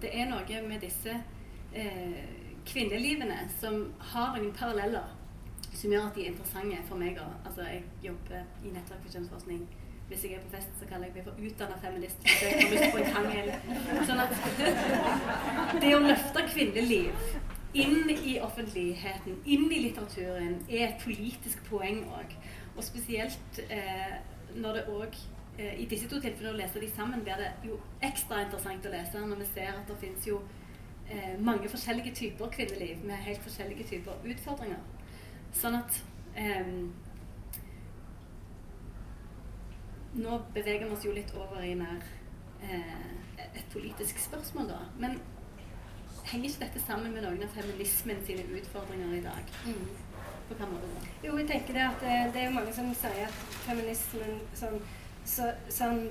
Det 0.00 0.08
er 0.10 0.24
noe 0.26 0.60
med 0.66 0.80
disse 0.82 1.12
kvinnelivene 2.66 3.44
som 3.60 3.86
har 4.12 4.36
noen 4.36 4.52
paralleller 4.56 5.16
som 5.70 5.92
gjør 5.92 6.08
at 6.08 6.16
de 6.16 6.24
er 6.24 6.32
interessante 6.32 6.80
for 6.88 7.00
meg. 7.00 7.20
Altså, 7.46 7.62
jeg 7.68 7.84
jobber 8.04 8.42
i 8.64 8.72
Nettverk 8.74 9.04
for 9.04 9.14
kjønnsforskning 9.14 9.62
hvis 10.10 10.24
jeg 10.24 10.32
er 10.34 10.40
på 10.42 10.56
fest, 10.56 10.70
så 10.80 10.86
kaller 10.90 11.06
jeg 11.06 11.14
meg 11.14 11.26
for 11.28 11.42
utdanna 11.46 11.76
feminist. 11.78 12.24
Så 12.26 12.48
jeg 12.48 12.64
har 12.64 12.72
lyst 12.72 12.94
på 12.94 12.98
en 12.98 13.12
krangel. 13.14 13.50
Sånn 14.08 14.22
at 14.24 14.32
det 15.84 15.92
å 15.94 16.00
løfte 16.02 16.42
kvinneliv 16.48 17.20
inn 17.78 18.10
i 18.10 18.32
offentligheten, 18.42 19.36
inn 19.46 19.68
i 19.70 19.84
litteraturen, 19.84 20.56
er 20.66 20.88
et 20.88 21.04
politisk 21.04 21.62
poeng 21.68 22.02
òg. 22.10 22.34
Og 22.74 22.82
spesielt 22.82 23.60
eh, 23.68 24.16
når 24.56 24.80
det 24.80 24.84
òg 24.90 25.20
eh, 25.60 25.76
I 25.78 25.86
disse 25.86 26.10
to 26.10 26.18
tilfellene 26.18 26.56
å 26.56 26.58
lese 26.58 26.82
de 26.82 26.90
sammen 26.90 27.22
blir 27.22 27.38
det 27.38 27.52
jo 27.68 27.78
ekstra 28.02 28.42
interessant 28.42 28.86
å 28.86 28.92
lese 28.94 29.22
når 29.22 29.44
vi 29.44 29.48
ser 29.52 29.70
at 29.76 29.86
det 29.86 29.98
finnes 30.02 30.26
jo 30.26 30.40
eh, 31.10 31.36
mange 31.40 31.68
forskjellige 31.68 32.14
typer 32.14 32.50
kvinneliv 32.54 33.04
med 33.04 33.22
helt 33.26 33.42
forskjellige 33.42 33.88
typer 33.92 34.32
utfordringer. 34.32 34.82
Sånn 35.56 35.78
at 35.80 36.02
eh, 36.38 36.74
nå 40.20 40.38
beveger 40.54 40.86
vi 40.86 40.94
oss 40.94 41.06
jo 41.06 41.14
litt 41.14 41.34
over 41.38 41.62
i 41.64 41.74
mer 41.78 42.02
eh, 42.62 43.10
et 43.50 43.66
politisk 43.72 44.18
spørsmål, 44.18 44.70
da. 44.70 44.80
Men 44.98 45.18
henger 46.30 46.48
ikke 46.48 46.64
dette 46.64 46.82
sammen 46.84 47.14
med 47.14 47.24
noen 47.24 47.42
av 47.46 47.52
feminismen 47.54 48.22
sine 48.26 48.46
utfordringer 48.60 49.18
i 49.18 49.24
dag? 49.24 49.54
Mm. 49.66 49.84
På 50.48 50.56
hva 50.58 50.66
måte 50.70 50.88
da? 50.94 51.04
Jo, 51.24 51.36
jeg 51.38 51.46
tenker 51.50 51.76
det 51.78 51.84
at 51.86 52.02
det, 52.02 52.16
eh, 52.16 52.32
det 52.34 52.42
er 52.44 52.56
mange 52.56 52.74
som 52.74 52.90
sier 52.98 53.26
at 53.28 53.44
feminismen 53.66 54.42
sånn 54.58 54.80
så, 55.30 55.50
sånn 55.70 56.02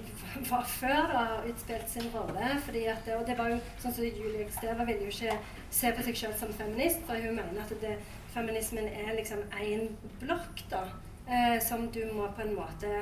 var 0.48 0.64
før 0.70 1.12
da, 1.12 1.24
utspilt 1.50 1.92
sin 1.92 2.08
rolle. 2.14 2.54
fordi 2.66 2.86
at, 2.94 3.10
og 3.18 3.26
det 3.28 3.36
var 3.40 3.52
jo 3.52 3.60
sånn 3.84 3.96
som 3.98 4.08
Julie 4.08 4.48
Steva 4.56 4.88
ville 4.88 5.10
jo 5.10 5.14
ikke 5.14 5.36
se 5.82 5.92
på 5.96 6.08
seg 6.08 6.22
selv 6.24 6.40
som 6.40 6.56
feminist, 6.56 7.04
for 7.08 7.20
hun 7.20 7.36
mener 7.36 7.62
at 7.66 7.76
det, 7.84 7.98
feminismen 8.34 8.88
er 8.88 9.14
liksom 9.18 9.44
én 9.60 9.90
blokk 10.22 10.64
da, 10.72 10.86
eh, 11.28 11.60
som 11.66 11.90
du 11.92 12.04
må 12.14 12.32
på 12.38 12.46
en 12.46 12.58
måte 12.58 12.94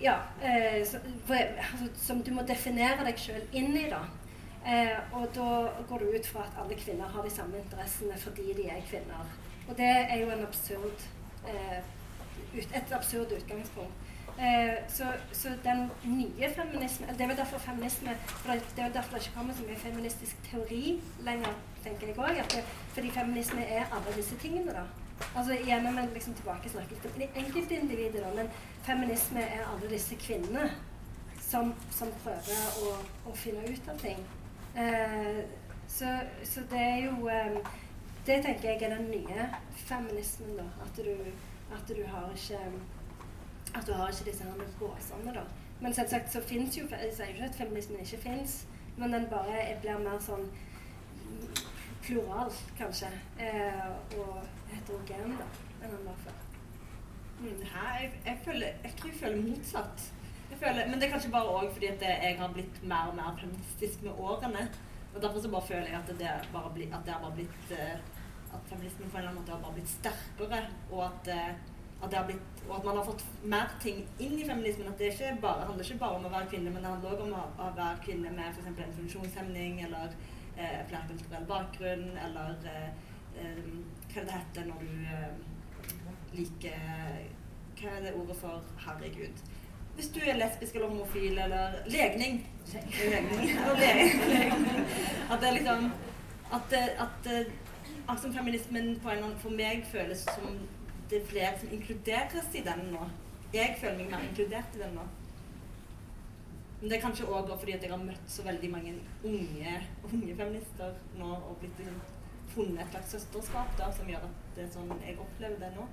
ja, 0.00 0.16
eh, 0.42 0.80
altså, 0.80 0.98
som 1.96 2.22
du 2.22 2.32
må 2.34 2.42
definere 2.46 3.04
deg 3.06 3.18
sjøl 3.20 3.44
inn 3.56 3.76
i. 3.76 3.88
da. 3.90 4.02
Eh, 4.66 4.96
og 5.14 5.28
da 5.34 5.50
går 5.88 6.02
du 6.02 6.16
ut 6.16 6.26
fra 6.26 6.46
at 6.46 6.56
alle 6.62 6.78
kvinner 6.78 7.10
har 7.12 7.22
de 7.22 7.30
samme 7.30 7.60
interessene 7.60 8.16
fordi 8.18 8.52
de 8.56 8.68
er 8.72 8.82
kvinner. 8.88 9.28
Og 9.68 9.76
det 9.78 9.92
er 10.10 10.16
jo 10.20 10.30
en 10.34 10.46
absurd, 10.46 11.06
eh, 11.46 11.78
et 12.56 12.92
absurd 12.92 13.32
utgangspunkt. 13.36 13.92
Eh, 14.38 14.74
så, 14.88 15.04
så, 15.32 15.48
den 15.64 15.90
nye 16.04 16.48
feminismen 16.56 17.08
Det 17.08 17.20
er 17.20 17.26
vel 17.26 17.36
derfor 17.36 17.58
feminisme 17.58 18.10
for 18.28 18.52
Det 18.52 18.84
er 18.84 18.92
derfor 18.92 19.16
det 19.16 19.26
ikke 19.26 19.36
kommer 19.36 19.54
så 19.54 19.62
mye 19.62 19.76
feministisk 19.76 20.36
teori 20.50 21.00
lenger, 21.24 21.54
tenker 21.84 22.06
jeg 22.06 22.18
òg. 22.18 22.62
Fordi 22.92 23.10
feminisme 23.10 23.64
er 23.64 23.84
alle 23.84 24.16
disse 24.16 24.36
tingene. 24.36 24.72
da. 24.72 24.84
Altså 25.36 25.52
Igjen 25.52 25.86
en 25.86 26.10
liksom 26.14 26.34
tilbakesnakket 26.34 26.98
til 27.02 27.28
enkeltindividet, 27.36 28.22
da, 28.24 28.34
men 28.34 28.50
feminisme 28.82 29.40
er 29.40 29.64
alle 29.72 29.90
disse 29.90 30.14
kvinnene 30.14 30.70
som, 31.40 31.74
som 31.90 32.08
prøver 32.24 32.62
å, 32.82 32.92
å, 33.30 33.34
finne 33.34 33.64
ut 33.64 33.88
av 33.88 33.98
ting. 34.02 34.20
Eh, 34.76 35.42
så, 35.88 36.18
så, 36.44 36.60
det 36.70 36.80
er 36.80 37.04
jo 37.06 37.28
eh, 37.28 37.58
Det 38.26 38.40
tenker 38.42 38.68
jeg 38.68 38.82
er 38.82 38.96
den 38.96 39.10
nye 39.10 39.48
feminismen, 39.86 40.56
da. 40.58 40.64
At 40.82 40.96
du, 40.96 41.12
at 41.72 41.88
du 41.88 42.04
har 42.06 42.30
ikke 42.34 42.60
at 43.74 43.86
du 43.86 43.92
har 43.92 44.08
ikke 44.08 44.30
disse 44.30 44.44
her 44.44 44.78
gåsene, 44.78 45.34
da. 45.34 45.42
Men 45.80 45.94
selvsagt 45.94 46.32
så 46.32 46.40
fins 46.40 46.78
jo 46.78 46.86
Jeg 46.90 47.12
sier 47.12 47.28
ikke 47.34 47.44
at 47.44 47.54
feminismen 47.54 48.00
ikke 48.00 48.22
fins, 48.22 48.66
men 48.96 49.12
den 49.12 49.26
bare 49.30 49.76
blir 49.82 49.98
mer 50.00 50.20
sånn 50.24 50.48
plural, 52.06 52.52
kanskje. 52.78 53.10
Eh, 53.38 53.86
og 54.16 54.42
heterogen 54.70 55.36
da, 55.40 55.48
enn 55.82 55.92
den 55.92 56.06
var 56.06 56.20
før. 56.24 56.42
Mm, 57.40 57.62
her, 57.72 57.98
jeg, 58.00 58.12
jeg, 58.26 58.38
føler, 58.44 58.66
jeg, 58.84 58.92
tror 58.96 59.10
jeg 59.10 59.20
føler 59.20 59.42
motsatt. 59.50 60.06
Jeg 60.50 60.58
føler, 60.58 60.86
men 60.88 61.00
det 61.00 61.08
er 61.08 61.12
kanskje 61.16 61.34
bare 61.34 61.56
òg 61.58 61.72
fordi 61.74 61.90
at 61.90 62.04
jeg 62.06 62.36
har 62.38 62.52
blitt 62.54 62.82
mer 62.82 63.10
og 63.10 63.16
mer 63.18 63.36
feministisk 63.40 64.06
med 64.06 64.12
årene. 64.18 64.68
Og 65.14 65.22
Derfor 65.22 65.40
så 65.40 65.50
bare 65.50 65.66
føler 65.66 65.90
jeg 65.90 65.98
at 65.98 66.18
det, 66.20 66.30
bare 66.52 66.70
bli, 66.74 66.86
at 66.92 67.04
det 67.06 67.18
bare 67.20 67.36
blitt 67.36 67.72
uh, 67.72 68.15
At 68.54 68.68
feminismen 68.70 69.10
på 69.10 69.16
en 69.16 69.22
eller 69.22 69.30
annen 69.30 69.40
måte 69.40 69.54
har 69.54 69.64
bare 69.64 69.78
blitt 69.78 69.90
sterkere. 69.90 70.60
Og 70.90 71.02
at, 71.06 71.30
uh, 71.32 72.06
at, 72.06 72.16
blitt, 72.28 72.62
og 72.68 72.76
at, 72.76 72.84
man 72.84 73.00
har 73.00 73.08
fått 73.08 73.24
mer 73.54 73.74
ting 73.82 74.04
inn 74.18 74.38
i 74.38 74.46
feminismen. 74.48 74.92
At 74.92 75.02
det 75.02 75.12
ikke 75.14 75.34
bare, 75.42 75.66
handler 75.68 75.84
ikke 75.84 76.04
bare 76.04 76.20
om 76.20 76.28
å 76.28 76.34
være 76.36 76.50
kvinne, 76.54 76.72
men 76.74 76.84
det 76.84 76.92
handler 76.92 77.12
også 77.12 77.28
om 77.28 77.36
å, 77.40 77.44
å, 77.66 77.72
være 77.80 78.04
kvinne 78.06 78.32
med 78.38 78.52
f.eks. 78.52 78.70
en 78.72 78.96
funksjonshemning 79.00 79.82
eller 79.88 80.16
uh, 80.60 80.80
flerkulturell 80.92 81.50
bakgrunn 81.50 82.08
eller 82.26 82.56
um, 83.40 83.84
hva 84.12 84.24
det 84.24 84.38
heter 84.38 84.70
når 84.70 84.86
du 84.86 84.92
uh, 85.10 85.92
liker 86.36 86.80
Hva 87.76 87.92
er 87.92 88.06
det 88.06 88.16
ordet 88.16 88.36
for 88.40 88.76
herregud? 88.86 89.46
Hvis 89.96 90.08
du 90.12 90.20
er 90.20 90.36
lesbisk 90.36 90.74
eller 90.74 90.88
homofil 90.88 91.38
eller 91.38 91.76
legning. 91.86 92.42
legning. 93.12 93.52
legning. 93.84 94.82
At 95.30 95.40
det 95.40 95.48
er 95.48 95.52
liksom 95.52 95.92
At, 96.52 96.72
at, 96.72 97.28
at 98.08 98.20
som 98.22 98.34
feminismen 98.34 98.96
på 99.02 99.10
en 99.10 99.38
for 99.42 99.50
meg 99.50 99.84
føles 99.90 100.24
som 100.28 100.58
det 101.10 101.20
er 101.22 101.26
flere 101.30 101.52
som 101.60 101.72
inkluderes 101.72 102.54
i 102.54 102.62
den 102.66 102.88
nå. 102.92 103.06
Jeg 103.54 103.76
føler 103.80 103.98
meg 103.98 104.10
mer 104.10 104.24
inkludert 104.26 104.74
i 104.74 104.82
den 104.82 104.96
nå. 104.98 105.04
Men 106.80 106.90
det 106.90 106.96
er 106.96 107.04
kanskje 107.04 107.28
òg 107.30 107.52
fordi 107.58 107.76
jeg 107.76 107.90
har 107.90 108.02
møtt 108.02 108.26
så 108.30 108.42
veldig 108.46 108.70
mange 108.70 108.94
unge, 109.24 109.76
unge 110.04 110.34
feminister 110.38 110.96
nå 111.18 111.30
og 111.36 111.54
blitt 111.60 111.78
funnet 112.54 112.82
et 112.82 112.90
slags 112.90 113.14
søsterskap 113.14 113.78
da, 113.78 113.92
som 113.92 114.10
gjør 114.10 114.26
at 114.26 114.42
det 114.56 114.66
er 114.66 114.74
sånn 114.74 114.92
jeg 115.06 115.16
opplever 115.22 115.62
det 115.62 115.70
nå. 115.76 115.86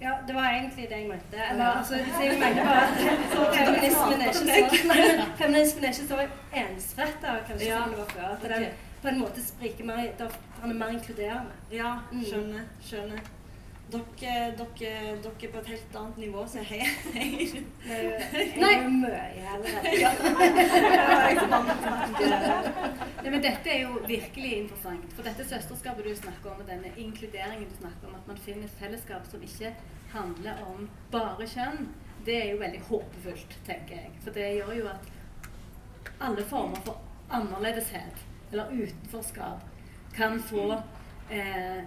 Ja, 0.00 0.18
det 0.28 0.34
var 0.36 0.50
egentlig 0.52 0.90
det 0.90 0.96
jeg 1.00 1.08
mente. 1.08 1.38
Eller, 1.50 1.64
ja. 1.64 1.78
altså, 1.78 1.96
jeg 1.96 2.40
mente 2.40 2.64
bare 2.68 2.82
at 2.84 2.98
feminismen 3.58 4.20
er 4.20 4.32
ikke 4.32 4.82
så, 4.82 5.28
feminismen 5.38 5.84
er 5.84 5.94
ikke 5.94 6.08
så 6.10 6.18
ensretta 6.62 7.38
kanskje 7.48 7.70
ja. 7.70 7.78
som 7.80 7.94
det 7.94 8.02
var 8.02 8.10
før. 8.12 8.66
På 9.02 9.08
en 9.08 9.18
måte 9.20 9.42
spriker 9.44 9.84
mer, 9.84 10.12
Han 10.60 10.70
er 10.70 10.74
mer 10.74 10.88
inkluderende. 10.88 11.52
Ja, 11.70 11.98
mm. 12.12 12.24
skjønner. 12.24 12.62
skjønner. 12.82 13.20
Dere, 13.86 14.30
dere, 14.58 15.16
dere 15.22 15.48
på 15.52 15.58
et 15.60 15.68
helt 15.70 15.96
annet 15.96 16.16
nivå, 16.18 16.40
så 16.50 16.58
hei. 16.66 16.80
hei. 17.14 17.62
Nei, 18.58 18.72
mye 19.02 19.46
allerede. 19.54 19.92
Nei, 23.22 23.30
men 23.30 23.44
dette 23.44 23.70
er 23.70 23.84
jo 23.84 24.00
virkelig 24.08 24.52
interessant. 24.56 25.06
For 25.14 25.22
dette 25.28 25.46
søsterskapet 25.46 26.08
du 26.08 26.16
snakker 26.18 26.50
om, 26.50 26.64
og 26.64 26.66
denne 26.72 26.90
inkluderingen 26.96 27.68
du 27.70 27.78
snakker 27.78 28.10
om, 28.10 28.18
at 28.18 28.26
man 28.32 28.42
finner 28.42 28.66
et 28.66 28.78
fellesskap 28.80 29.30
som 29.30 29.42
ikke 29.46 29.70
handler 30.16 30.66
om 30.66 30.88
bare 31.14 31.46
kjønn, 31.54 31.86
det 32.26 32.40
er 32.42 32.48
jo 32.54 32.62
veldig 32.64 32.82
håpefullt, 32.88 33.58
tenker 33.68 34.00
jeg. 34.00 34.14
For 34.24 34.34
det 34.34 34.54
gjør 34.56 34.72
jo 34.80 34.88
at 34.90 35.12
alle 36.26 36.42
former 36.50 36.82
for 36.82 36.98
annerledeshet 37.30 38.26
eller 38.52 38.72
utenforskap 38.72 39.64
kan 40.16 40.42
få 40.42 40.72
eh, 41.30 41.84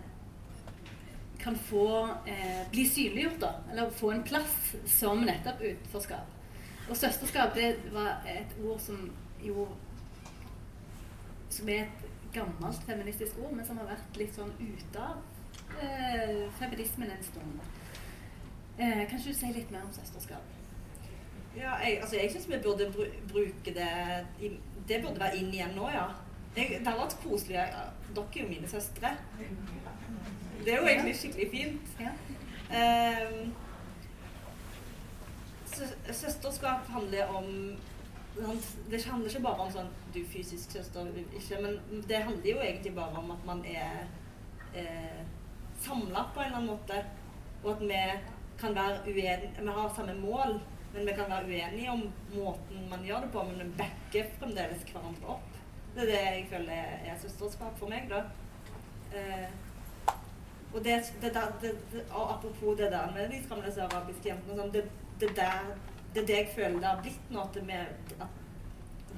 kan 1.39 1.55
få 1.55 2.09
eh, 2.25 2.69
bli 2.71 2.85
synliggjort, 2.85 3.39
da. 3.39 3.53
Eller 3.71 3.89
få 3.89 4.11
en 4.11 4.23
plass 4.23 4.75
som 4.85 5.21
nettopp 5.21 5.61
utenforskap. 5.61 6.35
Og 6.89 6.97
søsterskap 6.97 7.55
det 7.55 7.75
var 7.93 8.25
et 8.27 8.55
ord 8.65 8.79
som 8.79 9.11
jo 9.43 9.67
Som 11.49 11.69
er 11.69 11.81
et 11.81 12.03
gammelt 12.33 12.83
feministisk 12.85 13.37
ord, 13.41 13.55
men 13.57 13.65
som 13.65 13.77
har 13.81 13.87
vært 13.89 14.17
litt 14.21 14.35
sånn 14.37 14.51
ute 14.59 15.01
av 15.01 15.17
eh, 15.81 16.43
feminismen 16.59 17.09
en 17.09 17.23
stund. 17.25 17.55
Eh, 18.77 19.01
kan 19.09 19.17
ikke 19.17 19.31
du 19.33 19.39
si 19.39 19.49
litt 19.55 19.71
mer 19.73 19.87
om 19.87 19.93
søsterskap? 19.95 20.51
Ja, 21.55 21.79
jeg, 21.81 21.97
altså 22.03 22.19
jeg 22.19 22.29
syns 22.31 22.45
vi 22.51 22.59
burde 22.61 22.91
bruke 23.31 23.73
det 23.73 23.89
Det 24.87 25.01
burde 25.01 25.19
være 25.19 25.39
inn 25.41 25.49
igjen 25.49 25.73
nå, 25.73 25.89
ja. 25.89 26.05
Jeg, 26.55 26.79
det 26.79 26.87
har 26.87 26.97
vært 26.97 27.17
koselig. 27.23 27.55
Ja. 27.55 27.65
Dere 28.15 28.25
er 28.35 28.41
jo 28.41 28.49
mine 28.49 28.69
søstre. 28.69 29.11
Det 30.65 30.73
er 30.73 30.81
jo 30.81 30.87
egentlig 30.87 31.15
skikkelig 31.15 31.49
fint. 31.51 31.91
Ja. 32.01 32.13
Um, 32.69 33.53
søsterskap 36.13 36.87
handler 36.89 37.27
om 37.27 37.77
Det 38.91 39.05
handler 39.05 39.29
ikke 39.29 39.41
bare 39.43 39.63
om 39.65 39.71
sånn 39.73 39.87
du 40.13 40.19
fysisk 40.31 40.71
søster, 40.71 41.07
ikke, 41.35 41.57
men 41.61 42.03
det 42.07 42.21
handler 42.23 42.47
jo 42.47 42.61
egentlig 42.63 42.93
bare 42.95 43.19
om 43.19 43.31
at 43.33 43.41
man 43.45 43.63
er 43.67 44.05
eh, 44.77 45.23
samla 45.81 46.23
på 46.33 46.39
en 46.39 46.45
eller 46.45 46.57
annen 46.57 46.69
måte. 46.69 47.01
Og 47.63 47.71
at 47.73 47.81
vi 47.81 47.99
kan 48.61 48.75
være 48.75 49.01
uenige 49.05 49.51
Vi 49.59 49.73
har 49.75 49.93
samme 49.95 50.15
mål, 50.21 50.59
men 50.93 51.05
vi 51.05 51.17
kan 51.17 51.29
være 51.29 51.45
uenige 51.45 51.91
om 51.91 52.05
måten 52.35 52.89
man 52.89 53.03
gjør 53.05 53.25
det 53.25 53.31
på, 53.33 53.43
men 53.43 53.59
vi 53.59 53.77
backer 53.81 54.31
fremdeles 54.39 54.87
hverandre 54.91 55.35
opp. 55.35 55.58
Det 55.95 56.03
er 56.03 56.11
det 56.11 56.19
jeg 56.19 56.45
føler 56.51 56.73
er 57.09 57.17
søsterskap 57.21 57.79
for 57.79 57.91
meg, 57.91 58.09
da. 58.11 58.23
Eh, 59.15 59.47
og 60.73 60.83
det, 60.85 60.99
det, 61.21 61.31
det, 61.61 62.03
og 62.11 62.33
apropos 62.35 62.77
det 62.77 62.91
der 62.91 63.11
med 63.13 63.29
de 63.29 63.39
skamløse 63.43 63.81
arabiske 63.81 64.29
jentene 64.29 64.57
sånn, 64.59 64.73
det, 64.73 64.83
det, 65.21 65.31
der, 65.37 65.71
det 66.13 66.21
er 66.21 66.27
det 66.29 66.37
jeg 66.37 66.51
føler 66.55 66.77
det 66.77 66.91
har 66.91 67.01
blitt 67.01 67.33
nå. 67.33 67.47
At, 68.19 68.37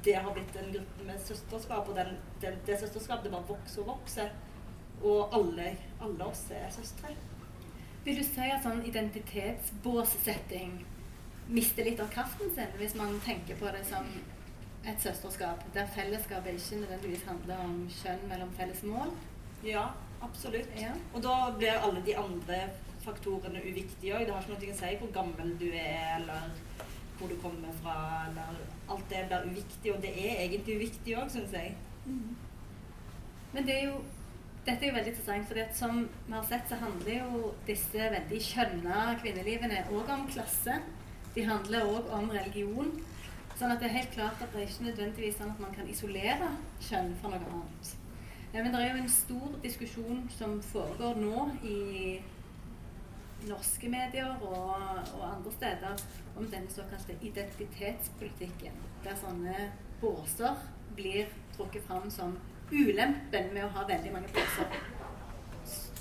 det 0.06 0.16
har 0.16 0.34
blitt 0.34 0.56
en 0.58 0.72
gruppe 0.74 1.04
med 1.06 1.20
søsterskap, 1.22 1.90
og 1.90 1.96
den, 1.96 2.16
det, 2.42 2.56
det 2.66 2.80
søsterskapet 2.80 3.28
det 3.28 3.34
bare 3.36 3.50
vokser 3.52 3.84
og 3.84 3.92
vokser. 3.92 4.32
Og 5.02 5.36
alle, 5.36 5.76
alle 6.02 6.26
oss 6.26 6.46
er 6.56 6.70
søstre. 6.74 7.14
Vil 8.06 8.18
du 8.18 8.24
si 8.26 8.48
at 8.50 8.64
sånn 8.64 8.82
identitetsbåssetting 8.88 10.80
mister 11.52 11.86
litt 11.86 12.00
av 12.02 12.10
kraften 12.14 12.50
sin, 12.56 12.72
hvis 12.80 12.96
man 12.98 13.20
tenker 13.26 13.60
på 13.60 13.70
det 13.76 13.84
som 13.90 14.08
et 14.88 15.02
søsterskap, 15.02 15.66
der 15.74 15.90
fellesskapet 15.96 16.58
ikke 16.58 16.82
nødvendigvis 16.82 17.26
handler 17.28 17.58
om 17.66 17.76
kjønn 18.02 18.24
mellom 18.30 18.54
felles 18.58 18.84
mål? 18.84 19.12
Ja, 19.66 19.84
absolutt. 20.26 20.70
Ja. 20.80 20.94
Og 21.14 21.24
da 21.24 21.36
blir 21.58 21.84
alle 21.86 22.02
de 22.06 22.18
andre 22.18 22.62
faktorene 23.04 23.62
uviktige 23.62 24.16
òg. 24.16 24.26
Det 24.26 24.34
har 24.34 24.42
ikke 24.42 24.56
noe 24.56 24.74
å 24.74 24.80
si 24.80 24.96
hvor 25.02 25.12
gammel 25.14 25.54
du 25.60 25.68
er, 25.70 26.16
eller 26.18 26.50
hvor 27.20 27.30
du 27.30 27.38
kommer 27.44 27.74
fra, 27.84 27.98
eller 28.30 28.62
Alt 28.92 29.06
det 29.08 29.22
blir 29.30 29.46
uviktig, 29.48 29.92
og 29.94 30.02
det 30.04 30.10
er 30.20 30.42
egentlig 30.42 30.74
uviktig 30.82 31.14
òg, 31.16 31.30
syns 31.32 31.54
jeg. 31.56 31.76
Mm. 32.06 32.34
Men 33.54 33.68
det 33.68 33.78
er 33.78 33.86
jo 33.86 34.02
dette 34.66 34.86
er 34.86 34.92
jo 34.92 34.96
veldig 34.98 35.12
interessant, 35.14 35.48
for 35.50 35.70
som 35.74 36.02
vi 36.28 36.34
har 36.36 36.44
sett, 36.46 36.68
så 36.70 36.78
handler 36.78 37.16
jo 37.24 37.54
disse 37.66 38.10
veldig 38.14 38.42
kjønna 38.46 39.06
kvinnelivene 39.22 39.80
òg 39.90 40.12
om 40.14 40.28
klasse. 40.30 40.76
De 41.34 41.46
handler 41.48 41.88
òg 41.90 42.12
om 42.14 42.30
religion. 42.30 42.92
Sånn 43.62 43.76
at 43.76 43.84
det 43.84 43.92
er 43.92 44.00
helt 44.00 44.14
klart 44.16 44.40
at 44.42 44.56
det 44.56 44.64
er 44.64 44.70
ikke 44.72 44.86
nødvendigvis 44.88 45.36
sånn 45.38 45.52
at 45.54 45.60
man 45.62 45.74
kan 45.76 45.90
isolere 45.92 46.48
kjønn 46.82 47.12
fra 47.22 47.30
noe 47.30 47.50
annet. 47.54 47.90
Men 48.56 48.72
det 48.74 48.80
er 48.80 48.88
jo 48.88 49.02
en 49.04 49.12
stor 49.14 49.52
diskusjon 49.62 50.24
som 50.34 50.56
foregår 50.66 51.20
nå 51.22 51.44
i 51.70 51.76
norske 53.46 53.92
medier 53.94 54.34
og, 54.48 54.74
og 55.14 55.22
andre 55.28 55.54
steder 55.60 56.02
om 56.42 56.50
denne 56.50 56.74
såkalte 56.74 57.20
identitetspolitikken, 57.22 58.82
der 59.06 59.22
sånne 59.22 59.70
båser 60.02 60.58
blir 60.98 61.30
trukket 61.54 61.86
fram 61.86 62.10
som 62.10 62.34
ulempen 62.74 63.54
med 63.54 63.68
å 63.68 63.74
ha 63.78 63.86
veldig 63.94 64.18
mange 64.18 64.34
båser. 64.40 64.74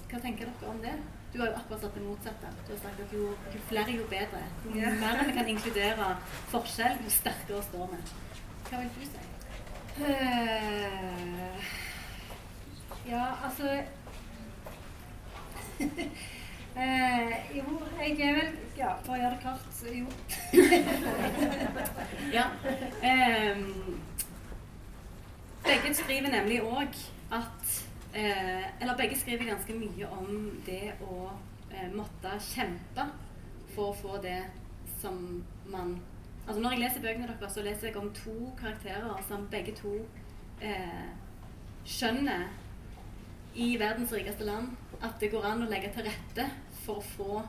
Hva 0.09 0.25
tenker 0.25 0.49
dere 0.49 0.73
om 0.73 0.81
det? 0.81 0.97
Du 1.33 1.39
har 1.39 1.47
jo 1.47 1.55
akkurat 1.55 1.81
sagt 1.81 1.95
det 1.95 2.03
motsatte. 2.03 2.47
Du 2.67 2.73
har 2.73 2.81
sagt 2.83 3.01
at 3.01 3.13
jo, 3.13 3.27
jo 3.55 3.61
flere, 3.69 3.91
jo 3.91 4.05
bedre. 4.11 4.43
Jo 4.65 4.95
mer 5.01 5.25
vi 5.27 5.33
kan 5.33 5.49
inkludere 5.49 6.17
forskjell, 6.51 6.97
jo 7.05 7.11
sterkere 7.11 7.63
står 7.63 7.93
vi. 7.93 8.01
Hva 8.71 8.81
vil 8.81 8.91
du 8.97 9.05
si? 9.07 9.27
Uh, 10.01 11.55
ja, 13.11 13.25
altså 13.45 13.83
uh, 15.81 17.33
Jo, 17.57 17.65
jeg 18.01 18.21
er 18.21 18.35
vel 18.39 18.53
Ja, 18.79 18.95
for 19.05 19.13
å 19.13 19.19
gjøre 19.21 19.35
det 19.35 19.43
kort, 19.45 19.67
så 19.77 19.87
jo. 19.93 20.07
ja. 22.39 22.47
Um, 23.05 24.01
begge 25.67 25.95
skriver 25.95 26.31
nemlig 26.33 26.63
òg 26.65 26.97
at 27.37 27.90
eh, 28.15 28.83
Eller 28.83 28.97
begge 28.97 29.19
skriver 29.19 29.51
ganske 29.53 29.75
mye 29.75 30.09
om 30.11 30.61
det 30.67 30.95
å 31.07 31.31
eh, 31.73 31.91
måtte 31.95 32.37
kjempe 32.51 33.07
for 33.75 33.91
å 33.91 33.99
få 34.03 34.23
det 34.23 34.41
som 35.01 35.45
man 35.71 35.99
Altså 36.47 36.63
Når 36.63 36.73
jeg 36.73 36.81
leser 36.81 37.03
bøkene 37.05 37.27
deres, 37.29 37.53
så 37.55 37.63
leser 37.63 37.89
jeg 37.89 37.97
om 38.01 38.09
to 38.17 38.33
karakterer 38.59 39.21
som 39.29 39.45
begge 39.53 39.75
to 39.79 39.93
eh, 40.65 41.11
skjønner 41.87 42.49
i 43.55 43.77
verdens 43.79 44.13
rikeste 44.13 44.47
land 44.49 44.73
at 45.01 45.21
det 45.21 45.31
går 45.31 45.47
an 45.47 45.63
å 45.63 45.69
legge 45.71 45.93
til 45.95 46.09
rette 46.09 46.47
for 46.83 46.99
å 46.99 47.07
få 47.13 47.43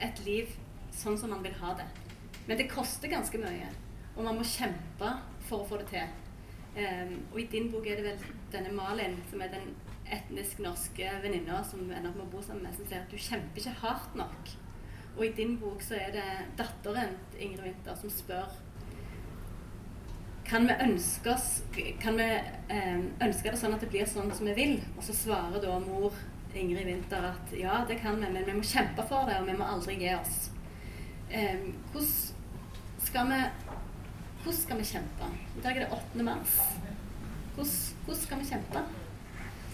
et 0.00 0.22
liv 0.24 0.54
sånn 0.94 1.18
som 1.18 1.34
man 1.34 1.42
vil 1.44 1.56
ha 1.60 1.74
det. 1.78 1.86
Men 2.46 2.58
det 2.58 2.70
koster 2.70 3.10
ganske 3.12 3.40
mye, 3.42 3.68
og 4.16 4.24
man 4.24 4.38
må 4.38 4.46
kjempe 4.46 5.12
for 5.48 5.62
å 5.62 5.68
få 5.68 5.82
det 5.82 5.90
til. 5.92 6.16
Um, 6.78 7.14
og 7.32 7.40
i 7.42 7.48
din 7.52 7.70
bok 7.72 7.86
er 7.88 7.98
det 7.98 8.06
vel 8.06 8.26
denne 8.52 8.72
Malin, 8.76 9.16
som 9.30 9.42
er 9.42 9.52
den 9.52 9.72
etnisk 10.14 10.62
norske 10.64 11.10
venninner 11.22 11.66
som 11.66 11.84
ender 11.84 12.10
opp 12.10 12.16
med 12.18 12.26
å 12.26 12.32
bo 12.32 12.42
sammen 12.44 12.66
med, 12.66 12.76
som 12.76 12.88
sier 12.88 13.04
at 13.04 13.12
du 13.12 13.20
kjemper 13.20 13.62
ikke 13.62 13.76
hardt 13.82 14.16
nok. 14.18 14.54
Og 15.16 15.26
i 15.26 15.34
din 15.34 15.56
bok 15.60 15.82
så 15.82 15.98
er 15.98 16.14
det 16.14 16.26
datteren 16.58 17.16
til 17.32 17.46
Ingrid 17.48 17.66
Winther 17.66 17.98
som 17.98 18.12
spør 18.12 18.56
kan 20.48 20.64
vi 20.64 20.74
ønske 20.80 21.28
oss 21.28 21.48
kan 22.00 22.16
vi 22.16 22.26
um, 22.72 23.02
ønske 23.20 23.50
det 23.50 23.58
sånn 23.60 23.74
at 23.76 23.82
det 23.84 23.90
blir 23.92 24.06
sånn 24.08 24.30
som 24.32 24.48
vi 24.48 24.54
vil? 24.56 24.78
Og 24.96 25.02
så 25.04 25.16
svarer 25.16 25.60
da 25.60 25.74
mor 25.82 26.14
Ingrid 26.56 26.88
Winther 26.88 27.26
at 27.34 27.52
ja, 27.52 27.82
det 27.88 27.98
kan 28.00 28.16
vi, 28.16 28.30
men 28.32 28.46
vi 28.46 28.54
må 28.56 28.64
kjempe 28.64 29.04
for 29.10 29.28
det, 29.28 29.36
og 29.42 29.50
vi 29.50 29.56
må 29.58 29.66
aldri 29.68 29.98
gi 30.00 30.14
oss. 30.16 30.38
Um, 31.28 31.74
hvordan 31.92 32.14
skal 33.04 33.28
vi 33.28 33.42
hvordan 34.38 34.60
skal 34.62 34.78
vi 34.78 34.84
kjempe? 34.84 35.28
I 35.58 35.62
dag 35.64 35.76
er 35.76 35.84
det 35.84 35.92
8. 35.92 36.24
mars. 36.24 36.56
Hvordan, 37.54 37.74
hvordan 38.04 38.22
skal 38.22 38.38
vi 38.38 38.48
kjempe? 38.48 38.82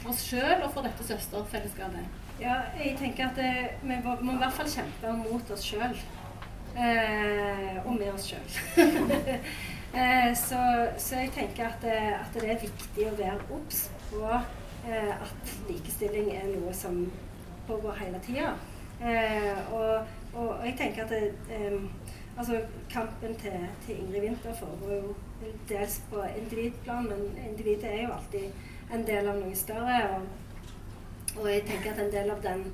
Oss 0.05 0.21
sjøl 0.29 0.61
og 0.61 0.71
for 0.75 0.85
dette 0.85 1.07
søsterfellesskapet? 1.07 2.21
Ja, 2.41 2.59
jeg 2.77 2.97
tenker 2.99 3.31
at 3.31 3.39
det, 3.39 3.53
vi 3.83 3.97
må, 4.05 4.35
i 4.35 4.41
hvert 4.43 4.53
fall 4.53 4.69
kjempe 4.69 5.13
mot 5.17 5.53
oss 5.55 5.65
sjøl. 5.65 5.95
Eh, 6.75 7.77
og 7.85 7.95
med 7.95 8.11
oss 8.13 8.27
sjøl. 8.29 8.49
eh, 10.01 10.31
så, 10.37 10.61
så, 10.99 11.23
jeg 11.23 11.31
tenker 11.37 11.71
at 11.71 11.79
det, 11.87 11.99
at 12.19 12.37
det, 12.37 12.49
er 12.51 12.65
viktig 12.67 13.07
å 13.09 13.17
være 13.21 13.39
obs 13.55 13.87
på 14.11 14.25
eh, 14.35 15.15
at 15.15 15.55
likestilling 15.71 16.33
er 16.35 16.51
noe 16.51 16.75
som 16.77 17.05
pågår 17.69 18.03
hele 18.03 18.21
tida. 18.27 18.53
Eh, 19.01 19.73
og, 19.73 20.11
og, 20.35 20.51
jeg 20.67 20.77
tenker 20.81 21.07
at 21.07 21.15
det, 21.15 21.81
Altså, 22.35 22.59
kampen 22.91 23.37
til, 23.39 23.53
til 23.87 23.99
Ingrid 24.01 24.25
Winther 24.25 24.55
foregår 24.59 24.95
jo 24.97 25.51
dels 25.69 26.01
på 26.11 26.25
individplan, 26.41 27.07
men 27.07 27.21
individet 27.49 27.93
er 27.93 28.01
jo 28.03 28.17
alltid 28.17 28.73
en 28.95 29.07
del 29.07 29.29
av 29.29 29.39
noe 29.41 29.57
større. 29.59 29.99
Og, 30.15 31.39
og, 31.39 31.49
jeg 31.51 31.65
tenker 31.69 31.93
at 31.93 32.03
en 32.05 32.13
del 32.13 32.31
av 32.35 32.43
den 32.45 32.65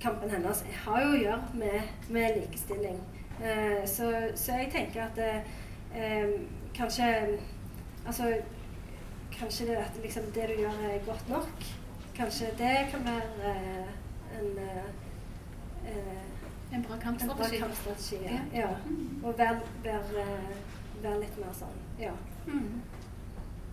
kampen 0.00 0.32
hennes 0.32 0.62
har 0.84 1.02
jo 1.04 1.10
å 1.14 1.20
gjøre 1.20 1.60
med, 1.62 1.92
med 2.08 2.38
likestilling. 2.40 3.00
Eh, 3.40 3.82
så, 3.88 4.10
så, 4.36 4.60
jeg 4.60 4.72
tenker 4.72 5.06
at 5.08 5.16
det, 5.16 5.32
eh, 5.96 6.36
kanskje 6.76 7.38
Altså 8.08 8.30
kanskje 9.34 9.66
det 9.66 9.74
at 9.76 9.98
liksom, 10.02 10.22
det 10.34 10.46
du 10.48 10.62
gjør, 10.62 10.78
er 10.88 11.02
godt 11.04 11.28
nok. 11.28 11.66
Kanskje 12.16 12.46
det 12.58 12.88
kan 12.90 13.04
være 13.04 13.50
eh, 13.50 13.90
en 14.38 14.58
eh, 14.58 14.88
en 16.72 16.82
bra 16.82 16.96
kampstrategi. 17.02 17.56
En 17.56 17.60
bra 17.60 17.68
kampstrategi, 17.68 18.18
ja. 18.24 18.60
ja. 18.60 18.68
Mm. 18.86 19.24
Og 19.24 19.38
være 19.38 19.60
vær, 19.84 20.12
vær 21.02 21.18
litt 21.22 21.40
mer 21.42 21.54
sånn 21.56 21.80
Ja. 21.98 22.12
Mm. 22.46 22.82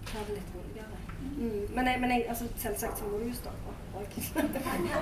Ta 0.07 0.23
det 0.27 0.39
litt 0.39 0.55
roligere. 0.55 1.06
Mm, 1.37 1.67
men 1.75 1.87
jeg, 1.87 1.99
men 2.01 2.11
jeg, 2.11 2.25
altså, 2.29 2.45
selvsagt 2.57 2.99
så 2.99 3.05
må 3.05 3.17
du 3.17 3.27
jo 3.29 3.35
stoppe. 3.35 3.73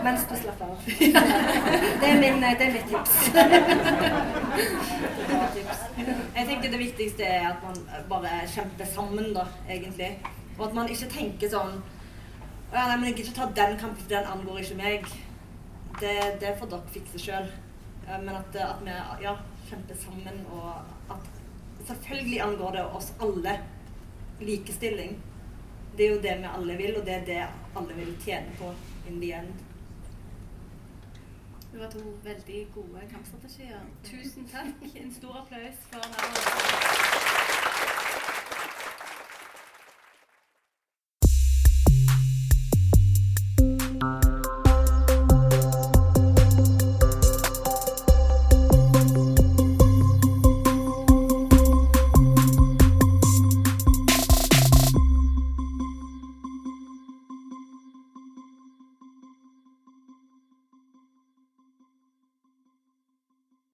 Mens 0.04 0.22
du 0.30 0.36
slapper 0.40 0.66
av. 0.66 0.86
Det 2.02 2.08
er, 2.10 2.20
min, 2.20 2.42
det 2.44 2.62
er 2.62 2.72
mitt 2.72 2.88
tips. 2.88 3.16
Jeg 6.36 6.48
tenker 6.48 6.72
det 6.72 6.80
viktigste 6.80 7.28
er 7.28 7.50
at 7.50 7.64
man 7.64 7.82
bare 8.10 8.48
kjemper 8.48 8.88
sammen, 8.94 9.34
da, 9.36 9.46
egentlig. 9.70 10.12
Og 10.58 10.68
at 10.70 10.74
man 10.78 10.90
ikke 10.92 11.12
tenker 11.12 11.52
sånn 11.52 11.76
«Å 11.76 12.76
ja, 12.76 12.88
nei, 12.90 12.96
men 12.98 13.08
jeg 13.10 13.18
gidder 13.18 13.30
ikke 13.32 13.40
ta 13.40 13.50
den 13.60 13.78
kampen, 13.80 14.02
for 14.02 14.12
den 14.12 14.32
angår 14.32 14.62
ikke 14.64 14.80
meg. 14.80 15.12
Det, 16.00 16.16
det 16.42 16.56
får 16.60 16.72
dere 16.72 16.96
fikse 16.96 17.22
sjøl. 17.22 17.48
Men 18.08 18.34
at, 18.36 18.58
at 18.60 18.82
vi 18.84 18.96
ja, 19.24 19.36
kjemper 19.70 20.00
sammen, 20.00 20.42
og 20.52 21.14
at 21.14 21.30
selvfølgelig 21.88 22.42
angår 22.48 22.78
det 22.80 22.86
oss 23.00 23.14
alle 23.24 23.60
likestilling. 24.42 25.16
Det 25.98 26.06
er 26.06 26.10
jo 26.10 26.22
det 26.22 26.38
vi 26.38 26.48
alle 26.58 26.78
vil, 26.78 26.98
og 27.00 27.06
det 27.06 27.14
er 27.14 27.26
det 27.26 27.44
alle 27.78 27.96
vil 27.96 28.16
tjene 28.26 28.52
på 28.60 28.74
in 29.08 29.22
the 29.22 29.34
end. 29.40 29.54
Det 31.72 31.80
var 31.80 31.90
to 31.92 32.00
veldig 32.24 32.68
gode 32.76 33.02
kampstrategier. 33.12 33.80
Tusen 34.04 34.48
takk. 34.48 34.96
En 34.96 35.14
stor 35.14 35.42
applaus 35.44 35.76
for. 35.92 37.35